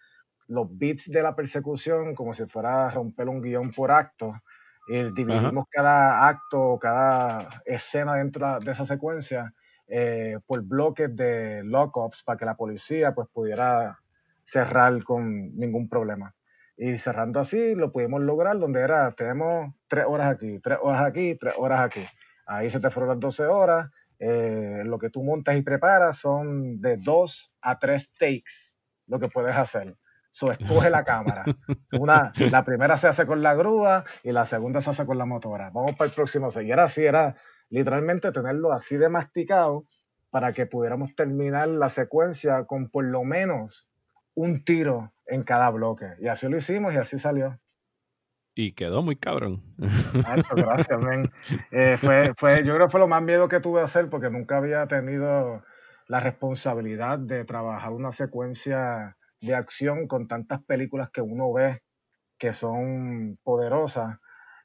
los 0.51 0.67
beats 0.77 1.09
de 1.09 1.23
la 1.23 1.33
persecución 1.33 2.13
como 2.13 2.33
si 2.33 2.45
fuera 2.45 2.87
a 2.87 2.91
romper 2.91 3.29
un 3.29 3.41
guion 3.41 3.71
por 3.71 3.89
acto. 3.89 4.33
Y 4.87 5.11
dividimos 5.13 5.65
cada 5.69 6.27
acto, 6.27 6.77
cada 6.79 7.61
escena 7.65 8.15
dentro 8.15 8.59
de 8.59 8.71
esa 8.71 8.83
secuencia 8.83 9.53
eh, 9.87 10.39
por 10.45 10.61
bloques 10.63 11.15
de 11.15 11.63
lockups 11.63 12.23
para 12.23 12.37
que 12.37 12.45
la 12.45 12.55
policía 12.55 13.15
pues 13.15 13.29
pudiera 13.31 13.99
cerrar 14.43 15.01
con 15.05 15.55
ningún 15.55 15.87
problema. 15.87 16.35
Y 16.75 16.97
cerrando 16.97 17.39
así, 17.39 17.73
lo 17.75 17.93
pudimos 17.93 18.21
lograr 18.21 18.59
donde 18.59 18.81
era, 18.81 19.11
tenemos 19.13 19.73
tres 19.87 20.05
horas 20.05 20.31
aquí, 20.33 20.59
tres 20.59 20.79
horas 20.81 21.03
aquí, 21.03 21.35
tres 21.35 21.53
horas 21.57 21.79
aquí. 21.79 22.03
Ahí 22.45 22.69
se 22.69 22.81
te 22.81 22.89
fueron 22.89 23.09
las 23.09 23.19
12 23.19 23.45
horas. 23.45 23.89
Eh, 24.19 24.81
lo 24.83 24.99
que 24.99 25.09
tú 25.09 25.23
montas 25.23 25.55
y 25.55 25.61
preparas 25.61 26.17
son 26.17 26.81
de 26.81 26.97
dos 26.97 27.55
a 27.61 27.79
tres 27.79 28.11
takes 28.19 28.75
lo 29.07 29.19
que 29.19 29.29
puedes 29.29 29.55
hacer. 29.55 29.95
So, 30.31 30.51
escoge 30.51 30.89
la 30.89 31.03
cámara. 31.03 31.43
Una, 31.99 32.31
la 32.49 32.63
primera 32.63 32.97
se 32.97 33.09
hace 33.09 33.25
con 33.25 33.43
la 33.43 33.53
grúa 33.53 34.05
y 34.23 34.31
la 34.31 34.45
segunda 34.45 34.79
se 34.79 34.89
hace 34.89 35.05
con 35.05 35.17
la 35.17 35.25
motora. 35.25 35.69
Vamos 35.71 35.95
para 35.97 36.09
el 36.09 36.15
próximo. 36.15 36.49
Y 36.61 36.71
era 36.71 36.85
así, 36.85 37.05
era 37.05 37.35
literalmente 37.69 38.31
tenerlo 38.31 38.71
así 38.71 38.97
de 38.97 39.09
masticado 39.09 39.85
para 40.29 40.53
que 40.53 40.65
pudiéramos 40.65 41.13
terminar 41.15 41.67
la 41.67 41.89
secuencia 41.89 42.63
con 42.65 42.89
por 42.89 43.03
lo 43.03 43.23
menos 43.23 43.91
un 44.33 44.63
tiro 44.63 45.13
en 45.25 45.43
cada 45.43 45.69
bloque. 45.69 46.07
Y 46.21 46.29
así 46.29 46.47
lo 46.47 46.57
hicimos 46.57 46.93
y 46.93 46.97
así 46.97 47.19
salió. 47.19 47.59
Y 48.55 48.73
quedó 48.73 49.01
muy 49.01 49.17
cabrón. 49.17 49.61
gracias, 50.55 50.99
eh, 51.71 51.97
fue, 51.97 52.33
fue, 52.37 52.63
yo 52.63 52.73
creo 52.75 52.87
que 52.87 52.91
fue 52.91 52.99
lo 52.99 53.07
más 53.07 53.21
miedo 53.21 53.47
que 53.47 53.59
tuve 53.59 53.81
a 53.81 53.85
hacer 53.85 54.09
porque 54.09 54.29
nunca 54.29 54.57
había 54.57 54.87
tenido 54.87 55.63
la 56.07 56.19
responsabilidad 56.19 57.19
de 57.19 57.45
trabajar 57.45 57.91
una 57.91 58.11
secuencia 58.11 59.17
de 59.41 59.55
acción 59.55 60.07
con 60.07 60.27
tantas 60.27 60.63
películas 60.63 61.09
que 61.09 61.21
uno 61.21 61.51
ve 61.51 61.81
que 62.37 62.53
son 62.53 63.37
poderosas. 63.43 64.17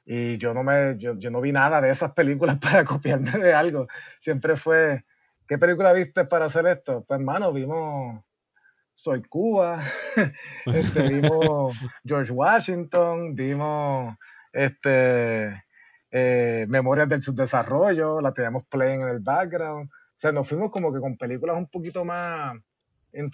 Y 0.05 0.37
yo 0.37 0.53
no, 0.53 0.63
me, 0.63 0.97
yo, 0.97 1.17
yo 1.17 1.29
no 1.29 1.41
vi 1.41 1.51
nada 1.51 1.81
de 1.81 1.89
esas 1.89 2.13
películas 2.13 2.57
para 2.61 2.85
copiarme 2.85 3.31
de 3.31 3.53
algo. 3.53 3.87
Siempre 4.19 4.55
fue, 4.55 5.03
¿qué 5.47 5.57
película 5.57 5.93
viste 5.93 6.25
para 6.25 6.45
hacer 6.45 6.65
esto? 6.67 7.03
Pues 7.07 7.19
hermano, 7.19 7.51
vimos 7.51 8.23
Soy 8.93 9.21
Cuba, 9.23 9.79
este, 10.65 11.01
vimos 11.03 11.77
George 12.03 12.31
Washington, 12.31 13.35
vimos 13.35 14.15
este, 14.51 15.63
eh, 16.09 16.65
Memorias 16.69 17.09
del 17.09 17.21
Subdesarrollo, 17.21 18.21
la 18.21 18.33
teníamos 18.33 18.65
playing 18.67 19.01
en 19.01 19.09
el 19.09 19.19
background. 19.19 19.89
O 19.91 20.19
sea, 20.19 20.31
nos 20.31 20.47
fuimos 20.47 20.71
como 20.71 20.91
que 20.91 20.99
con 20.99 21.15
películas 21.15 21.57
un 21.57 21.67
poquito 21.67 22.03
más 22.03 22.55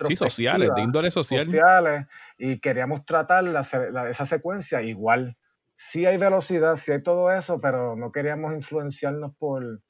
sí, 0.07 0.15
sociales, 0.15 0.69
de 0.75 0.81
índole 0.81 1.11
social. 1.11 1.45
Sociales, 1.45 2.07
y 2.37 2.59
queríamos 2.59 3.05
tratar 3.05 3.45
esa 3.45 4.25
secuencia 4.25 4.81
igual. 4.81 5.37
Sí 5.73 6.05
hay 6.05 6.17
velocidad, 6.17 6.75
sí 6.75 6.91
hay 6.91 7.01
todo 7.01 7.31
eso, 7.31 7.59
pero 7.59 7.95
no 7.95 8.11
queríamos 8.11 8.53
influenciarnos 8.53 9.35
por, 9.37 9.81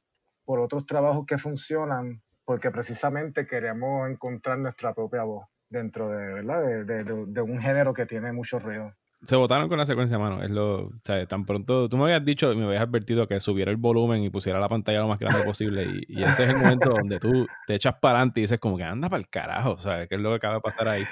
por 0.46 0.60
otros 0.60 0.86
trabajos 0.86 1.26
que 1.26 1.38
funcionan, 1.38 2.22
porque 2.46 2.72
precisamente 2.72 3.46
queríamos 3.46 4.10
encontrar 4.10 4.58
nuestra 4.60 4.93
propia 4.93 5.24
voz 5.24 5.46
dentro 5.69 6.10
de, 6.10 6.34
¿verdad? 6.34 6.86
de 6.86 7.41
un 7.41 7.60
género 7.60 7.93
que 7.93 8.06
tiene 8.06 8.32
mucho 8.32 8.60
ruido 8.60 8.93
se 9.25 9.36
votaron 9.36 9.69
con 9.69 9.77
la 9.77 9.86
secuencia, 9.86 10.19
mano. 10.19 10.43
Es 10.43 10.51
lo, 10.51 10.88
o 10.88 10.91
sea, 11.01 11.25
tan 11.25 11.45
pronto, 11.45 11.88
tú 11.88 11.97
me 11.97 12.03
habías 12.05 12.25
dicho, 12.25 12.53
me 12.55 12.65
habías 12.65 12.81
advertido 12.81 13.27
que 13.27 13.39
subiera 13.39 13.71
el 13.71 13.77
volumen 13.77 14.23
y 14.23 14.29
pusiera 14.29 14.59
la 14.59 14.67
pantalla 14.67 14.99
lo 14.99 15.07
más 15.07 15.19
grande 15.19 15.43
posible. 15.45 15.88
Y, 16.07 16.23
ese 16.23 16.43
es 16.43 16.49
el 16.49 16.57
momento 16.57 16.89
donde 16.89 17.19
tú 17.19 17.47
te 17.67 17.75
echas 17.75 17.95
para 17.95 18.17
adelante 18.17 18.41
y 18.41 18.43
dices 18.43 18.59
como 18.59 18.77
que 18.77 18.83
anda 18.83 19.09
para 19.09 19.19
el 19.19 19.29
carajo, 19.29 19.77
¿sabes? 19.77 20.07
¿Qué 20.09 20.15
es 20.15 20.21
lo 20.21 20.29
que 20.31 20.36
acaba 20.36 20.55
de 20.55 20.62
pasar 20.62 20.88
ahí? 20.89 21.05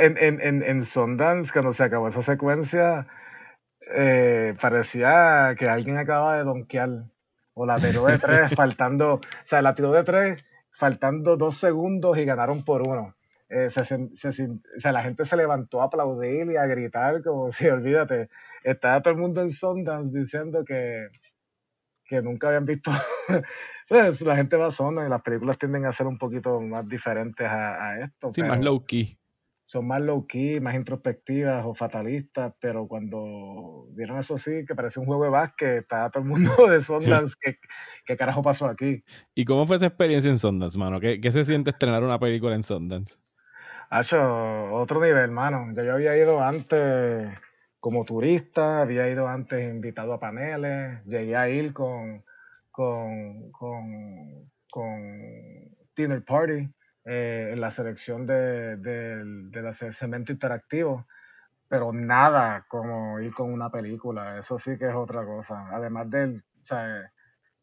En, 0.00 0.16
en, 0.18 0.40
en, 0.40 0.62
en 0.62 0.84
Sundance, 0.84 1.52
cuando 1.52 1.72
se 1.72 1.84
acabó 1.84 2.08
esa 2.08 2.22
secuencia, 2.22 3.06
eh, 3.94 4.54
parecía 4.60 5.54
que 5.58 5.68
alguien 5.68 5.96
acaba 5.96 6.36
de 6.36 6.44
donkear. 6.44 7.04
O 7.54 7.66
la 7.66 7.78
tiró 7.78 8.06
de 8.06 8.18
tres, 8.18 8.52
faltando, 8.56 9.14
o 9.14 9.20
sea, 9.42 9.62
la 9.62 9.74
tiró 9.74 9.90
de 9.90 10.04
tres, 10.04 10.44
faltando 10.70 11.36
dos 11.36 11.56
segundos 11.56 12.16
y 12.18 12.24
ganaron 12.24 12.64
por 12.64 12.82
uno. 12.82 13.17
Eh, 13.50 13.70
se, 13.70 13.80
o 13.80 14.80
sea, 14.80 14.92
la 14.92 15.02
gente 15.02 15.24
se 15.24 15.36
levantó 15.36 15.80
a 15.80 15.84
aplaudir 15.84 16.50
y 16.50 16.56
a 16.56 16.66
gritar 16.66 17.22
como 17.22 17.50
si, 17.50 17.66
olvídate, 17.68 18.28
estaba 18.62 19.00
todo 19.00 19.14
el 19.14 19.20
mundo 19.20 19.40
en 19.40 19.50
Sundance 19.50 20.16
diciendo 20.16 20.64
que, 20.64 21.08
que 22.04 22.20
nunca 22.20 22.48
habían 22.48 22.66
visto, 22.66 22.90
pues 23.88 24.20
la 24.20 24.36
gente 24.36 24.56
va 24.56 24.66
a 24.66 24.70
zona 24.70 25.06
y 25.06 25.08
las 25.08 25.22
películas 25.22 25.58
tienden 25.58 25.86
a 25.86 25.92
ser 25.92 26.06
un 26.06 26.18
poquito 26.18 26.60
más 26.60 26.86
diferentes 26.88 27.46
a, 27.48 28.00
esto. 28.00 28.32
Sí, 28.32 28.42
más 28.42 28.60
low 28.60 28.84
key. 28.84 29.18
Son 29.64 29.86
más 29.86 30.00
low 30.00 30.26
key, 30.26 30.60
más 30.60 30.74
introspectivas 30.74 31.64
o 31.66 31.74
fatalistas, 31.74 32.54
pero 32.58 32.86
cuando 32.88 33.86
vieron 33.90 34.18
eso 34.18 34.38
sí, 34.38 34.64
que 34.66 34.74
parece 34.74 34.98
un 34.98 35.04
juego 35.04 35.24
de 35.24 35.30
básquet, 35.30 35.82
estaba 35.82 36.10
todo 36.10 36.22
el 36.22 36.28
mundo 36.28 36.50
de 36.70 36.80
Sundance, 36.80 37.34
¿qué, 37.40 37.58
¿qué, 38.04 38.16
carajo 38.16 38.42
pasó 38.42 38.66
aquí? 38.66 39.04
¿Y 39.34 39.44
cómo 39.44 39.66
fue 39.66 39.76
esa 39.76 39.86
experiencia 39.86 40.30
en 40.30 40.38
Sundance, 40.38 40.78
mano? 40.78 41.00
¿Qué, 41.00 41.20
qué 41.20 41.30
se 41.30 41.44
siente 41.44 41.70
estrenar 41.70 42.02
una 42.02 42.18
película 42.18 42.54
en 42.54 42.62
Sundance? 42.62 43.18
Hecho 43.92 44.72
otro 44.74 45.00
nivel, 45.00 45.18
hermano. 45.18 45.72
Ya 45.74 45.82
yo 45.84 45.94
había 45.94 46.16
ido 46.16 46.42
antes 46.42 47.38
como 47.80 48.04
turista, 48.04 48.80
había 48.82 49.08
ido 49.08 49.28
antes 49.28 49.68
invitado 49.68 50.12
a 50.12 50.20
paneles, 50.20 51.04
llegué 51.04 51.36
a 51.36 51.48
ir 51.48 51.72
con, 51.72 52.24
con, 52.70 53.50
con, 53.52 54.50
con 54.70 55.76
Dinner 55.96 56.24
Party 56.24 56.68
eh, 57.04 57.50
en 57.52 57.60
la 57.60 57.70
selección 57.70 58.26
de, 58.26 58.76
de, 58.76 59.24
de, 59.24 59.92
cemento 59.92 60.32
interactivo, 60.32 61.06
pero 61.68 61.92
nada 61.92 62.66
como 62.68 63.20
ir 63.20 63.32
con 63.32 63.52
una 63.52 63.70
película, 63.70 64.38
eso 64.38 64.58
sí 64.58 64.76
que 64.76 64.88
es 64.88 64.94
otra 64.94 65.24
cosa. 65.24 65.68
Además 65.70 66.10
del 66.10 66.42
o 66.60 66.64
sea, 66.64 67.12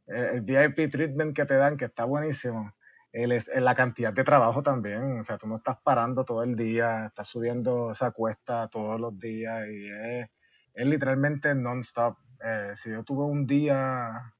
el 0.08 0.42
VIP 0.42 0.90
treatment 0.90 1.36
que 1.36 1.46
te 1.46 1.56
dan, 1.56 1.78
que 1.78 1.86
está 1.86 2.06
buenísimo 2.06 2.74
el, 3.16 3.42
la 3.64 3.76
cantidad 3.76 4.14
de 4.14 4.24
trabajo 4.24 4.62
también. 4.62 5.20
O 5.20 5.24
sea, 5.24 5.38
tú 5.38 5.48
no 5.48 5.56
estás 5.56 5.78
parando 5.84 6.26
todo 6.26 6.44
el 6.44 6.56
día, 6.56 7.08
estás 7.08 7.28
subiendo 7.28 7.92
esa 7.92 8.12
cuesta 8.12 8.68
todos 8.68 9.00
los 9.00 9.18
días 9.18 9.66
y 9.68 9.90
es, 9.90 10.30
es 10.74 10.86
literalmente 10.86 11.56
non-stop. 11.56 12.18
Eh, 12.44 12.72
si 12.76 12.92
yo 12.92 13.04
tuve 13.04 13.24
un 13.24 13.48
día 13.48 14.34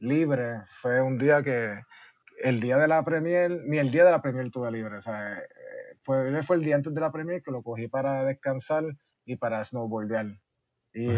libre, 0.00 0.62
fue 0.66 1.02
un 1.02 1.18
día 1.18 1.42
que 1.42 1.82
el 2.42 2.60
día 2.60 2.78
de 2.78 2.88
la 2.88 3.04
premier, 3.04 3.50
ni 3.66 3.78
el 3.78 3.90
día 3.90 4.04
de 4.04 4.10
la 4.10 4.22
premier 4.22 4.50
tuve 4.50 4.70
libre. 4.70 4.96
O 4.96 5.00
sea, 5.00 5.38
eh, 5.38 5.96
fue, 6.00 6.42
fue 6.42 6.56
el 6.56 6.62
día 6.62 6.76
antes 6.76 6.94
de 6.94 7.00
la 7.00 7.12
premier 7.12 7.42
que 7.42 7.50
lo 7.50 7.62
cogí 7.62 7.88
para 7.88 8.24
descansar 8.24 8.84
y 9.26 9.36
para 9.36 9.62
snowboardear. 9.62 10.38
Y, 10.94 11.10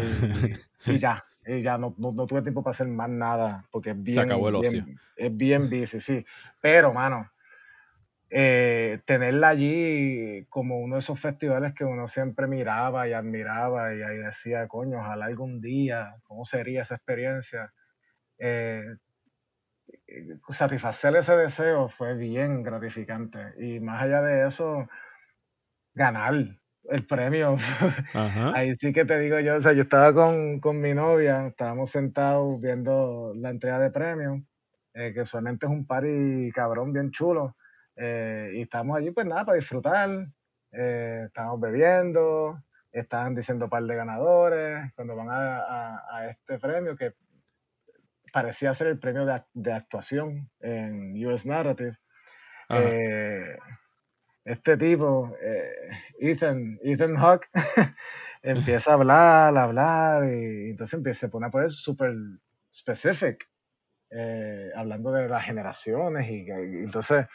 y 0.85 0.99
ya, 0.99 1.23
y 1.47 1.61
ya 1.61 1.77
no, 1.77 1.95
no, 1.97 2.27
tuve 2.27 2.41
tiempo 2.41 2.63
para 2.63 2.71
hacer 2.71 2.87
más 2.87 3.09
nada, 3.09 3.63
porque 3.71 3.91
es 3.91 4.03
bien, 4.03 4.15
Se 4.15 4.21
acabó 4.21 4.49
el 4.49 4.55
ocio. 4.55 4.85
es 5.15 5.35
bien 5.35 5.69
bici, 5.69 5.99
sí. 5.99 6.25
Pero, 6.61 6.93
mano, 6.93 7.31
eh, 8.29 8.99
tenerla 9.05 9.49
allí 9.49 10.45
como 10.49 10.79
uno 10.79 10.95
de 10.95 10.99
esos 10.99 11.17
festivales 11.19 11.73
que 11.73 11.85
uno 11.85 12.07
siempre 12.07 12.45
miraba 12.45 13.07
y 13.07 13.13
admiraba 13.13 13.95
y 13.95 14.01
ahí 14.01 14.17
decía, 14.17 14.67
coño, 14.67 14.99
ojalá 14.99 15.25
algún 15.25 15.61
día, 15.61 16.17
¿cómo 16.23 16.43
sería 16.43 16.81
esa 16.81 16.95
experiencia? 16.95 17.73
Eh, 18.37 18.97
satisfacer 20.49 21.15
ese 21.15 21.37
deseo 21.37 21.87
fue 21.87 22.15
bien 22.15 22.63
gratificante 22.63 23.53
y 23.57 23.79
más 23.79 24.03
allá 24.03 24.21
de 24.21 24.45
eso, 24.45 24.87
ganar, 25.93 26.59
el 26.89 27.05
premio. 27.05 27.57
Ahí 28.55 28.73
sí 28.75 28.93
que 28.93 29.05
te 29.05 29.19
digo 29.19 29.39
yo, 29.39 29.55
o 29.55 29.59
sea, 29.59 29.73
yo 29.73 29.83
estaba 29.83 30.13
con, 30.13 30.79
mi 30.79 30.93
novia, 30.93 31.47
estábamos 31.47 31.91
sentados 31.91 32.59
viendo 32.61 33.33
la 33.35 33.49
entrega 33.49 33.79
de 33.79 33.91
premios, 33.91 34.41
eh, 34.93 35.13
que 35.13 35.25
solamente 35.25 35.65
es 35.65 35.71
un 35.71 35.85
party 35.85 36.51
cabrón 36.53 36.93
bien 36.93 37.11
chulo, 37.11 37.55
eh, 37.95 38.51
y 38.53 38.61
estamos 38.61 38.97
allí 38.97 39.11
pues 39.11 39.25
nada, 39.25 39.45
para 39.45 39.57
disfrutar, 39.57 40.27
eh, 40.71 41.23
estábamos 41.27 41.59
bebiendo, 41.59 42.63
estaban 42.91 43.35
diciendo 43.35 43.69
par 43.69 43.83
de 43.83 43.95
ganadores, 43.95 44.93
cuando 44.95 45.15
van 45.15 45.27
a, 45.29 46.27
este 46.29 46.57
premio 46.59 46.95
que 46.95 47.13
parecía 48.31 48.73
ser 48.73 48.87
el 48.87 48.99
premio 48.99 49.25
de, 49.25 49.71
actuación 49.73 50.49
en 50.59 51.25
US 51.25 51.45
Narrative 51.45 51.97
este 54.47 54.77
tipo, 54.77 55.35
eh, 55.41 55.89
Ethan, 56.19 56.79
Ethan 56.81 57.17
Hawk, 57.17 57.47
empieza 58.41 58.91
a 58.91 58.93
hablar, 58.93 59.57
a 59.57 59.63
hablar, 59.63 60.23
y 60.23 60.69
entonces 60.69 60.93
empieza, 60.93 61.27
a 61.27 61.29
poner 61.29 61.69
súper 61.69 62.13
specific, 62.73 63.45
eh, 64.09 64.71
hablando 64.73 65.11
de 65.11 65.27
las 65.27 65.43
generaciones, 65.43 66.29
y, 66.29 66.49
entonces 66.49 67.25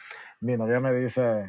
mi 0.41 0.57
novia 0.57 0.79
me 0.79 0.91
dice, 0.91 1.45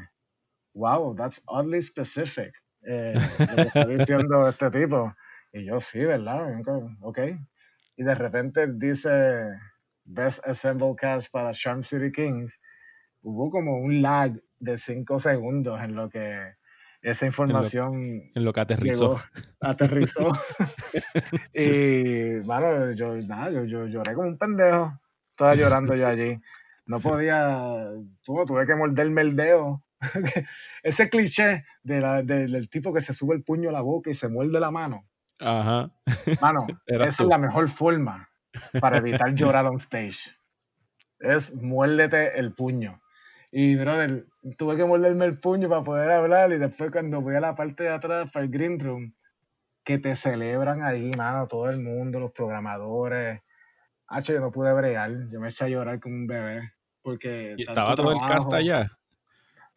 wow, 0.75 1.15
that's 1.17 1.43
oddly 1.47 1.81
specific, 1.81 2.53
eh, 2.83 3.15
lo 3.39 3.57
que 3.57 3.63
está 3.63 3.87
diciendo 3.87 4.49
este 4.49 4.71
tipo. 4.71 5.15
Y 5.55 5.65
yo, 5.65 5.81
sí, 5.81 6.05
¿verdad? 6.05 6.61
Ok. 7.01 7.21
Y 7.97 8.03
de 8.03 8.15
repente 8.15 8.67
dice, 8.67 9.47
Best 10.05 10.47
Assemble 10.47 10.95
Cast 10.97 11.31
para 11.31 11.53
Charm 11.53 11.83
City 11.83 12.13
Kings. 12.13 12.61
Hubo 13.23 13.51
como 13.51 13.79
un 13.79 14.03
lag 14.03 14.39
de 14.65 14.79
cinco 14.79 15.19
segundos 15.19 15.81
en 15.81 15.95
lo 15.95 16.09
que 16.09 16.55
esa 17.03 17.27
información. 17.27 18.31
En 18.35 18.45
lo, 18.45 18.53
que 18.53 18.61
aterrizó. 18.61 19.21
aterrizó. 19.61 20.33
y, 21.55 22.39
bueno, 22.41 22.93
yo, 22.93 23.15
nada, 23.19 23.51
yo, 23.51 23.65
yo, 23.65 23.87
lloré 23.87 24.15
como 24.15 24.29
un 24.29 24.39
pendejo. 24.39 24.99
Estaba 25.31 25.55
llorando 25.55 25.95
yo 25.95 26.07
allí. 26.09 26.41
No 26.87 27.01
podía, 27.01 27.91
tuve, 28.25 28.47
tuve 28.47 28.67
que 28.67 28.75
morderme 28.75 29.23
el 29.23 29.37
dedo 29.37 29.85
ese 30.83 31.09
cliché 31.09 31.65
del 31.83 32.69
tipo 32.69 32.93
que 32.93 33.01
se 33.01 33.13
sube 33.13 33.35
el 33.35 33.43
puño 33.43 33.69
a 33.69 33.73
la 33.73 33.81
boca 33.81 34.11
y 34.11 34.15
se 34.15 34.29
muerde 34.29 34.61
la 34.61 34.71
mano. 34.71 35.07
Ajá. 35.41 35.91
Mano, 36.41 36.67
esa 36.87 37.23
es 37.23 37.29
la 37.29 37.39
mejor 37.39 37.69
forma 37.69 38.31
para 38.81 38.99
evitar 38.99 39.35
llorar 39.35 39.67
on 39.67 39.77
stage. 39.77 40.37
Es 41.19 41.55
muérdete 41.55 42.39
el 42.39 42.53
puño. 42.53 43.01
Y, 43.57 43.77
brother, 43.77 44.27
tuve 44.59 44.77
que 44.77 44.85
morderme 44.85 45.27
el 45.27 45.39
puño 45.39 45.69
para 45.69 45.85
poder 45.85 46.11
hablar 46.11 46.51
y 46.51 46.59
después 46.59 46.91
cuando 46.91 47.21
voy 47.21 47.37
a 47.37 47.41
la 47.41 47.55
parte 47.55 47.85
de 47.85 47.91
atrás 47.91 48.29
para 48.33 48.45
el 48.45 48.51
green 48.51 48.81
room, 48.81 49.15
que 49.85 49.99
te 49.99 50.17
celebran 50.17 50.83
ahí, 50.83 51.13
mano, 51.13 51.47
todo 51.47 51.71
el 51.71 51.79
mundo, 51.79 52.19
los 52.19 52.33
programadores. 52.33 53.43
H, 54.09 54.33
yo 54.33 54.41
no 54.41 54.51
pude 54.51 54.73
bregar, 54.73 55.13
yo 55.31 55.39
me 55.39 55.51
eché 55.51 55.67
a 55.67 55.69
llorar 55.69 56.01
como 56.01 56.17
un 56.17 56.27
bebé. 56.27 56.73
Porque 57.01 57.55
¿Y 57.57 57.63
estaba 57.63 57.95
todo 57.95 58.11
el 58.11 58.19
cast 58.27 58.53
allá? 58.53 58.91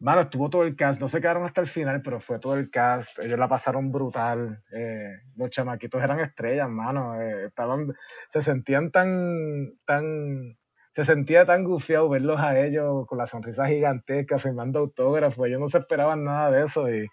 Mano, 0.00 0.22
estuvo 0.22 0.50
todo 0.50 0.64
el 0.64 0.74
cast, 0.74 1.00
no 1.00 1.06
se 1.06 1.20
quedaron 1.20 1.44
hasta 1.44 1.60
el 1.60 1.68
final, 1.68 2.02
pero 2.02 2.18
fue 2.18 2.40
todo 2.40 2.54
el 2.54 2.70
cast, 2.70 3.16
ellos 3.20 3.38
la 3.38 3.46
pasaron 3.46 3.92
brutal, 3.92 4.60
eh, 4.72 5.20
los 5.36 5.50
chamaquitos 5.50 6.02
eran 6.02 6.18
estrellas, 6.18 6.68
mano, 6.68 7.20
eh, 7.22 7.46
estaban, 7.46 7.94
se 8.28 8.42
sentían 8.42 8.90
tan, 8.90 9.78
tan, 9.84 10.58
se 10.98 11.04
sentía 11.04 11.46
tan 11.46 11.62
gufiado 11.62 12.08
verlos 12.08 12.40
a 12.40 12.58
ellos 12.58 13.06
con 13.06 13.18
la 13.18 13.26
sonrisa 13.28 13.68
gigantesca, 13.68 14.36
firmando 14.36 14.80
autógrafos, 14.80 15.46
ellos 15.46 15.60
no 15.60 15.68
se 15.68 15.78
esperaban 15.78 16.24
nada 16.24 16.50
de 16.50 16.64
eso 16.64 16.92
y, 16.92 17.04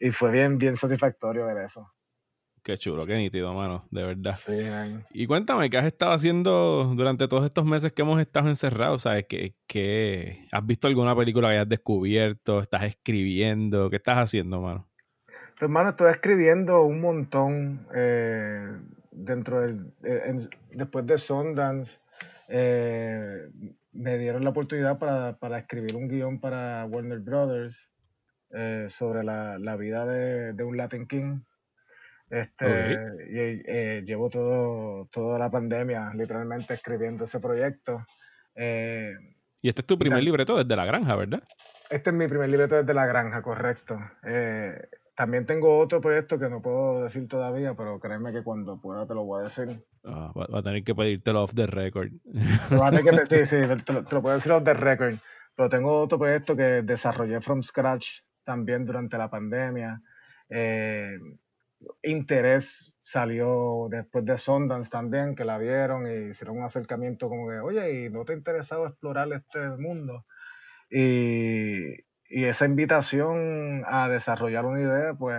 y 0.00 0.10
fue 0.10 0.32
bien, 0.32 0.58
bien 0.58 0.76
satisfactorio 0.76 1.46
ver 1.46 1.58
eso. 1.58 1.88
Qué 2.64 2.76
chulo, 2.76 3.06
qué 3.06 3.14
nítido, 3.16 3.54
mano, 3.54 3.86
de 3.92 4.04
verdad. 4.04 4.34
Sí, 4.34 4.52
Y 5.12 5.28
cuéntame, 5.28 5.70
¿qué 5.70 5.78
has 5.78 5.86
estado 5.86 6.10
haciendo 6.10 6.92
durante 6.96 7.28
todos 7.28 7.44
estos 7.44 7.64
meses 7.64 7.92
que 7.92 8.02
hemos 8.02 8.20
estado 8.20 8.48
encerrados? 8.48 9.02
¿Sabes? 9.02 9.26
¿Qué, 9.28 10.48
has 10.50 10.66
visto 10.66 10.88
alguna 10.88 11.14
película 11.14 11.46
que 11.46 11.54
hayas 11.54 11.68
descubierto? 11.68 12.58
¿Estás 12.58 12.82
escribiendo? 12.82 13.88
¿Qué 13.88 13.96
estás 13.96 14.18
haciendo, 14.18 14.60
mano? 14.60 14.88
Pues, 15.26 15.62
hermano, 15.62 15.90
estoy 15.90 16.10
escribiendo 16.10 16.82
un 16.82 17.00
montón 17.00 17.86
eh, 17.94 18.66
dentro 19.12 19.60
del... 19.60 19.92
Eh, 20.02 20.36
después 20.72 21.06
de 21.06 21.18
Sundance, 21.18 22.00
eh, 22.48 23.48
me 23.92 24.18
dieron 24.18 24.44
la 24.44 24.50
oportunidad 24.50 24.98
para, 24.98 25.58
escribir 25.58 25.96
un 25.96 26.08
guion 26.08 26.40
para 26.40 26.84
Warner 26.86 27.20
Brothers 27.20 27.92
sobre 28.88 29.24
la, 29.24 29.76
vida 29.76 30.06
de, 30.06 30.54
de 30.54 30.64
un 30.64 30.76
Latin 30.76 31.06
King 31.06 31.40
este, 32.30 32.66
y, 33.30 33.62
eh, 33.66 34.02
llevo 34.04 34.28
todo, 34.28 35.08
toda 35.10 35.38
la 35.38 35.50
pandemia 35.50 36.12
literalmente 36.14 36.74
escribiendo 36.74 37.24
ese 37.24 37.40
proyecto. 37.40 38.06
Eh, 38.54 39.14
y 39.62 39.68
este 39.68 39.80
es 39.80 39.86
tu 39.86 39.98
primer 39.98 40.22
libreto 40.22 40.56
desde 40.56 40.76
la 40.76 40.84
granja, 40.84 41.16
¿verdad? 41.16 41.42
Este 41.90 42.10
es 42.10 42.16
mi 42.16 42.28
primer 42.28 42.50
libreto 42.50 42.76
desde 42.76 42.92
la 42.92 43.06
granja, 43.06 43.40
correcto. 43.40 43.98
También 45.18 45.46
tengo 45.46 45.80
otro 45.80 46.00
proyecto 46.00 46.38
que 46.38 46.48
no 46.48 46.62
puedo 46.62 47.02
decir 47.02 47.26
todavía, 47.26 47.74
pero 47.74 47.98
créeme 47.98 48.30
que 48.32 48.44
cuando 48.44 48.80
pueda 48.80 49.04
te 49.04 49.14
lo 49.14 49.24
voy 49.24 49.40
a 49.40 49.44
decir. 49.44 49.84
Ah, 50.04 50.32
va, 50.32 50.60
a 50.60 50.62
tener 50.62 50.84
que 50.84 50.94
pedírtelo 50.94 51.42
off 51.42 51.52
the 51.56 51.66
record. 51.66 52.12
sí, 53.28 53.44
sí, 53.44 53.56
te 53.84 53.92
lo, 53.94 54.04
te 54.04 54.14
lo 54.14 54.22
puedo 54.22 54.36
decir 54.36 54.52
off 54.52 54.62
the 54.62 54.74
record. 54.74 55.16
Pero 55.56 55.68
tengo 55.68 56.02
otro 56.02 56.20
proyecto 56.20 56.54
que 56.54 56.82
desarrollé 56.82 57.40
from 57.40 57.64
scratch 57.64 58.20
también 58.44 58.84
durante 58.84 59.18
la 59.18 59.28
pandemia. 59.28 60.00
Eh, 60.50 61.18
interés 62.04 62.94
salió 63.00 63.88
después 63.90 64.24
de 64.24 64.38
Sundance 64.38 64.88
también, 64.88 65.34
que 65.34 65.44
la 65.44 65.58
vieron 65.58 66.06
y 66.06 66.28
hicieron 66.28 66.58
un 66.58 66.62
acercamiento 66.62 67.28
como 67.28 67.48
que, 67.48 67.58
oye, 67.58 68.04
¿y 68.04 68.08
no 68.08 68.24
te 68.24 68.34
ha 68.34 68.36
interesado 68.36 68.86
explorar 68.86 69.32
este 69.32 69.68
mundo? 69.78 70.24
Y, 70.88 72.06
esa 72.28 72.66
invitación 72.66 73.84
a 73.86 74.08
desarrollar 74.08 74.66
una 74.66 74.80
idea, 74.80 75.14
pues 75.14 75.38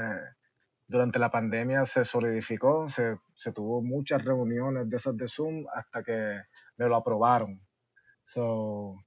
durante 0.88 1.20
la 1.20 1.30
pandemia 1.30 1.86
se 1.86 2.04
solidificó, 2.04 2.90
se, 2.90 3.18
se 3.36 3.54
tuvo 3.54 3.82
muchas 3.82 4.26
reuniones 4.26 4.90
de 4.90 4.98
esas 4.98 5.16
de 5.16 5.28
Zoom 5.28 5.66
hasta 5.74 6.04
que 6.04 6.42
me 6.78 6.88
lo 6.88 6.96
aprobaron. 6.96 7.62
So, 8.24 8.98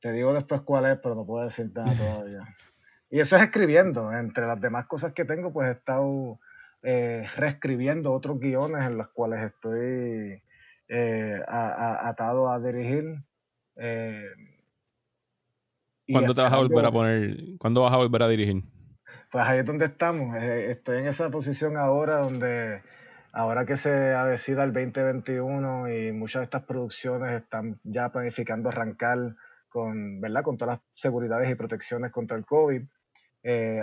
te 0.00 0.12
digo 0.12 0.32
después 0.32 0.62
cuál 0.62 0.86
es, 0.86 0.98
pero 1.02 1.14
no 1.14 1.26
puedo 1.26 1.44
decir 1.44 1.70
nada 1.74 1.94
todavía. 1.96 2.40
Y 3.10 3.20
eso 3.20 3.36
es 3.36 3.42
escribiendo. 3.42 4.12
Entre 4.12 4.46
las 4.46 4.60
demás 4.60 4.86
cosas 4.86 5.12
que 5.12 5.24
tengo, 5.24 5.52
pues 5.52 5.68
he 5.68 5.72
estado 5.72 6.40
eh, 6.82 7.26
reescribiendo 7.36 8.12
otros 8.12 8.38
guiones 8.38 8.84
en 8.84 8.96
los 8.96 9.08
cuales 9.08 9.44
estoy 9.44 10.42
eh, 10.88 11.40
atado 11.46 12.50
a 12.50 12.60
dirigir. 12.60 13.22
Eh, 13.76 14.24
¿Cuándo 16.10 16.34
te 16.34 16.42
vas 16.42 16.52
a 16.52 16.56
volver 16.56 16.84
a 16.84 16.90
poner, 16.90 17.36
cuándo 17.58 17.82
vas 17.82 17.92
a 17.92 17.96
volver 17.96 18.22
a 18.22 18.28
dirigir? 18.28 18.62
Pues 19.30 19.46
ahí 19.46 19.58
es 19.58 19.64
donde 19.64 19.86
estamos. 19.86 20.36
estoy 20.36 20.98
en 20.98 21.08
esa 21.08 21.30
posición 21.30 21.76
ahora 21.76 22.18
donde 22.18 22.82
ahora 23.32 23.66
que 23.66 23.76
se 23.76 24.14
avecida 24.14 24.64
el 24.64 24.72
2021 24.72 25.92
y 25.92 26.12
muchas 26.12 26.40
de 26.40 26.44
estas 26.44 26.62
producciones 26.62 27.42
están 27.42 27.80
ya 27.84 28.10
planificando 28.10 28.68
arrancar 28.68 29.36
con, 29.68 30.20
¿verdad? 30.20 30.42
con 30.42 30.56
todas 30.56 30.78
las 30.78 30.86
seguridades 30.92 31.50
y 31.50 31.54
protecciones 31.54 32.12
contra 32.12 32.36
el 32.36 32.46
COVID. 32.46 32.82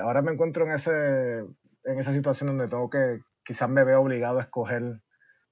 ahora 0.02 0.22
me 0.22 0.32
encuentro 0.32 0.66
en 0.66 0.72
ese 0.72 1.44
en 1.84 2.00
esa 2.00 2.14
situación 2.14 2.48
donde 2.48 2.68
tengo 2.68 2.90
que, 2.90 3.22
quizás 3.44 3.70
me 3.70 3.84
veo 3.84 4.02
obligado 4.02 4.40
a 4.40 4.44
escoger 4.44 5.02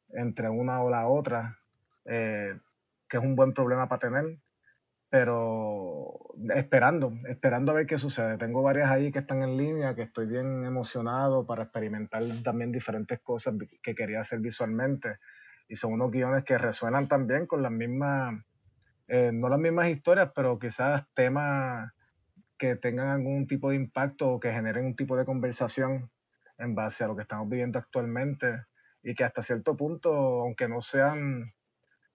entre 0.09 0.49
una 0.49 0.81
o 0.81 0.89
la 0.89 1.07
otra, 1.07 1.57
eh, 2.05 2.57
que 3.07 3.17
es 3.17 3.23
un 3.23 3.35
buen 3.35 3.53
problema 3.53 3.87
para 3.87 3.99
tener, 3.99 4.37
pero 5.09 5.90
esperando, 6.55 7.13
esperando 7.27 7.71
a 7.71 7.75
ver 7.75 7.85
qué 7.85 7.97
sucede. 7.97 8.37
Tengo 8.37 8.61
varias 8.61 8.89
ahí 8.89 9.11
que 9.11 9.19
están 9.19 9.43
en 9.43 9.57
línea, 9.57 9.95
que 9.95 10.03
estoy 10.03 10.27
bien 10.27 10.65
emocionado 10.65 11.45
para 11.45 11.63
experimentar 11.63 12.23
también 12.43 12.71
diferentes 12.71 13.19
cosas 13.19 13.55
que 13.81 13.95
quería 13.95 14.21
hacer 14.21 14.39
visualmente. 14.39 15.17
Y 15.67 15.75
son 15.75 15.93
unos 15.93 16.11
guiones 16.11 16.43
que 16.43 16.57
resuenan 16.57 17.07
también 17.07 17.47
con 17.47 17.61
las 17.61 17.71
mismas, 17.71 18.35
eh, 19.07 19.31
no 19.33 19.49
las 19.49 19.59
mismas 19.59 19.89
historias, 19.89 20.31
pero 20.35 20.59
quizás 20.59 21.05
temas 21.13 21.91
que 22.57 22.75
tengan 22.75 23.09
algún 23.09 23.47
tipo 23.47 23.69
de 23.69 23.75
impacto 23.75 24.29
o 24.29 24.39
que 24.39 24.51
generen 24.51 24.85
un 24.85 24.95
tipo 24.95 25.17
de 25.17 25.25
conversación 25.25 26.11
en 26.57 26.75
base 26.75 27.03
a 27.03 27.07
lo 27.07 27.15
que 27.15 27.23
estamos 27.23 27.49
viviendo 27.49 27.79
actualmente 27.79 28.65
y 29.03 29.15
que 29.15 29.23
hasta 29.23 29.41
cierto 29.41 29.75
punto, 29.75 30.11
aunque 30.41 30.67
no 30.67 30.81
sean, 30.81 31.53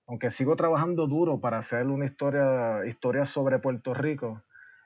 aunque 0.06 0.30
sigo 0.30 0.56
trabajando 0.56 1.06
duro 1.06 1.40
para 1.40 1.58
hacer 1.58 1.86
una 1.86 2.04
historia, 2.04 2.86
historia 2.86 3.24
sobre 3.26 3.58
Puerto 3.58 3.94
Rico, 3.94 4.42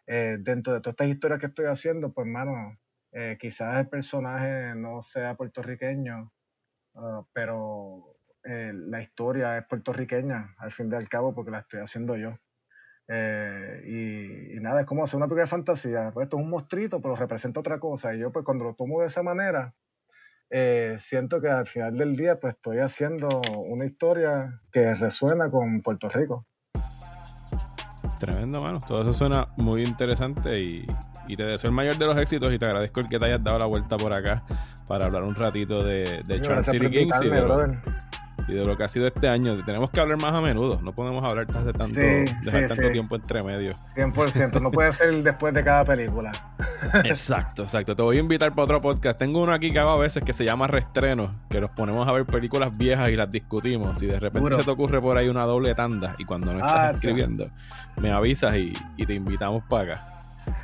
eh, 0.07 0.39
dentro 0.41 0.73
de 0.75 0.81
todas 0.81 0.95
estas 0.95 1.09
historias 1.09 1.41
que 1.41 1.47
estoy 1.47 1.66
haciendo, 1.66 2.12
pues 2.12 2.27
hermano, 2.27 2.79
eh, 3.12 3.37
quizás 3.41 3.79
el 3.79 3.89
personaje 3.89 4.75
no 4.75 5.01
sea 5.01 5.37
puertorriqueño, 5.37 6.33
ah, 6.95 7.25
pero 7.33 8.16
eh, 8.45 8.73
la 8.75 9.01
historia 9.01 9.59
es 9.59 9.66
puertorriqueña 9.66 10.55
al 10.59 10.73
fin 10.73 10.91
y 10.91 10.95
al 10.95 11.09
cabo 11.09 11.35
porque 11.35 11.51
la 11.51 11.61
estoy 11.61 11.81
haciendo 11.81 12.16
yo. 12.16 12.39
Eh, 13.12 14.53
y, 14.57 14.61
nada, 14.61 14.83
es 14.83 14.87
como 14.87 15.03
hacer 15.03 15.16
una 15.16 15.27
película 15.27 15.45
de 15.45 15.51
fantasía. 15.51 16.11
Pues 16.14 16.25
esto 16.27 16.37
es 16.39 16.43
un 16.45 16.51
monstruito, 16.51 17.01
pero 17.01 17.16
representa 17.16 17.61
otra 17.61 17.81
cosa. 17.81 18.14
Y 18.14 18.21
yo, 18.21 18.31
pues 18.31 18.45
cuando 18.45 18.64
lo 18.64 18.75
tomo 18.75 19.01
de 19.01 19.07
esa 19.07 19.23
manera, 19.23 19.75
eh, 20.51 20.96
siento 20.98 21.40
que 21.40 21.48
al 21.48 21.66
final 21.66 21.96
del 21.96 22.16
día, 22.16 22.38
pues 22.40 22.55
estoy 22.55 22.78
haciendo 22.78 23.28
una 23.66 23.84
historia 23.86 24.61
que 24.72 24.94
resuena 24.94 25.51
con 25.51 25.80
Puerto 25.80 26.09
Rico. 26.09 26.46
Tremendo, 28.18 28.61
mano. 28.61 28.80
Todo 28.86 29.03
eso 29.03 29.14
suena 29.14 29.48
muy 29.57 29.82
interesante 29.82 30.61
y, 30.61 30.86
te 31.36 31.44
deseo 31.44 31.70
el 31.70 31.76
mayor 31.76 31.96
de 31.96 32.07
los 32.07 32.16
éxitos 32.16 32.53
y 32.53 32.59
te 32.59 32.66
agradezco 32.66 32.98
el 33.01 33.09
que 33.09 33.18
te 33.20 33.26
hayas 33.26 33.42
dado 33.42 33.61
la 33.61 33.66
vuelta 33.66 33.96
por 33.96 34.12
acá 34.12 34.44
para 34.88 35.07
hablar 35.07 35.22
un 35.22 35.36
ratito 35.36 35.84
de, 35.84 36.20
de 36.26 36.64
City 36.64 36.90
Kings 36.90 37.22
y 37.22 37.28
y 38.51 38.55
de 38.55 38.64
lo 38.64 38.76
que 38.76 38.84
ha 38.84 38.88
sido 38.88 39.07
este 39.07 39.28
año. 39.28 39.62
Tenemos 39.64 39.90
que 39.90 40.01
hablar 40.01 40.18
más 40.18 40.34
a 40.34 40.40
menudo, 40.40 40.80
no 40.82 40.92
podemos 40.92 41.24
hablar 41.24 41.46
hace 41.55 41.72
tanto, 41.72 42.01
dejar 42.01 42.66
tanto 42.68 42.90
tiempo 42.90 43.16
entre 43.16 43.42
medio. 43.42 43.72
100%, 43.96 44.61
no 44.61 44.70
puede 44.70 44.92
ser 44.92 45.22
después 45.22 45.55
de 45.55 45.64
cada 45.64 45.84
película. 45.84 46.32
exacto, 47.05 47.62
exacto. 47.62 47.94
Te 47.94 48.03
voy 48.03 48.16
a 48.16 48.20
invitar 48.20 48.51
para 48.51 48.64
otro 48.64 48.80
podcast. 48.80 49.18
Tengo 49.18 49.42
uno 49.42 49.53
aquí 49.53 49.72
que 49.72 49.78
hago 49.78 49.90
a 49.90 49.98
veces 49.98 50.24
que 50.24 50.32
se 50.32 50.44
llama 50.44 50.66
Restreno, 50.66 51.34
que 51.48 51.61
nos 51.61 51.70
ponemos 51.70 52.07
a 52.07 52.12
ver 52.12 52.26
películas 52.26 52.76
viejas 52.76 53.11
y 53.11 53.16
las 53.16 53.30
discutimos. 53.30 54.03
Y 54.03 54.07
de 54.07 54.18
repente 54.18 54.55
se 54.57 54.64
te 54.64 54.70
ocurre 54.70 55.01
por 55.01 55.16
ahí 55.16 55.28
una 55.28 55.44
doble 55.44 55.74
tanda 55.74 56.14
y 56.18 56.24
cuando 56.24 56.53
no 56.53 56.59
estás 56.59 56.72
ah, 56.72 56.90
escribiendo, 56.92 57.44
me 58.01 58.12
avisas 58.12 58.57
y, 58.57 58.72
te 59.05 59.14
invitamos 59.14 59.62
para 59.68 59.94
acá. 59.94 60.05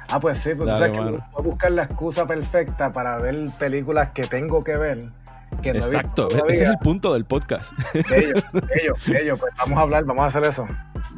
Ah, 0.08 0.20
pues 0.20 0.38
sí, 0.38 0.50
pues 0.56 0.68
sabes 0.68 0.92
que 0.92 1.00
voy 1.00 1.18
a 1.36 1.42
buscar 1.42 1.72
la 1.72 1.84
excusa 1.84 2.26
perfecta 2.26 2.92
para 2.92 3.18
ver 3.18 3.50
películas 3.58 4.10
que 4.12 4.22
tengo 4.22 4.62
que 4.62 4.76
ver 4.76 5.10
Exacto, 5.62 6.28
ese 6.48 6.64
es 6.64 6.70
el 6.70 6.78
punto 6.78 7.12
del 7.12 7.24
podcast. 7.24 7.72
Ellos, 7.94 8.42
ellos, 8.82 9.08
ellos, 9.08 9.40
pues 9.40 9.52
vamos 9.56 9.78
a 9.78 9.82
hablar, 9.82 10.04
vamos 10.04 10.22
a 10.22 10.26
hacer 10.26 10.44
eso. 10.44 10.66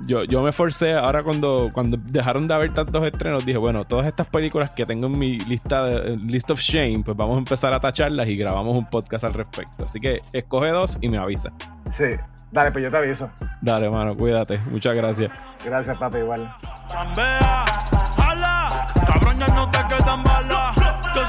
Yo, 0.06 0.24
yo 0.24 0.42
me 0.42 0.52
forcé, 0.52 0.94
ahora 0.94 1.22
cuando, 1.22 1.70
cuando 1.72 1.96
dejaron 1.96 2.46
de 2.46 2.54
haber 2.54 2.72
tantos 2.72 3.04
estrenos, 3.04 3.44
dije, 3.44 3.58
bueno, 3.58 3.84
todas 3.84 4.06
estas 4.06 4.26
películas 4.28 4.70
que 4.70 4.86
tengo 4.86 5.08
en 5.08 5.18
mi 5.18 5.38
lista 5.40 5.82
de, 5.82 6.16
list 6.18 6.50
of 6.50 6.60
shame, 6.60 7.02
pues 7.04 7.16
vamos 7.16 7.36
a 7.36 7.40
empezar 7.40 7.72
a 7.72 7.80
tacharlas 7.80 8.28
y 8.28 8.36
grabamos 8.36 8.76
un 8.76 8.88
podcast 8.88 9.24
al 9.24 9.34
respecto. 9.34 9.84
Así 9.84 9.98
que 9.98 10.22
escoge 10.32 10.70
dos 10.70 10.98
y 11.00 11.08
me 11.08 11.18
avisa. 11.18 11.52
Sí, 11.90 12.16
dale, 12.52 12.70
pues 12.70 12.84
yo 12.84 12.90
te 12.90 12.96
aviso. 12.96 13.30
Dale, 13.60 13.86
hermano, 13.86 14.16
cuídate. 14.16 14.58
Muchas 14.70 14.94
gracias. 14.94 15.32
Gracias, 15.64 15.98
papi, 15.98 16.18
igual. 16.18 16.48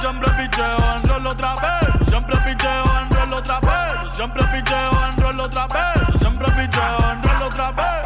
siempre 0.00 0.30
picheo 0.30 0.96
en 0.96 1.08
rol 1.08 1.26
otra 1.26 1.54
vez. 1.56 1.89
Siempre 2.10 2.36
picheo 2.44 2.84
en 3.00 3.10
rol 3.10 3.32
otra 3.32 3.60
vez. 3.60 4.16
siempre 4.16 4.42
picheo 4.52 5.06
en 5.06 5.22
rol 5.22 5.40
otra 5.40 5.66
vez. 5.68 6.20
siempre 6.20 6.46
picheo 6.52 7.12
en 7.12 7.22
rol 7.22 7.42
otra 7.42 7.70
vez. 7.72 8.00